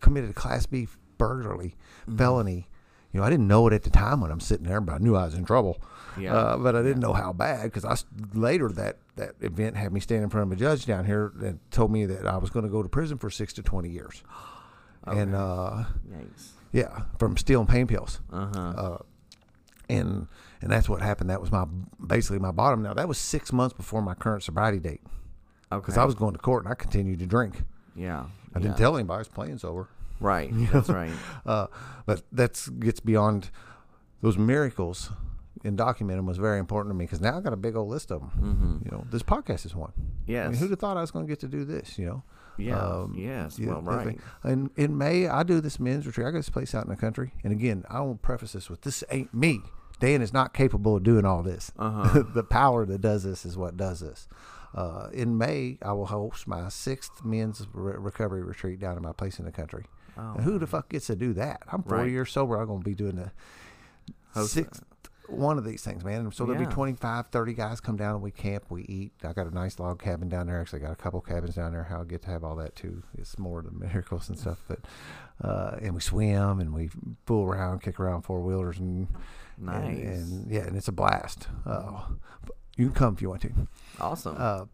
[0.00, 0.88] committed a class B
[1.18, 1.74] burglary
[2.06, 2.16] Mm-hmm.
[2.18, 2.68] felony
[3.12, 4.98] you know I didn't know it at the time when I'm sitting there but I
[4.98, 5.80] knew I was in trouble
[6.18, 6.34] Yeah.
[6.34, 7.96] uh, but I didn't know how bad because I
[8.34, 11.70] later that that event had me stand in front of a judge down here that
[11.70, 14.22] told me that I was going to go to prison for six to twenty years,
[15.04, 16.48] and uh, Yikes.
[16.72, 18.60] Yeah, from stealing pain pills, Uh huh.
[18.60, 18.98] uh,
[19.88, 20.26] and
[20.60, 21.30] and that's what happened.
[21.30, 21.66] That was my
[22.04, 22.82] basically my bottom.
[22.82, 25.00] Now that was six months before my current sobriety date
[25.70, 25.80] okay.
[25.80, 27.62] because I was going to court and I continued to drink.
[27.94, 28.26] Yeah.
[28.54, 28.78] I didn't yeah.
[28.78, 29.88] tell anybody I was playing sober.
[30.20, 30.50] Right.
[30.72, 31.12] That's right.
[31.44, 31.66] Uh,
[32.06, 33.50] but that's gets beyond
[34.20, 35.10] those miracles
[35.64, 37.88] and documenting them was very important to me because now I got a big old
[37.88, 38.30] list of them.
[38.36, 38.84] Mm-hmm.
[38.84, 39.92] You know, this podcast is one.
[40.46, 41.98] I mean, who'd have thought I was going to get to do this?
[41.98, 42.22] You know.
[42.58, 42.78] Yeah.
[42.80, 43.58] Um, yes.
[43.58, 44.18] Yeah, well, right.
[44.42, 46.26] And in May, I do this men's retreat.
[46.26, 47.32] I got this place out in the country.
[47.42, 49.60] And again, I won't preface this with this ain't me.
[50.00, 51.70] Dan is not capable of doing all this.
[51.78, 52.24] Uh-huh.
[52.34, 54.28] the power that does this is what does this.
[54.74, 59.12] Uh, in May, I will host my sixth men's re- recovery retreat down in my
[59.12, 59.84] place in the country.
[60.16, 60.34] Oh.
[60.34, 61.62] And who the fuck gets to do that?
[61.70, 62.10] I'm 40 Right.
[62.10, 62.56] years sober.
[62.60, 63.30] I'm going to be doing the
[64.34, 64.82] Host- sixth
[65.32, 66.30] one of these things, man.
[66.32, 66.68] So there'll Yeah.
[66.68, 69.12] be 25, 30 guys come down and we camp, we eat.
[69.24, 70.60] I got a nice log cabin down there.
[70.60, 71.84] Actually, got a couple cabins down there.
[71.84, 73.02] How I get to have all that too.
[73.16, 74.62] It's more of the miracles and stuff.
[74.68, 74.80] But
[75.42, 76.90] uh, and we swim and we
[77.26, 79.08] fool around, kick around four wheelers and
[79.58, 79.84] Nice.
[79.84, 81.48] and, and yeah, and it's a blast.
[81.66, 82.02] Uh,
[82.76, 83.52] you can come if you want to.
[84.00, 84.34] awesome.
[84.38, 84.64] Uh,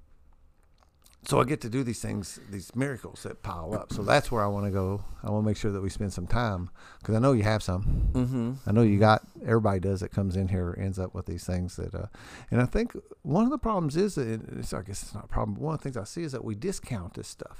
[1.29, 3.93] so I get to do these things, these miracles that pile up.
[3.93, 5.05] So that's where I want to go.
[5.23, 7.63] I want to make sure that we spend some time because I know you have
[7.63, 7.83] some.
[8.13, 8.53] mm-hmm.
[8.67, 11.77] I know you got everybody does that comes in here ends up with these things
[11.77, 12.07] that, uh,
[12.51, 15.27] and I think one of the problems is that it- it's I guess it's not
[15.27, 15.55] a problem.
[15.57, 17.59] But one of the things I see is that we discount this stuff,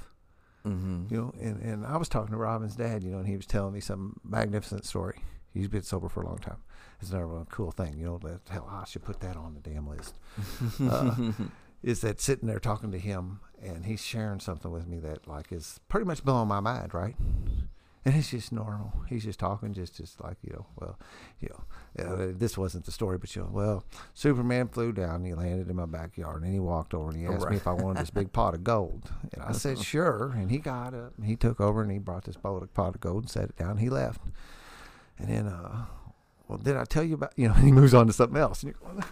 [0.65, 1.13] Mm-hmm.
[1.13, 1.33] you know.
[1.39, 3.79] And, and I was talking to Robin's dad, you know, and he was telling me
[3.81, 5.19] some magnificent story.
[5.53, 6.57] He's been sober for a long time.
[7.01, 8.17] It's another a cool thing, you know.
[8.17, 10.15] That hell, I should put that on the damn list.
[10.81, 11.31] Uh,
[11.81, 15.51] is that sitting there talking to him and he's sharing something with me that like
[15.51, 17.15] is pretty much blowing my mind, right?
[18.05, 18.93] And it's just normal.
[19.09, 20.65] He's just talking, just just like you know.
[20.79, 20.97] Well,
[21.41, 23.83] you know, uh, this wasn't the story, but you know, well,
[24.13, 25.15] Superman flew down.
[25.15, 27.67] And he landed in my backyard, and he walked over and he asked me if
[27.67, 30.31] I wanted this big pot of gold, and I said sure.
[30.35, 32.95] And he got up, and he took over, and he brought this pot of, pot
[32.95, 33.71] of gold and set it down.
[33.71, 34.21] And he left,
[35.17, 35.85] and then, uh,
[36.47, 37.33] well, did I tell you about?
[37.35, 38.63] You know, he moves on to something else.
[38.63, 39.03] And you're going,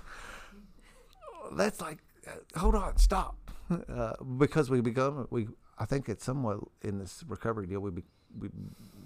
[1.57, 3.46] that's like, uh, hold on, stop,
[3.89, 5.47] uh, because we become we.
[5.79, 7.79] I think it's somewhat in this recovery deal.
[7.81, 8.03] We be,
[8.39, 8.49] we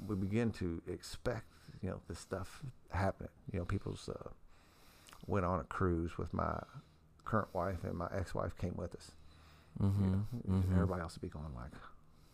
[0.07, 1.45] we begin to expect
[1.81, 2.61] you know this stuff
[2.91, 3.29] happening.
[3.51, 4.29] You know, people's uh,
[5.27, 6.59] went on a cruise with my
[7.25, 9.11] current wife and my ex-wife came with us.
[9.81, 10.03] Mm-hmm.
[10.03, 10.25] You know,
[10.63, 10.73] Mhm.
[10.73, 11.71] everybody else would be going like,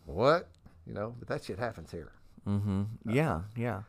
[0.05, 0.49] what?
[0.85, 2.11] You know, but that shit happens here.
[2.47, 2.83] Mm-hmm.
[3.11, 3.81] Yeah, yeah,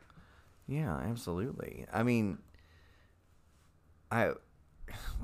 [0.67, 1.85] yeah, absolutely.
[1.93, 2.37] I mean,
[4.11, 4.31] I,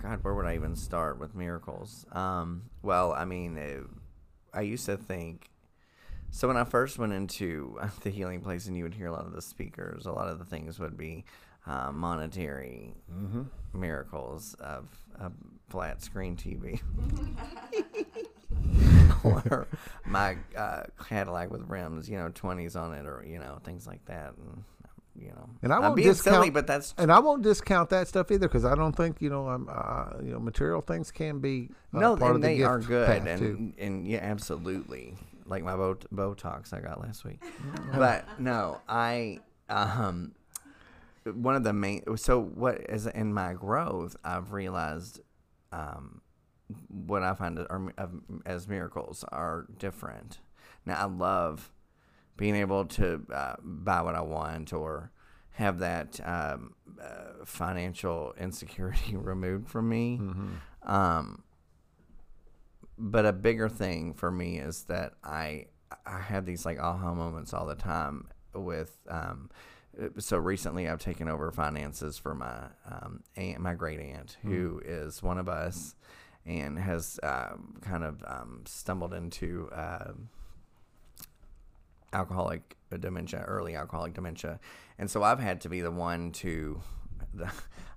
[0.01, 2.05] God, where would I even start with miracles?
[2.11, 3.83] Um, well, I mean, it,
[4.53, 5.49] I used to think.
[6.31, 9.25] So when I first went into the healing place, and you would hear a lot
[9.25, 11.25] of the speakers, a lot of the things would be
[11.65, 13.43] uh, monetary Mm-hmm.
[13.73, 14.87] miracles of
[15.19, 15.31] a
[15.69, 16.81] flat screen TV.
[19.23, 19.67] or
[20.05, 24.03] my uh, Cadillac with rims, you know, 20s on it, or, you know, things like
[24.05, 24.33] that.
[24.37, 24.63] And,
[25.19, 26.93] you know, And I won't discount- silly, but that's.
[26.97, 30.21] And I won't discount that stuff either because I don't think you know I'm uh,
[30.23, 32.79] you know material things can be uh, no, part and of the they gift are
[32.79, 33.73] good, and too.
[33.77, 35.15] and yeah, absolutely.
[35.47, 37.39] Like my Bot- Botox I got last week,
[37.93, 39.39] but no, I
[39.69, 40.33] um,
[41.23, 42.03] one of the main.
[42.17, 45.21] So what is in my growth, I've realized,
[45.71, 46.21] um,
[46.89, 48.09] what I find are, are
[48.45, 50.39] as miracles are different.
[50.85, 51.71] Now I love
[52.37, 55.11] being able to uh, buy what I want or
[55.51, 60.19] have that um, uh, financial insecurity removed from me.
[60.21, 60.91] Mm-hmm.
[60.91, 61.43] Um,
[62.97, 65.67] but a bigger thing for me is that I
[66.05, 69.49] I have these like aha moments all the time with um,
[70.17, 75.23] so recently I've taken over finances for my um, aunt, my great aunt, who is
[75.23, 75.95] one of us,
[76.45, 80.11] and has um, kind of um, stumbled into uh,
[82.15, 84.59] alcoholic dementia, early alcoholic dementia,
[84.97, 86.81] and so I've had to be the one to.
[87.33, 87.51] The,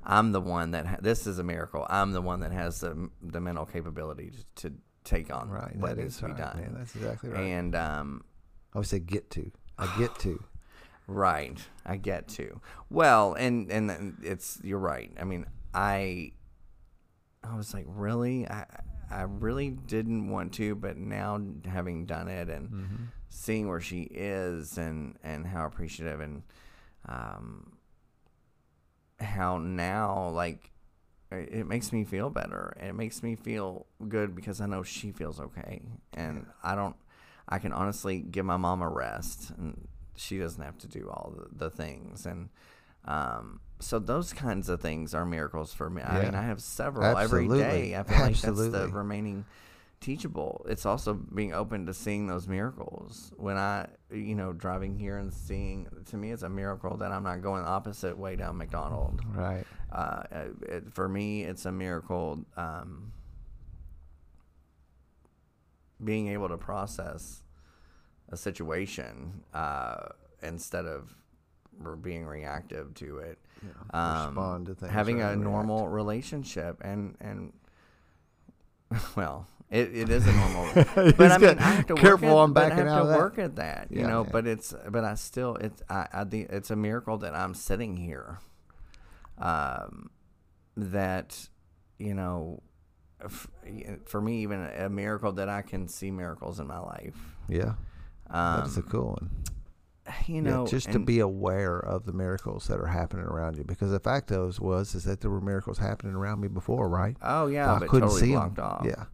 [0.04, 1.86] I'm the one that ha- this is a miracle.
[1.88, 4.74] I'm the one that has the the mental capability to, to
[5.04, 5.76] take on Right.
[5.76, 6.56] what that is to be done.
[6.60, 7.40] Man, that's exactly right.
[7.40, 8.24] And um,
[8.74, 9.50] I would say get to.
[9.78, 10.42] I get to.
[11.10, 12.60] Right, I get to.
[12.90, 15.10] Well, and and it's you're right.
[15.18, 16.32] I mean, I
[17.42, 18.66] I was like, really, I
[19.10, 23.04] I really didn't want to, but now having done it and Mm-hmm.
[23.28, 26.42] Seeing where she is and and how appreciative and
[27.06, 27.72] um
[29.20, 30.70] how now like
[31.30, 32.74] it makes me feel better.
[32.80, 35.82] It makes me feel good because I know she feels okay,
[36.14, 36.96] and I don't.
[37.48, 41.34] I can honestly give my mom a rest, and she doesn't have to do all
[41.36, 42.26] the, the things.
[42.26, 42.48] And
[43.04, 46.02] um, so those kinds of things are miracles for me.
[46.02, 47.90] I mean, I have several every Absolutely.
[47.90, 47.96] day.
[47.96, 48.90] I feel like that's the Absolutely.
[48.92, 49.44] remaining
[50.00, 50.64] teachable.
[50.68, 53.32] It's also being open to seeing those miracles.
[53.36, 57.24] When I, you know, driving here and seeing, to me, it's a miracle that I'm
[57.24, 59.20] not going the opposite way down McDonald.
[59.34, 59.64] Right.
[59.92, 60.22] Uh,
[60.62, 63.12] it, for me, it's a miracle um,
[66.02, 67.42] being able to process
[68.30, 70.08] a situation uh,
[70.42, 71.14] instead of
[72.02, 73.38] being reactive to it.
[73.90, 74.92] Um, Respond to things.
[74.92, 77.52] having a than normal relationship and and
[79.16, 80.66] well, it, it is a normal.
[81.16, 83.18] but I mean, I have to careful work at, but I backing have out to
[83.18, 84.22] work at that, you Yeah, know.
[84.24, 84.32] man.
[84.32, 88.38] But it's but I still it's I, I it's a miracle that I'm sitting here.
[89.38, 90.10] Um,
[90.76, 91.48] that
[91.98, 92.62] you know,
[93.24, 93.48] f-
[94.06, 97.16] for me, even a miracle that I can see miracles in my life.
[97.48, 97.74] Yeah.
[98.30, 99.30] Um, That's a cool one.
[100.26, 103.64] you know, yeah, just to be aware of the miracles that are happening around you,
[103.64, 107.16] because the fact of was is that there were miracles happening around me before, right?
[107.22, 108.50] Oh yeah, I but couldn't totally see 'em.
[108.54, 108.86] blocked off.
[108.86, 109.04] Yeah,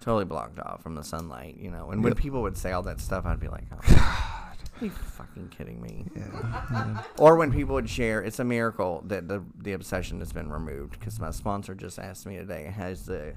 [0.00, 1.56] totally blocked off from the sunlight.
[1.58, 2.18] You know, and when Yep.
[2.18, 6.06] people would say all that stuff, I'd be like, oh, Are you fucking kidding me?
[7.18, 10.98] Or when people would share, it's a miracle that the the obsession has been removed.
[10.98, 13.34] Because my sponsor just asked me today, has the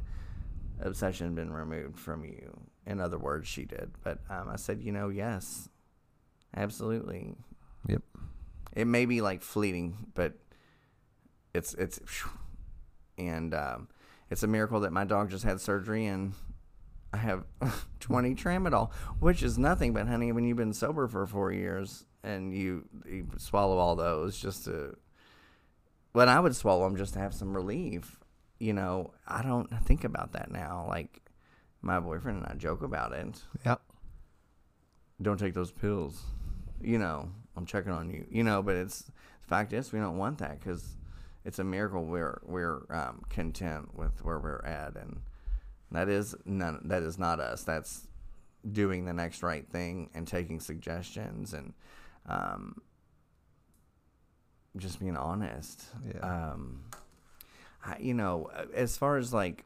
[0.82, 2.60] obsession been removed from you?
[2.86, 3.92] In other words, she did.
[4.04, 5.70] But um, I said, you know, yes,
[6.56, 7.36] absolutely.
[7.88, 8.02] Yep.
[8.76, 10.34] It may be like fleeting, but
[11.54, 12.00] it's it's,
[13.18, 13.88] and um,
[14.30, 16.34] it's a miracle that my dog just had surgery and
[17.14, 17.44] I have
[18.00, 19.94] 20 tramadol, which is nothing.
[19.94, 24.40] But honey, when you've been sober for four years and you, you swallow all those
[24.40, 24.96] just to,
[26.14, 28.20] when I would swallow them just to have some relief,
[28.60, 30.86] you know, I don't think about that now.
[30.88, 31.22] Like
[31.82, 33.42] my boyfriend and I joke about it.
[33.66, 33.82] Yep.
[35.22, 36.22] Don't take those pills.
[36.80, 38.26] You know, I'm checking on you.
[38.30, 40.96] You know, but it's the fact is we don't want that because
[41.44, 45.22] it's a miracle we're we're um, content with where we're at, and
[45.92, 46.82] that is none.
[46.86, 47.64] That is not us.
[47.64, 48.08] That's
[48.70, 51.74] doing the next right thing and taking suggestions and
[52.28, 52.82] um,
[54.78, 55.84] just being honest.
[56.14, 56.52] Yeah.
[56.52, 56.84] Um,
[57.84, 59.66] I, you know, as far as like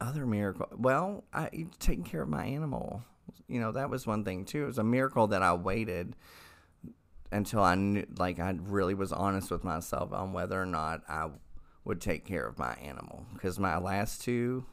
[0.00, 3.02] other miracle, well, I taking care of my animal.
[3.46, 4.64] You know, that was one thing too.
[4.64, 6.16] It was a miracle that I waited
[7.30, 11.28] until I knew, like, I really was honest with myself on whether or not I
[11.84, 13.26] would take care of my animal.
[13.34, 14.64] Because my last two,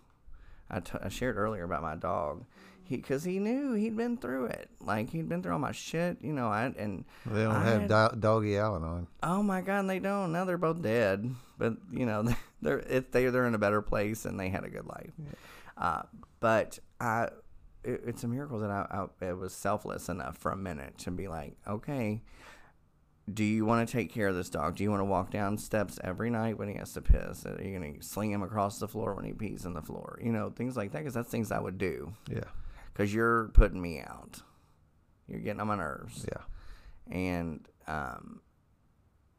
[0.70, 2.46] I, t- I shared earlier about my dog.
[2.84, 4.70] He, because he knew he'd been through it.
[4.82, 6.48] Like he'd been through all my shit, you know.
[6.48, 7.82] I and They don't I have
[8.14, 9.08] do- doggy Al-Anon.
[9.24, 10.32] Oh my God, they don't.
[10.34, 11.34] Now they're both dead.
[11.58, 12.26] But you know,
[12.62, 15.12] they're it, they they're in a better place and they had a good life.
[15.78, 16.02] Uh,
[16.42, 17.30] but I,
[17.84, 21.12] it, it's a miracle that I, I it was selfless enough for a minute to
[21.12, 22.22] be like, okay,
[23.32, 24.76] do you want to take care of this dog?
[24.76, 27.46] Do you want to walk down steps every night when he has to piss?
[27.46, 30.20] Are you gonna sling him across the floor when he pees in the floor?
[30.22, 31.00] You know, things like that.
[31.00, 32.14] Because that's things I would do.
[32.30, 32.44] Yeah,
[32.94, 34.42] Because you're putting me out.
[35.28, 38.42] You're getting on my nerves yeah, and um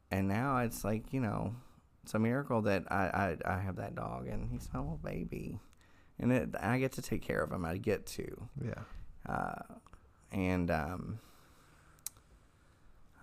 [0.09, 1.53] and now it's like you know
[2.03, 5.59] it's a miracle that I I, I have that dog and he's my little baby
[6.19, 9.31] and it, I get to take care of him I get to yeah.
[9.31, 9.61] uh
[10.31, 11.19] and um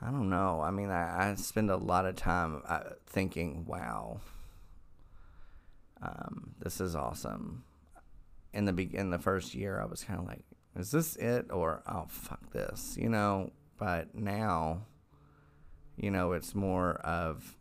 [0.02, 4.20] I don't know I mean I, I spend a lot of time uh, thinking wow
[6.02, 7.64] um this is awesome
[8.52, 10.44] in the be- in the first year I was kind of like
[10.77, 13.51] is this it or oh fuck this, you know?
[13.78, 14.86] But now,
[15.97, 17.56] you know, it's more of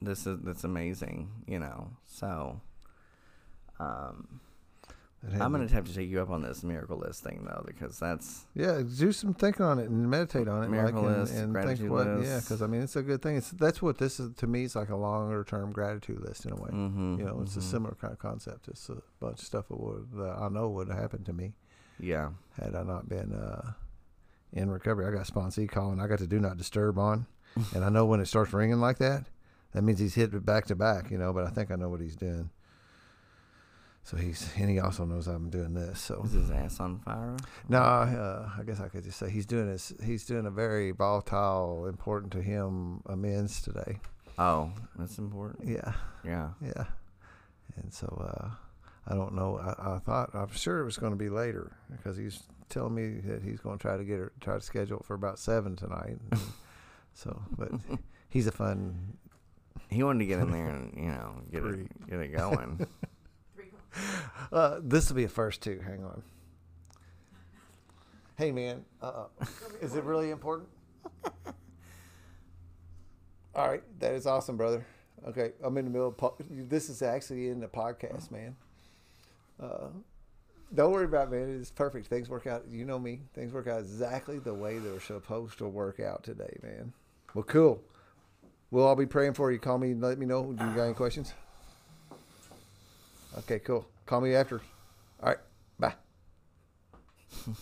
[0.00, 1.90] this is that's amazing, you know.
[2.06, 2.60] So,
[3.78, 4.40] um,
[5.40, 8.46] I'm gonna have to take you up on this miracle list thing though, because that's
[8.54, 11.54] Yeah, do some thinking on it and meditate on it, Miracle like, and, list, and
[11.54, 12.06] think gratitude what.
[12.22, 13.36] Yeah, because I mean, it's a good thing.
[13.36, 14.64] It's that's what this is to me.
[14.64, 16.70] It's like a longer term gratitude list in a way.
[16.70, 17.62] mm-hmm, You know, it's a mhm.
[17.70, 18.68] similar kind of concept.
[18.68, 21.54] It's a bunch of stuff that, would, that I know would have happened to me
[21.98, 22.30] yeah.
[22.60, 23.72] had I not been uh,
[24.52, 25.06] in recovery.
[25.06, 26.00] I got sponsee calling.
[26.00, 27.26] I got to do not disturb on,
[27.74, 29.24] and I know when it starts ringing like that,
[29.72, 31.10] that means he's hit back to back.
[31.10, 32.50] You know, but I think I know what he's doing.
[34.08, 36.00] So he's and he also knows I'm doing this.
[36.00, 37.36] So Is his ass on fire?
[37.68, 40.92] no, uh, I guess I could just say he's doing his he's doing a very
[40.92, 43.98] volatile, important to him amends today.
[44.38, 45.68] Oh, that's important.
[45.68, 45.92] Yeah,
[46.24, 46.50] Yeah.
[46.62, 46.84] yeah,
[47.76, 48.48] and so uh,
[49.06, 49.58] I don't know.
[49.58, 53.20] I, I thought I'm sure it was going to be later because he's telling me
[53.28, 55.76] that he's going to try to get her try to schedule it for about seven
[55.76, 56.16] tonight.
[56.30, 56.40] And
[57.12, 57.72] so, but
[58.30, 59.18] he's a fun.
[59.90, 61.80] He wanted to get in there and you know get Freak.
[61.80, 62.86] it get it going.
[64.50, 65.78] Uh, this will be a first too.
[65.84, 66.22] Hang on.
[68.36, 69.24] Hey man, uh,
[69.82, 70.70] is it really important?
[73.54, 74.86] All right, that is awesome, brother.
[75.26, 78.56] Okay, I'm in the middle of po- this is actually in the podcast, man.
[79.60, 79.88] Uh,
[80.74, 81.58] don't worry about it, man.
[81.60, 82.06] It's perfect.
[82.06, 82.64] Things work out.
[82.70, 83.20] You know me.
[83.34, 86.92] Things work out exactly the way they're supposed to work out today, man.
[87.34, 87.82] Well, cool.
[88.70, 89.58] We'll all be praying for you.
[89.58, 90.52] Call me and let me know.
[90.52, 91.32] Do you got any questions?
[93.38, 93.86] Okay, cool.
[94.06, 94.60] Call me after.
[95.22, 95.38] All right,
[95.78, 95.94] bye.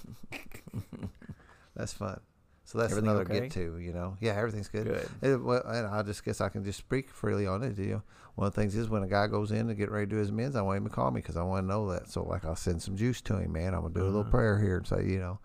[1.77, 2.21] that's fun.
[2.65, 3.41] So that's Everything another okay?
[3.41, 4.17] get to, you know.
[4.21, 4.85] Yeah, everything's good.
[4.87, 5.09] Good.
[5.23, 7.79] It, well, and I just guess I can just speak freely on it.
[7.79, 8.03] You know,
[8.35, 10.17] one of the things is when a guy goes in to get ready to do
[10.17, 12.11] his amends, I want him to call me because I want to know that.
[12.11, 13.73] So like I'll send some juice to him, man.
[13.75, 14.31] I'm gonna do a little Uh-huh.
[14.31, 15.39] prayer here and say, you know,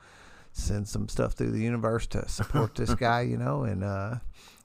[0.54, 4.16] send some stuff through the universe to support this guy, you know, and uh,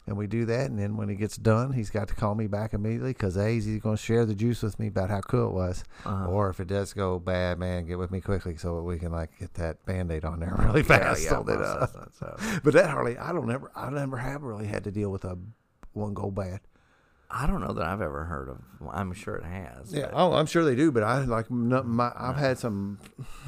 [0.07, 0.71] and we do that.
[0.71, 3.49] And then when he gets done, he's got to call me back immediately because a
[3.49, 5.85] he's going to share the juice with me about how cool it was.
[6.05, 6.27] Uh-huh.
[6.27, 9.39] Or if it does go bad, man, get with me quickly so we can like
[9.39, 11.25] get that band aid on there really fast.
[11.25, 11.87] yeah, so that, uh,
[12.21, 15.25] that but that hardly, I don't ever, I never have really had to deal with
[15.25, 15.37] a
[15.93, 16.61] one go bad.
[17.29, 18.63] I don't know that I've ever heard of.
[18.81, 19.93] Well, I'm sure it has.
[19.93, 22.99] Yeah, but- oh, I'm sure they do, but I like no, my, I've had some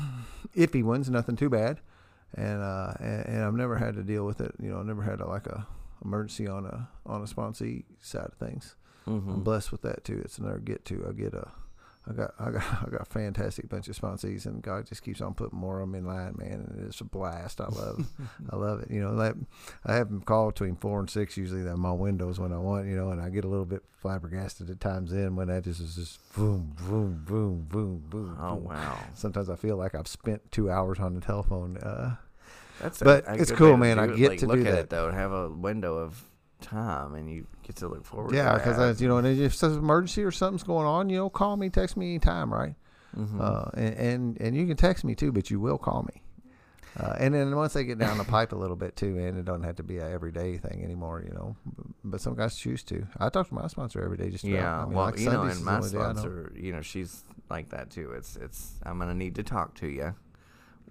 [0.56, 1.78] iffy ones, nothing too bad,
[2.34, 4.52] and uh, and, and I've never had to deal with it.
[4.60, 5.64] You know, I never had a, like a
[6.04, 8.74] emergency on a on a sponsee side of things.
[9.06, 9.44] I'm Mhm.
[9.44, 10.20] blessed with that too.
[10.24, 11.06] It's another get to.
[11.08, 11.48] I get a,
[12.06, 15.20] I got I got I got a fantastic bunch of sponsees, and God just keeps
[15.22, 16.66] on putting more of them in line, man.
[16.76, 17.60] And it's a blast.
[17.60, 18.06] I love,
[18.50, 18.90] I love it.
[18.90, 19.34] You know, like
[19.86, 21.62] I have them call between four and six usually.
[21.62, 24.68] That my windows when I want, you know, and I get a little bit flabbergasted
[24.70, 28.36] at times in when that just is just boom, boom, boom, boom, boom.
[28.40, 28.64] Oh boom.
[28.64, 28.98] wow.
[29.14, 31.78] Sometimes I feel like I've spent two hours on the telephone.
[31.78, 32.16] Uh,
[32.80, 33.98] That's But a, a it's cool, man.
[33.98, 34.78] I get like, to look do at that.
[34.80, 35.08] it though.
[35.08, 36.22] and Have a window of
[36.60, 38.34] time, and you get to look forward.
[38.34, 41.30] yeah, because you know, and if it's an emergency or something's going on, you know,
[41.30, 42.74] call me, text me anytime, right?
[43.14, 46.22] hmm Uh, and, and and you can text me too, but you will call me.
[46.98, 49.44] Uh, and then once they get down the pipe a little bit too, and it
[49.44, 51.54] doesn't have to be an everyday thing anymore, you know.
[52.02, 53.06] But some guys choose to.
[53.20, 54.30] I talk to my sponsor every day.
[54.30, 54.54] Just about.
[54.54, 54.80] yeah.
[54.80, 56.12] I mean, well, like you know, Sundays is and my only day I know.
[56.14, 58.12] sponsor, you know, she's like that too.
[58.16, 58.72] It's it's.
[58.84, 60.14] I'm gonna need to talk to you.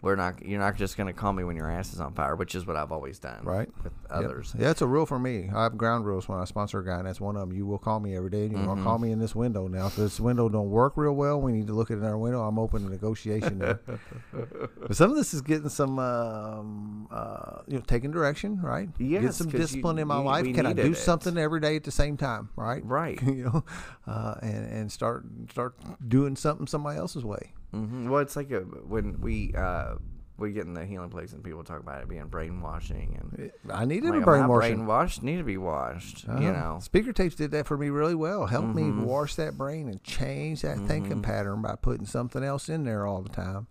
[0.01, 0.45] We're not.
[0.45, 2.75] You're not just gonna call me when your ass is on fire, which is what
[2.75, 3.43] I've always done.
[3.43, 3.67] Right.
[3.83, 4.11] With Yep.
[4.11, 4.55] others.
[4.57, 5.49] Yeah, it's a rule for me.
[5.53, 7.51] I have ground rules when I sponsor a guy, and that's one of them.
[7.51, 8.67] You will call me every day, and you will Mhm.
[8.67, 9.67] Going to call me in this window.
[9.67, 12.41] Now, if this window don't work real well, we need to look at another window.
[12.47, 13.57] I'm open to negotiation.
[14.33, 18.89] but some of this is getting some, um, uh, you know, taking direction, right?
[18.97, 20.45] Get Yes, some 'cause you- discipline in my you- life.
[20.55, 20.95] Can I do it.
[20.97, 22.85] something every day at the same time, right?
[22.85, 23.21] Right.
[23.23, 23.63] you know,
[24.05, 25.75] uh, and and start start
[26.07, 27.53] doing something somebody else's way.
[27.71, 29.95] Hmm Well, it's like a, when we uh,
[30.37, 33.85] we get in the healing place and people talk about it being brainwashing and I
[33.85, 34.79] needed like, a I'm not brainwashing.
[34.85, 36.25] brainwashed, need to be washed.
[36.25, 36.51] You Uh-huh.
[36.51, 36.79] know.
[36.81, 38.45] speaker tapes did that for me really well.
[38.45, 39.03] Helped me Mhm.
[39.05, 41.23] wash that brain and change that thinking Mhm.
[41.23, 43.67] pattern by putting something else in there all the time.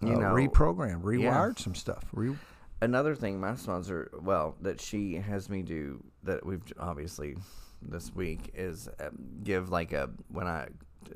[0.00, 1.62] You uh, know, reprogrammed, rewired yeah.
[1.64, 2.04] some stuff.
[2.12, 2.36] Re-
[2.82, 7.36] another thing my sponsor well that she has me do that we've obviously
[7.80, 10.66] this week is um, give like a when i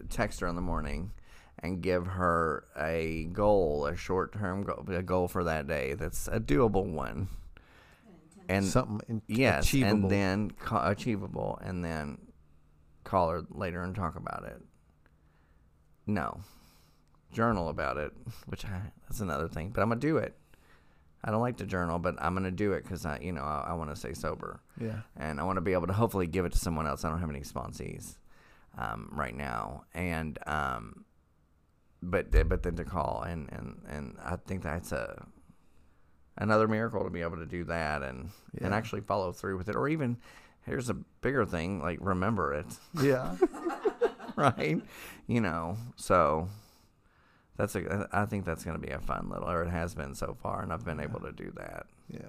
[0.09, 1.11] text her in the morning
[1.61, 6.39] and give her a goal a short-term goal a goal for that day that's a
[6.41, 7.29] doable one.
[8.49, 10.03] And something in- yes achievable.
[10.05, 12.19] and then ca- achievable and then
[13.05, 14.61] call her later and talk about it.
[16.07, 16.41] No.
[17.33, 18.13] Journal about it
[18.47, 20.37] which I, that's another thing but i'm gonna do it.
[21.25, 23.69] I don't like to journal but i'm gonna do it because i you know i,
[23.69, 24.61] I want to stay sober.
[24.81, 25.01] Yeah.
[25.17, 27.05] and i want to be able to hopefully give it to someone else.
[27.05, 28.17] I don't have any sponsees
[28.79, 29.85] um, right now.
[29.95, 31.05] And um,
[32.03, 35.27] but but then to call and and and I think that's a
[36.37, 39.77] another miracle to be able to do that and and actually follow through with it,
[39.77, 40.19] or even
[40.63, 42.67] here's a bigger thing like remember it,
[43.03, 43.37] Yeah.
[44.37, 44.81] right?
[45.27, 46.49] You know, so.
[47.59, 48.07] That's a.
[48.13, 50.63] I think that's going to be a fun little, or it has been so far,
[50.63, 51.87] and I've been able to do that.
[52.11, 52.21] yeah.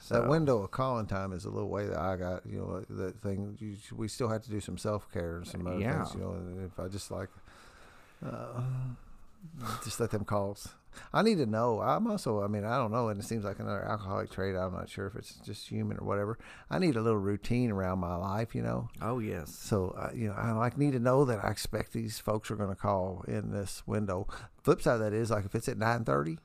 [0.00, 2.80] So, That window of calling time is a little way that I got, you know,
[2.90, 3.56] that thing.
[3.60, 6.02] You, we still have to do some self care and some other Yeah.
[6.02, 6.36] things, you know.
[6.66, 7.28] If I just like,
[8.24, 8.62] uh,
[9.84, 10.74] just let them calls.
[11.12, 11.80] I need to know.
[11.80, 14.56] I'm also, I mean, I don't know, and it seems like another alcoholic trait.
[14.56, 16.38] I'm not sure if it's just human or whatever.
[16.70, 18.88] I need a little routine around my life, you know.
[19.02, 19.54] Oh yes.
[19.54, 22.56] So uh, you know, I like need to know that I expect these folks are
[22.56, 24.26] going to call in this window.
[24.62, 26.38] Flip side of that is like if it's at nine thirty,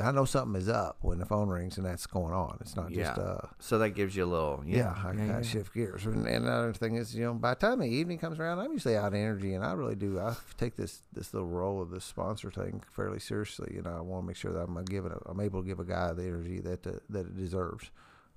[0.00, 2.58] I know something is up when the phone rings and that's going on.
[2.60, 4.62] It's not just uh, So that gives you a little.
[4.66, 4.94] yeah, Yeah.
[4.96, 5.42] I yeah, kind yeah.
[5.42, 6.06] shift gears.
[6.06, 8.72] And, and another thing is, you know, by the time the evening comes around, I'm
[8.72, 10.18] usually out of energy, and I really do.
[10.20, 13.72] I take this this little role of the sponsor thing fairly seriously.
[13.74, 15.12] You know, I want to make sure that I'm gonna give it.
[15.12, 17.90] A, I'm able to give a guy the energy that uh, that it deserves.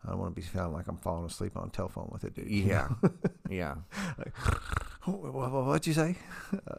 [0.03, 2.33] I don't want to be feeling like I'm falling asleep on the telephone with it,
[2.33, 2.49] dude.
[2.49, 2.89] Yeah.
[3.49, 3.75] yeah.
[4.15, 4.61] What, what,
[5.05, 6.15] what'd you say?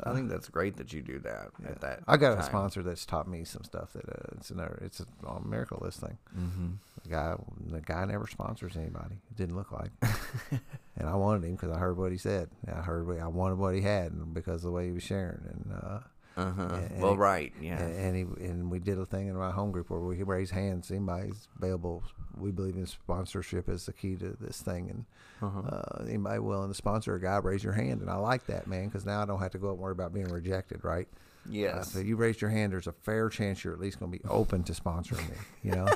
[0.04, 2.00] I think that's great that you do that at that.
[2.06, 5.06] I got a sponsor that's taught me some stuff that uh, it's another it's a,
[5.44, 6.18] miracle this thing.
[6.36, 6.68] Mm-hmm.
[7.02, 7.34] The guy
[7.66, 9.16] the guy never sponsors anybody.
[9.30, 9.90] It didn't look like,
[10.96, 12.50] and I wanted him because I heard what he said.
[12.68, 15.02] I heard what, I wanted what he had and because of the way he was
[15.02, 15.72] sharing and.
[15.82, 15.98] uh
[16.36, 16.68] Uh huh.
[16.90, 17.52] And- well, right.
[17.60, 17.78] Yeah.
[17.80, 20.28] and, and he and we did a thing in my home group where we could
[20.28, 20.90] raise hands.
[20.90, 22.02] Anybody's available.
[22.38, 25.04] We believe in sponsorship as the key to this thing, and
[25.42, 25.60] Uh-huh.
[25.60, 28.00] uh, anybody willing to sponsor a guy, raise your hand.
[28.00, 29.92] And I like that, man, because now I don't have to go up and worry
[29.92, 31.06] about being rejected, right?
[31.44, 31.92] Uh, yes.
[31.92, 32.72] so you raised your hand.
[32.72, 35.36] There's a fair chance you're at least going to be open to sponsoring me.
[35.62, 35.88] You know,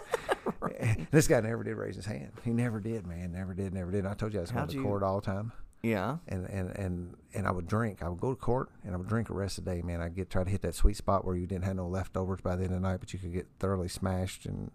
[1.10, 2.32] this guy never did raise his hand.
[2.44, 3.32] He never did, man.
[3.32, 3.72] Never did.
[3.72, 4.04] Never did.
[4.06, 5.52] I told you I was going How'd to you- court all the time,
[5.86, 6.16] yeah.
[6.28, 8.02] and and and and I would drink.
[8.02, 10.00] I would go to court and I would drink the rest of the day, man.
[10.00, 12.40] I would get try to hit that sweet spot where you didn't have no leftovers
[12.40, 14.70] by the end of the night, but you could get thoroughly smashed and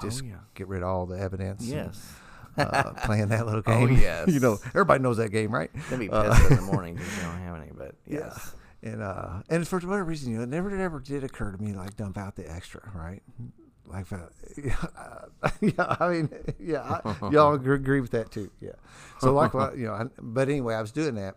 [0.00, 0.34] just oh yeah.
[0.54, 1.60] get rid of all the evidence.
[1.62, 2.14] and, Yes.
[2.58, 3.96] uh, playing that little Oh, game.
[4.00, 4.28] yes.
[4.28, 5.70] you know, everybody knows that game, right?
[5.90, 7.70] They'd be Uh, in the morning because you don't have any.
[7.74, 8.18] But Yeah.
[8.20, 8.54] yes.
[8.84, 11.62] And uh, and for whatever reason, you know, it never it ever did occur to
[11.62, 13.22] me like dump out the extra, right?
[13.92, 14.06] Like,
[15.60, 18.72] yeah, I mean, yeah, I, y'all agree, with that too, yeah.
[19.20, 21.36] So like, you know, I, but anyway, I was doing that,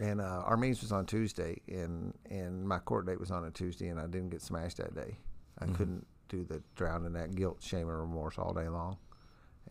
[0.00, 3.50] and uh, our meetings was on Tuesday, and and my court date was on a
[3.50, 5.18] Tuesday, and I didn't get smashed that day.
[5.60, 8.96] I couldn't do the drowning that guilt, shame, and remorse all day long.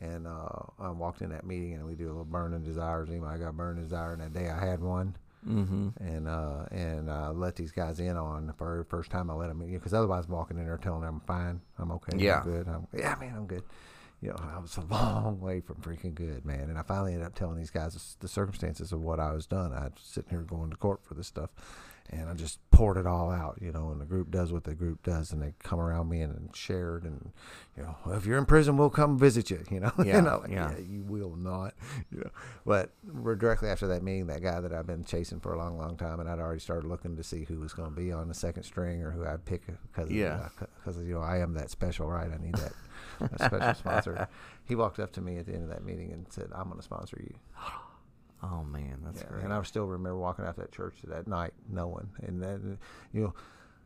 [0.02, 0.48] And uh,
[0.80, 3.10] I walked in that meeting, and we do a little burning desires.
[3.10, 4.14] Anybody got burning desire?
[4.14, 5.16] And that day I had one
[5.48, 5.90] Mm-hmm.
[6.04, 9.48] and uh, and uh, let these guys in on the very first time I let
[9.48, 12.40] them in because otherwise I'm walking in there telling them I'm fine, I'm okay, Yeah.
[12.40, 13.64] I'm good, I'm, yeah, man, I'm good.
[14.22, 16.70] You know, I was a long way from freaking good, man.
[16.70, 19.72] And I finally ended up telling these guys the- circumstances of what I was done.
[19.72, 21.52] I was sitting here going to court for this stuff,
[22.12, 23.90] and I just poured it all out, you know.
[23.90, 26.56] And the group does what the group does, and they come around me and, and
[26.56, 27.32] shared, and
[27.78, 29.92] you know, well, if you're in prison, we'll come visit you, you know.
[30.04, 30.72] Yeah, you know, like, yeah.
[30.72, 31.74] yeah, you will not,
[32.12, 32.30] you know.
[32.66, 35.78] But we're directly after that meeting, that guy that I've been chasing for a long,
[35.78, 38.28] long time, and I'd already started looking to see who was going to be on
[38.28, 40.50] the second string or who I'd pick because Yeah.
[40.62, 42.30] Uh, because you know I am that special, right?
[42.32, 42.74] I need that,
[43.20, 44.28] that special sponsor.
[44.66, 46.78] He walked up to me at the end of that meeting and said, "I'm going
[46.78, 47.34] to sponsor you."
[48.42, 49.44] Oh man, that's Yeah, great.
[49.44, 52.78] and I still remember walking out that church that night, knowing, and then
[53.12, 53.34] you know,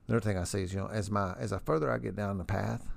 [0.07, 2.37] another thing I see is, you know, as my as I further I get down
[2.37, 2.87] the path,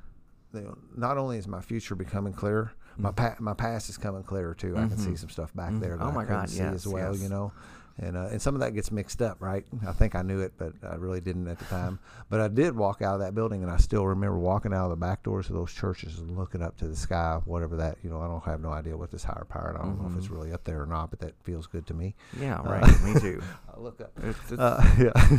[0.53, 4.23] you know, not only is my future becoming clearer, my pa- my past is coming
[4.23, 4.77] clearer too.
[4.77, 5.19] I can see Mhm.
[5.19, 5.81] some stuff back Mhm.
[5.81, 7.23] there that Oh I my couldn't God, see yes, as well, yes.
[7.23, 7.53] you know.
[7.99, 9.65] And, uh, and some of that gets mixed up, right?
[9.87, 11.99] I think I knew it, but I really didn't at the time.
[12.29, 14.91] But I did walk out of that building, and I still remember walking out of
[14.91, 18.11] the back doors of those churches and looking up to the sky, whatever that, you
[18.11, 20.29] know, I don't have no idea what this higher power, I don't know if it's
[20.29, 20.33] Mhm.
[20.37, 22.15] really up there or not, but that feels good to me.
[22.39, 23.03] yeah, Uh, right.
[23.03, 23.41] Me too.
[23.75, 24.13] I look up.
[24.23, 25.39] It's, it's, Uh, yeah.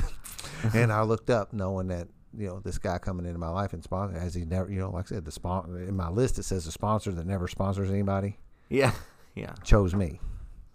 [0.73, 3.83] and I looked up knowing that, you know, this guy coming into my life and
[3.83, 6.43] sponsor, as he never, you know, like I said, the sponsor, in my list, it
[6.43, 8.39] says a sponsor that never sponsors anybody
[8.69, 8.93] yeah,
[9.35, 9.53] yeah.
[9.63, 10.19] chose me.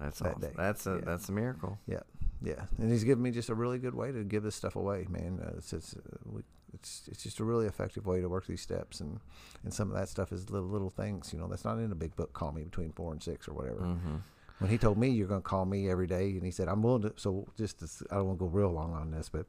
[0.02, 0.40] That's that awesome.
[0.40, 0.50] day.
[0.56, 1.00] That's a Yeah.
[1.04, 1.78] that's a miracle.
[1.86, 2.00] Yeah.
[2.42, 2.64] Yeah.
[2.78, 5.40] And he's given me just a really good way to give this stuff away, man.
[5.44, 6.40] Uh, it's, it's, uh,
[6.74, 9.00] it's, it's just a really effective way to work these steps.
[9.00, 9.20] And,
[9.62, 11.94] and some of that stuff is little, little things, you know, that's not in a
[11.94, 13.80] big book, call me between four and six or whatever.
[13.80, 14.16] Mm-hmm.
[14.58, 16.82] when he told me you're going to call me every day, and he said I'm
[16.82, 17.12] willing to.
[17.16, 19.46] So just to, I don't want to go real long on this, but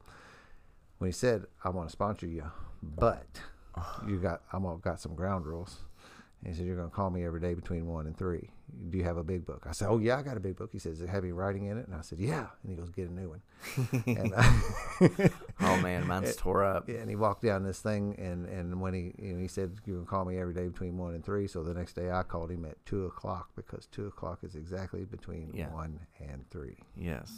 [0.98, 2.44] when he said I want to sponsor you,
[2.82, 3.26] but
[4.08, 5.78] you got I'm got some ground rules.
[6.44, 8.50] And he said you're going to call me every day between one and three.
[8.90, 9.66] Do you have a big book?
[9.66, 10.70] I said, Oh yeah, I got a big book.
[10.72, 11.86] He says, Does it have any writing in it?
[11.86, 12.48] And I said, Yeah.
[12.62, 13.42] And he goes, Get a new one.
[14.06, 15.30] and, I,
[15.60, 16.86] Oh man, mine's tore up.
[16.88, 19.76] yeah, and he walked down this thing, and and when he you know, he said
[19.86, 21.46] you can call me every day between one and three.
[21.46, 25.04] So the next day I called him at two o'clock because two o'clock is exactly
[25.06, 25.68] between Yeah.
[25.72, 26.76] one and three.
[26.96, 27.30] Yes.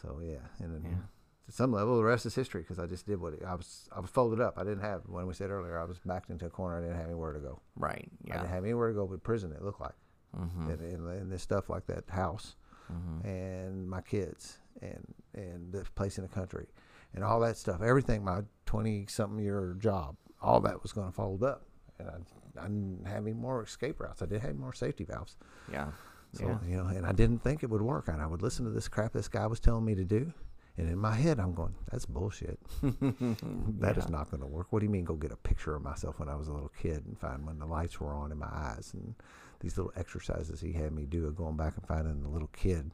[0.00, 0.98] So yeah, and then Yeah.
[1.46, 3.88] To some level, the rest is history because I just did what it, I was.
[3.94, 4.58] I was folded up.
[4.58, 5.78] I didn't have when we said earlier.
[5.78, 6.78] I was backed into a corner.
[6.78, 7.60] I didn't have anywhere to go.
[7.76, 8.08] Right.
[8.24, 8.34] Yeah.
[8.34, 9.52] I didn't have anywhere to go but prison.
[9.52, 9.94] It looked like,
[10.36, 10.70] Mm-hmm.
[10.70, 12.56] and, and, and this stuff like that house,
[12.92, 13.26] Mm-hmm.
[13.28, 16.66] and my kids, and and the place in the country,
[17.14, 17.80] and all that stuff.
[17.82, 21.62] Everything, my twenty something year job, all that was going to fold up,
[21.98, 24.20] and I, I didn't have any more escape routes.
[24.22, 25.36] I did have more safety valves.
[25.72, 25.88] Yeah.
[26.32, 26.58] So yeah.
[26.68, 28.08] you know, and I didn't think it would work.
[28.08, 30.32] And I would listen to this crap this guy was telling me to do,
[30.78, 32.58] and in my head I'm going, "That's bullshit.
[32.82, 34.10] That is Yeah.
[34.10, 35.04] not going to work." What do you mean?
[35.04, 37.58] Go get a picture of myself when I was a little kid and find when
[37.58, 39.14] the lights were on in my eyes, and
[39.60, 42.92] these little exercises he had me do of going back and finding the little kid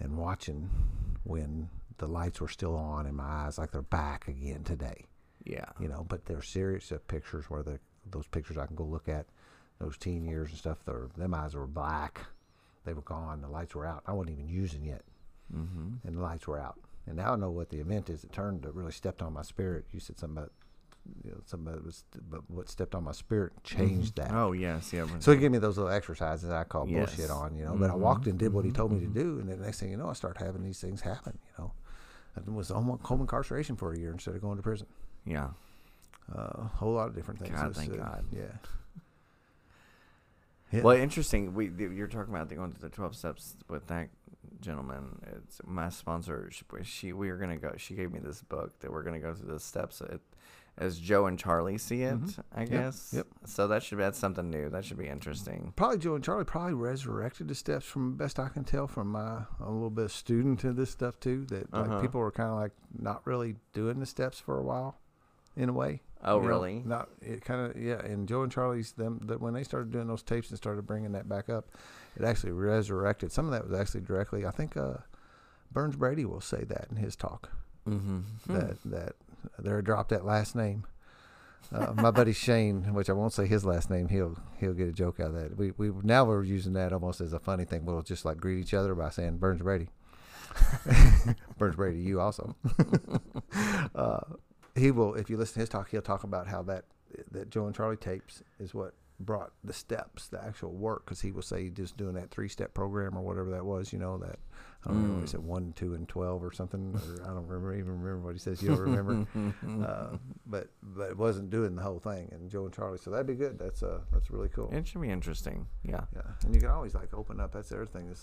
[0.00, 0.68] and watching
[1.24, 1.68] when
[1.98, 5.06] the lights were still on in my eyes, like they're back again today
[5.44, 5.70] Yeah.
[5.80, 6.04] you know.
[6.08, 7.78] But they're serious uh, pictures where the
[8.10, 9.26] those pictures I can go look at,
[9.78, 10.78] those teen years and stuff.
[10.84, 12.20] They're, them eyes were black,
[12.84, 13.40] they were gone.
[13.40, 14.02] The lights were out.
[14.06, 15.02] I wasn't even using yet,
[15.54, 16.06] Mm-hmm.
[16.06, 16.78] and the lights were out.
[17.06, 18.24] And now I know what the event is.
[18.24, 18.64] It turned.
[18.64, 19.84] It really stepped on my spirit.
[19.92, 20.52] You said something about,
[21.22, 24.30] you know, it was, but what stepped on my spirit changed that.
[24.32, 24.90] Oh yes.
[24.92, 25.06] Yeah.
[25.18, 27.14] So he gave me those little exercises I call Yes.
[27.14, 27.74] bullshit on, you know.
[27.76, 29.66] But I Mhm, walked and did what he told me to do, and then the
[29.66, 31.72] next thing you know, I start having these things happen, you know.
[32.36, 34.86] I was home, home incarceration for a year instead of going to prison
[35.26, 35.50] Yeah.
[36.34, 37.52] uh, a whole lot of different things.
[37.54, 38.24] God, It's, thank uh, God.
[38.32, 38.40] Yeah.
[40.72, 40.82] Yeah.
[40.82, 41.54] Well, interesting.
[41.54, 44.08] We you're talking about the going to the twelve steps with that
[44.64, 45.20] gentleman.
[45.36, 46.48] It's my sponsor.
[46.50, 47.72] She, she we are gonna go.
[47.76, 50.20] She gave me this book that we're gonna go through the steps it,
[50.76, 52.18] as Joe and Charlie see it.
[52.20, 52.38] Mhm.
[52.54, 53.12] I guess.
[53.16, 53.26] yep.
[53.46, 54.68] So that should be that's something new.
[54.70, 55.72] That should be interesting.
[55.76, 59.42] probably Joe and Charlie probably resurrected the steps from best I can tell from my
[59.60, 61.44] a little bit of student of this stuff too.
[61.46, 62.00] That Uh-huh.
[62.00, 64.98] people were kind of like not really doing the steps for a while,
[65.56, 66.02] in a way.
[66.26, 66.82] Oh, you know, really?
[66.86, 68.00] not it kind of yeah.
[68.00, 71.12] And Joe and Charlie's them that when they started doing those tapes and started bringing
[71.12, 71.68] that back up,
[72.16, 73.32] it actually resurrected.
[73.32, 74.46] Some of that was actually directly.
[74.46, 74.98] I think uh,
[75.72, 77.50] Burns Brady will say that in his talk.
[77.88, 78.20] Mm-hmm.
[78.46, 79.12] that that
[79.58, 80.84] there dropped that last name.
[81.72, 84.92] Uh, my buddy Shane, which I won't say his last name, he'll he'll get a
[84.92, 85.56] joke out of that.
[85.56, 87.84] We we now we're using that almost as a funny thing.
[87.84, 89.88] We'll just like greet each other by saying Burns Brady.
[91.58, 92.54] Burns Brady, you also.
[93.94, 94.20] uh,
[94.74, 96.84] he will, if you listen to his talk, he'll talk about how that
[97.30, 101.30] that Joe and Charlie tapes is what brought the steps, the actual work, because he
[101.32, 104.38] will say just doing that three step program or whatever that was, you know, that
[104.84, 105.30] I don't remember what he Mm.
[105.30, 108.38] said one, two, and twelve or something, or I don't remember even remember what he
[108.38, 108.60] says.
[108.62, 109.26] You don't remember,
[109.86, 110.16] uh,
[110.46, 112.28] but but it wasn't doing the whole thing.
[112.32, 113.58] And Joe and Charlie, so that'd be good.
[113.58, 114.70] That's uh that's really cool.
[114.72, 115.68] it should be interesting.
[115.84, 116.04] Yeah.
[116.14, 117.52] Yeah, and you can always like open up.
[117.52, 118.22] That's the other thing is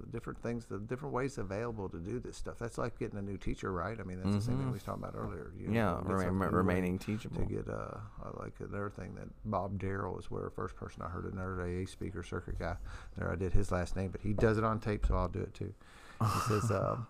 [0.00, 2.58] the different things, the different ways available to do this stuff.
[2.58, 3.98] That's like getting a new teacher, right?
[4.00, 4.70] I mean, that's the same thing Mhm.
[4.70, 5.52] we was talking about earlier.
[5.56, 5.96] You Yeah.
[5.96, 9.78] get Remain, something new way remaining to get uh I like another thing that Bob
[9.78, 12.76] Darrell is where first person I heard another AA speaker circuit guy
[13.16, 15.40] there I did his last name but he does it on tape so I'll do
[15.40, 15.72] it too.
[16.20, 17.06] He says um,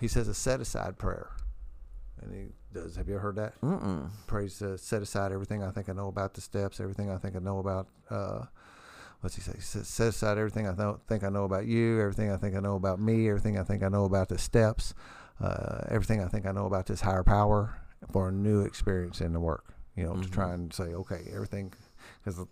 [0.00, 1.30] he says a set aside prayer,
[2.22, 2.96] and he does.
[2.96, 3.60] Have you ever heard that?
[3.60, 4.08] Mm-mm.
[4.26, 7.36] prays uh, set aside everything I think I know about the steps, everything I think
[7.36, 7.88] I know about.
[8.08, 8.46] Uh,
[9.20, 9.54] what's he say?
[9.58, 12.60] Set, set aside everything I know, think I know about you, everything I think I
[12.60, 14.94] know about me, everything I think I know about the steps,
[15.40, 17.76] uh, everything I think I know about this higher power
[18.12, 19.64] for a new experience in the work.
[19.96, 20.32] You know, to Mhm.
[20.32, 21.72] try and say, okay, everything,
[22.24, 22.46] because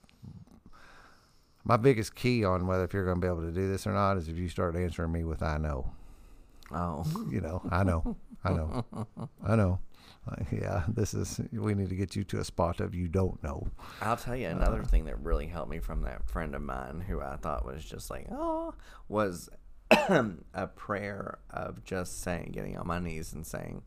[1.65, 3.93] my biggest key on whether if you're going to be able to do this or
[3.93, 5.93] not is if you start answering me with "I know."
[6.71, 7.05] Oh.
[7.31, 8.85] You know, I know, I know,
[9.43, 9.79] I know.
[10.37, 11.41] Like, yeah, this is.
[11.53, 13.69] We need to get you to a spot of you don't know.
[14.01, 17.05] I'll tell you another Uh, thing that really helped me from that friend of mine
[17.07, 18.75] who I thought was just like, oh,
[19.09, 19.49] was
[19.91, 23.83] a prayer of just saying, getting on my knees and saying,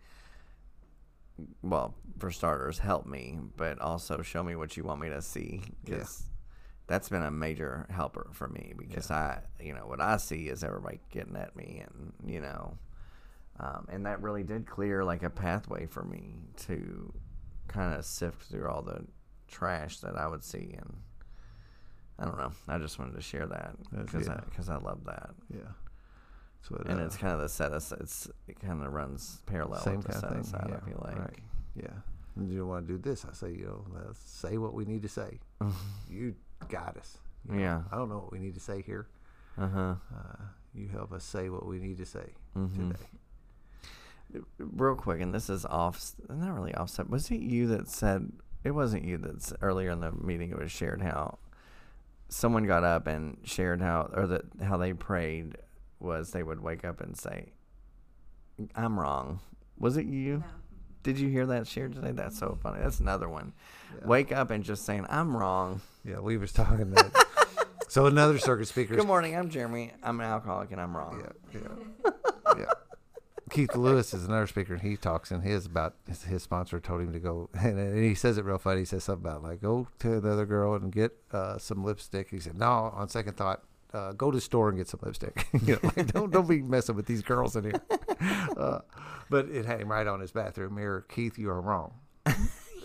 [1.61, 5.61] well, for starters, help me, but also show me what you want me to see.
[5.85, 6.03] Yeah.
[6.87, 10.63] That's been a major helper for me because I, you know, what I see is
[10.63, 12.77] everybody getting at me and, you know,
[13.61, 16.33] um, and that really did clear like a pathway for me
[16.65, 17.13] to
[17.69, 19.05] kind of sift through all the
[19.47, 20.97] trash that I would see and
[22.19, 22.51] I don't know.
[22.67, 24.33] I just wanted to share that because yeah.
[24.33, 25.61] I because I love that, Yeah.
[26.61, 27.91] So it, and uh, it's kind of the set us.
[27.93, 30.55] It's it kind of runs parallel same with the kind set of thing.
[30.55, 30.67] aside.
[30.69, 31.17] yeah, I feel like.
[31.19, 31.39] right.
[31.75, 31.93] Yeah.
[32.35, 33.25] And you don't want to do this.
[33.25, 35.39] I say, you know, let's say what we need to say.
[36.09, 36.35] You
[36.69, 37.17] guide us.
[37.49, 37.61] you know.
[37.61, 37.81] Yeah.
[37.91, 39.07] I don't know what we need to say here.
[39.57, 39.95] Uh huh.
[40.15, 40.43] Uh,
[40.75, 42.89] you help us say what we need to say Mhm.
[42.91, 43.05] today.
[44.57, 46.13] Real quick, and this is off.
[46.29, 47.09] Not really offset.
[47.09, 48.31] Was it you that said?
[48.63, 50.51] It wasn't you that earlier in the meeting.
[50.51, 51.39] It was shared how
[52.29, 55.57] someone got up and shared how or that how they prayed
[55.99, 57.51] was they would wake up and say,
[58.75, 59.39] "I'm wrong."
[59.77, 60.37] Was it you?
[60.37, 60.45] No.
[61.03, 62.11] Did you hear that shared today?
[62.11, 62.79] That's so funny.
[62.81, 63.53] That's another one.
[63.99, 64.07] Yeah.
[64.07, 67.25] Wake up and just saying, "I'm wrong." Yeah, we was talking that.
[67.89, 68.95] so another circuit speaker.
[68.95, 69.35] Good morning.
[69.35, 69.91] I'm Jeremy.
[70.03, 71.23] I'm an alcoholic and I'm wrong.
[71.53, 71.61] Yeah,
[72.05, 72.11] yeah,
[72.59, 72.65] yeah.
[73.51, 77.01] Keith Lewis is another speaker, and he talks in his about his, his sponsor told
[77.01, 78.79] him to go, and, and he says it real funny.
[78.79, 82.29] He says something about like go to the other girl and get uh, some lipstick.
[82.29, 82.91] He said, no.
[82.95, 83.63] On second thought,
[83.93, 85.47] uh, go to the store and get some lipstick.
[85.65, 87.81] you know, like don't don't be messing with these girls in here.
[88.55, 88.81] Uh,
[89.31, 91.03] but it had him right on his bathroom mirror.
[91.09, 91.93] Keith, you are wrong.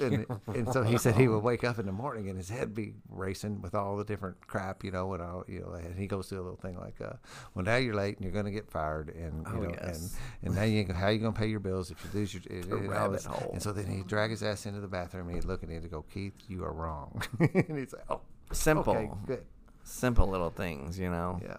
[0.00, 2.74] And, and so he said he would wake up in the morning and his head
[2.74, 6.06] be racing with all the different crap, you know, and all, you know, and he
[6.06, 7.14] goes through a little thing like, uh,
[7.54, 10.16] well, now you're late and you're going to get fired, and you Oh, know, yes.
[10.42, 12.42] and and now you how you going to pay your bills if you lose your
[12.50, 13.50] and all rabbit hole.
[13.52, 15.82] And so then he'd drag his ass into the bathroom and he'd look at him
[15.82, 18.20] and go, Keith, you are wrong, and he'd say, oh,
[18.52, 19.44] Simple, okay, good,
[19.82, 21.40] simple little things, you know.
[21.42, 21.56] yeah,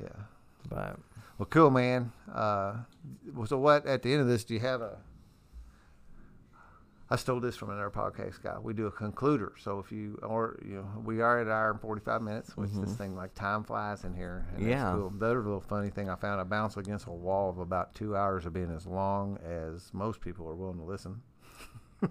[0.00, 0.08] yeah.
[0.68, 0.98] But
[1.38, 2.12] Well, cool, man.
[2.32, 2.74] Uh,
[3.46, 3.86] so what?
[3.86, 4.98] At the end of this, do you have a?
[7.10, 8.58] I stole this from another podcast guy.
[8.58, 9.52] We do a concluder.
[9.58, 12.54] So if you or you know, we are at an hour and forty five minutes,
[12.56, 14.46] which this thing like time flies in here.
[14.54, 14.92] And that's Yeah.
[14.92, 15.10] cool.
[15.10, 18.14] The other little funny thing I found, I bounced against a wall of about two
[18.14, 21.22] hours of being as long as most people are willing to listen.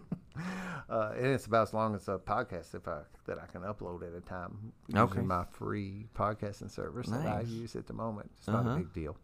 [0.89, 4.01] uh, and it's about as long as a podcast if I that I can upload
[4.01, 5.21] at a time using Okay.
[5.21, 8.31] my free podcasting service that I use at the moment.
[8.37, 8.69] It's not Uh-huh.
[8.71, 9.15] a big deal.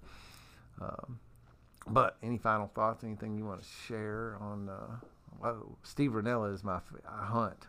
[0.80, 1.20] Um,
[1.88, 3.04] but any final thoughts?
[3.04, 4.70] Anything you want to share on?
[4.70, 4.98] Uh,
[5.40, 6.78] whoa, Steve Rinella is my.
[6.78, 7.68] f- I hunt.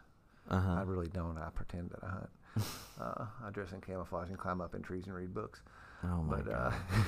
[0.51, 0.75] uh huh.
[0.75, 1.39] I really don't.
[1.39, 2.31] I pretend that I hunt.
[3.01, 5.63] uh, I dress in camouflage and climb up in trees and read books.
[6.05, 6.75] Oh my but god.
[6.93, 6.99] uh,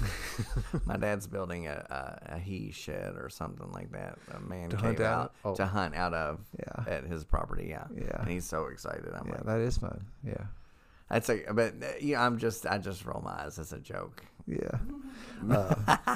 [0.86, 4.76] My dad's building a, a, a he shed or something like that, a man To
[4.76, 5.34] cave hunt out?
[5.44, 5.54] Oh.
[5.54, 6.84] to hunt out of Yeah.
[6.86, 7.66] at his property.
[7.68, 8.20] Yeah, Yeah.
[8.20, 9.08] And he's so excited.
[9.14, 10.04] I'm yeah, like, that is fun.
[10.26, 10.44] Yeah,
[11.08, 13.58] that's a, but uh, yeah, I'm just, I just roll my eyes.
[13.58, 14.24] as a joke.
[14.46, 14.78] Yeah.
[15.50, 15.74] Uh,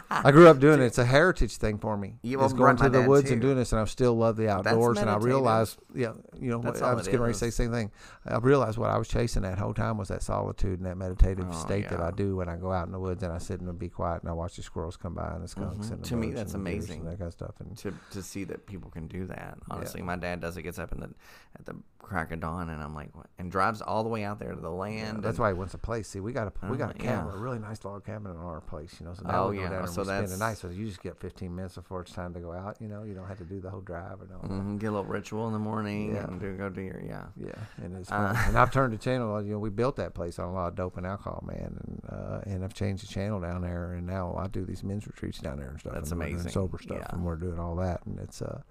[0.09, 0.85] I grew up doing it.
[0.85, 2.15] It's a heritage thing for me.
[2.23, 4.99] You it's going to the woods and doing this, and I still love the outdoors.
[4.99, 7.73] And I realized, yeah, you know, That's I was getting ready to say the same
[7.73, 7.91] thing.
[8.25, 11.45] I realized what I was chasing that whole time was that solitude and that meditative
[11.51, 11.99] Oh, state that.
[12.01, 14.23] I do when I go out in the woods and I sit and be quiet
[14.23, 15.93] and I watch the squirrels come by and the skunks Mhm.
[15.95, 17.05] and the To me, that's amazing.
[17.07, 17.55] that kind of stuff.
[17.59, 19.59] And To to see that people can do that.
[19.69, 20.63] Honestly, my dad does it.
[20.63, 21.11] Gets up in the
[21.59, 23.27] at the crack of dawn, and I'm like, what?
[23.39, 25.23] and drives all the way out there to the Yeah, land.
[25.23, 26.09] that's and- why he wants a place.
[26.09, 27.17] See, we got a we got a Uh, yeah.
[27.19, 28.97] cabin, a really nice log cabin in our place.
[29.01, 30.57] You know, so now Oh, we go yeah, down so we spend the that's- night.
[30.59, 32.81] So you just get 15 minutes before it's time to go out.
[32.81, 34.39] You know, you don't have to do the whole drive or no.
[34.49, 36.25] Mhm, get a little ritual in the morning Yeah.
[36.25, 37.25] and do, go do your yeah.
[37.37, 39.43] Yeah, and it's Uh, and I've turned the channel.
[39.43, 42.03] You know, we built that place on a lot of dope and alcohol, man, and
[42.09, 45.39] uh, and I've changed the channel down there, and now I do these men's retreats
[45.39, 45.95] down there and stuff.
[45.95, 46.51] That's and amazing.
[46.53, 47.07] sober stuff, Yeah.
[47.11, 48.63] and we're doing all that, and it's uh,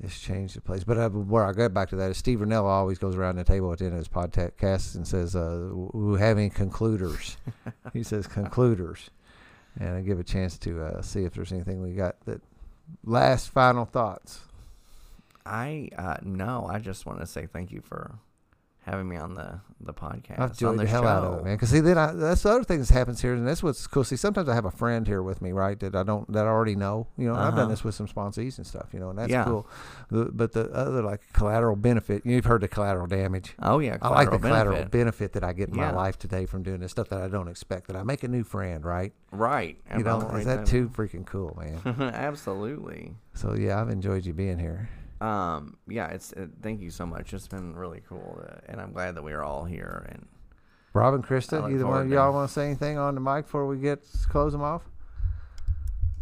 [0.00, 0.84] it's changed the place.
[0.84, 3.44] But uh, where I get back to that is Steve Rinella always goes around the
[3.44, 7.36] table at the end of his podcast and says, uh, "We have any concluders?"
[7.92, 9.10] he says concluders,
[9.78, 12.42] and I give a chance to uh, see if there's anything we got that.
[13.04, 14.40] Last final thoughts.
[15.44, 18.18] I uh, no, I just want to say thank you for
[18.86, 20.32] having me on the the podcast.
[20.38, 21.08] I've on enjoyed the, the, hell show.
[21.08, 21.56] out of it, man.
[21.56, 24.04] Because see, then I, that's the other thing that happens here, and that's what's cool.
[24.04, 25.78] See, sometimes I have a friend here with me, right?
[25.80, 27.08] That I don't, that I already know.
[27.18, 27.56] You know, I've Uh-huh.
[27.58, 28.88] done this with some sponsees and stuff.
[28.94, 29.44] You know, and that's Yeah.
[29.44, 29.66] cool.
[30.10, 33.54] The, but the other like collateral benefit, you've heard the collateral damage.
[33.60, 34.90] Oh yeah, I like the collateral collateral benefit.
[34.92, 37.48] benefit that I get in my life today from doing this stuff that I don't
[37.48, 37.88] expect.
[37.88, 39.12] That I make a new friend, right?
[39.30, 39.76] Right.
[39.96, 41.80] You know, Right is that too freaking cool, man?
[42.14, 43.14] Absolutely.
[43.34, 44.88] so yeah, I've enjoyed you being here.
[45.20, 45.76] Um.
[45.88, 46.08] Yeah.
[46.08, 46.32] It's.
[46.32, 47.32] Uh, thank you so much.
[47.32, 50.06] It's been really cool, uh, and I'm glad that we are all here.
[50.10, 50.26] And
[50.92, 53.44] Rob and Krista, look either one of y'all want to say anything on the mic
[53.44, 54.82] before we get close them off?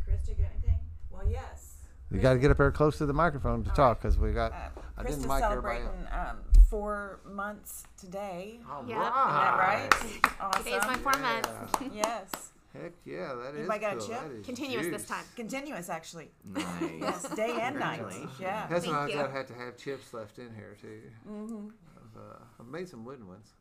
[0.08, 0.78] Krista, got anything?
[1.10, 1.74] Well, yes.
[2.10, 4.32] You got to get up there close to the microphone to All talk because we
[4.32, 4.52] got.
[4.52, 6.38] Uh, I didn't mic celebrating um,
[6.70, 8.60] four months today.
[8.70, 8.98] All Yeah.
[8.98, 10.30] Is that right?
[10.40, 10.64] Awesome.
[10.64, 11.48] Today's my four months.
[11.92, 12.52] Yes.
[12.74, 14.20] Heck yeah, that is Anybody got a chip?
[14.20, 15.24] That is Continuous this time.
[15.36, 16.30] Continuous, actually.
[16.44, 16.64] nice.
[17.00, 17.98] Yes, day and night.
[17.98, 18.32] Congratulations.
[18.40, 18.66] Yeah.
[18.68, 19.20] That's Thank why you.
[19.20, 21.02] I've had to have chips left in here too.
[21.30, 21.68] Mm-hmm.
[21.96, 23.52] I've, uh, I've made some wooden ones.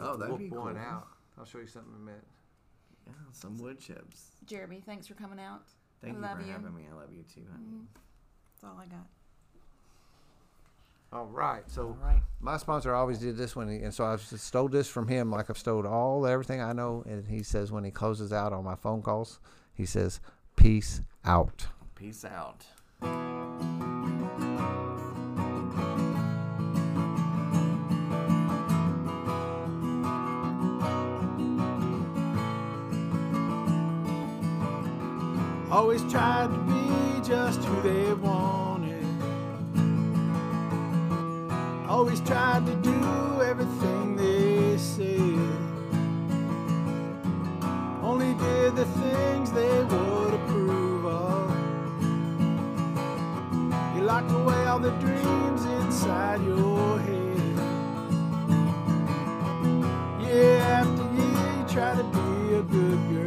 [0.00, 0.82] Oh, that'd Whoop be one cool.
[0.82, 1.08] out.
[1.38, 2.24] I'll show you something in a minute.
[3.06, 4.28] Yeah, some wood chips.
[4.46, 5.62] Jeremy, thanks for coming out.
[6.02, 6.52] Thank I you love for you.
[6.52, 6.84] having me.
[6.90, 7.82] I love you too, honey.
[8.54, 9.06] That's all I got.
[11.14, 12.20] All right, so All right.
[12.40, 15.56] my sponsor always did this one, and so I've stole this from him, like I've
[15.56, 17.04] stole all everything I know.
[17.06, 19.38] And he says when he closes out on my phone calls,
[19.72, 20.18] he says,
[20.56, 22.66] "Peace out." Peace out.
[35.70, 38.63] Always tried to be just who they wanted.
[41.94, 45.38] Always tried to do everything they said.
[48.02, 51.50] Only did the things they would approve of.
[53.94, 57.58] You locked away all the dreams inside your head.
[60.20, 63.24] Year after year, you try to be a good girl.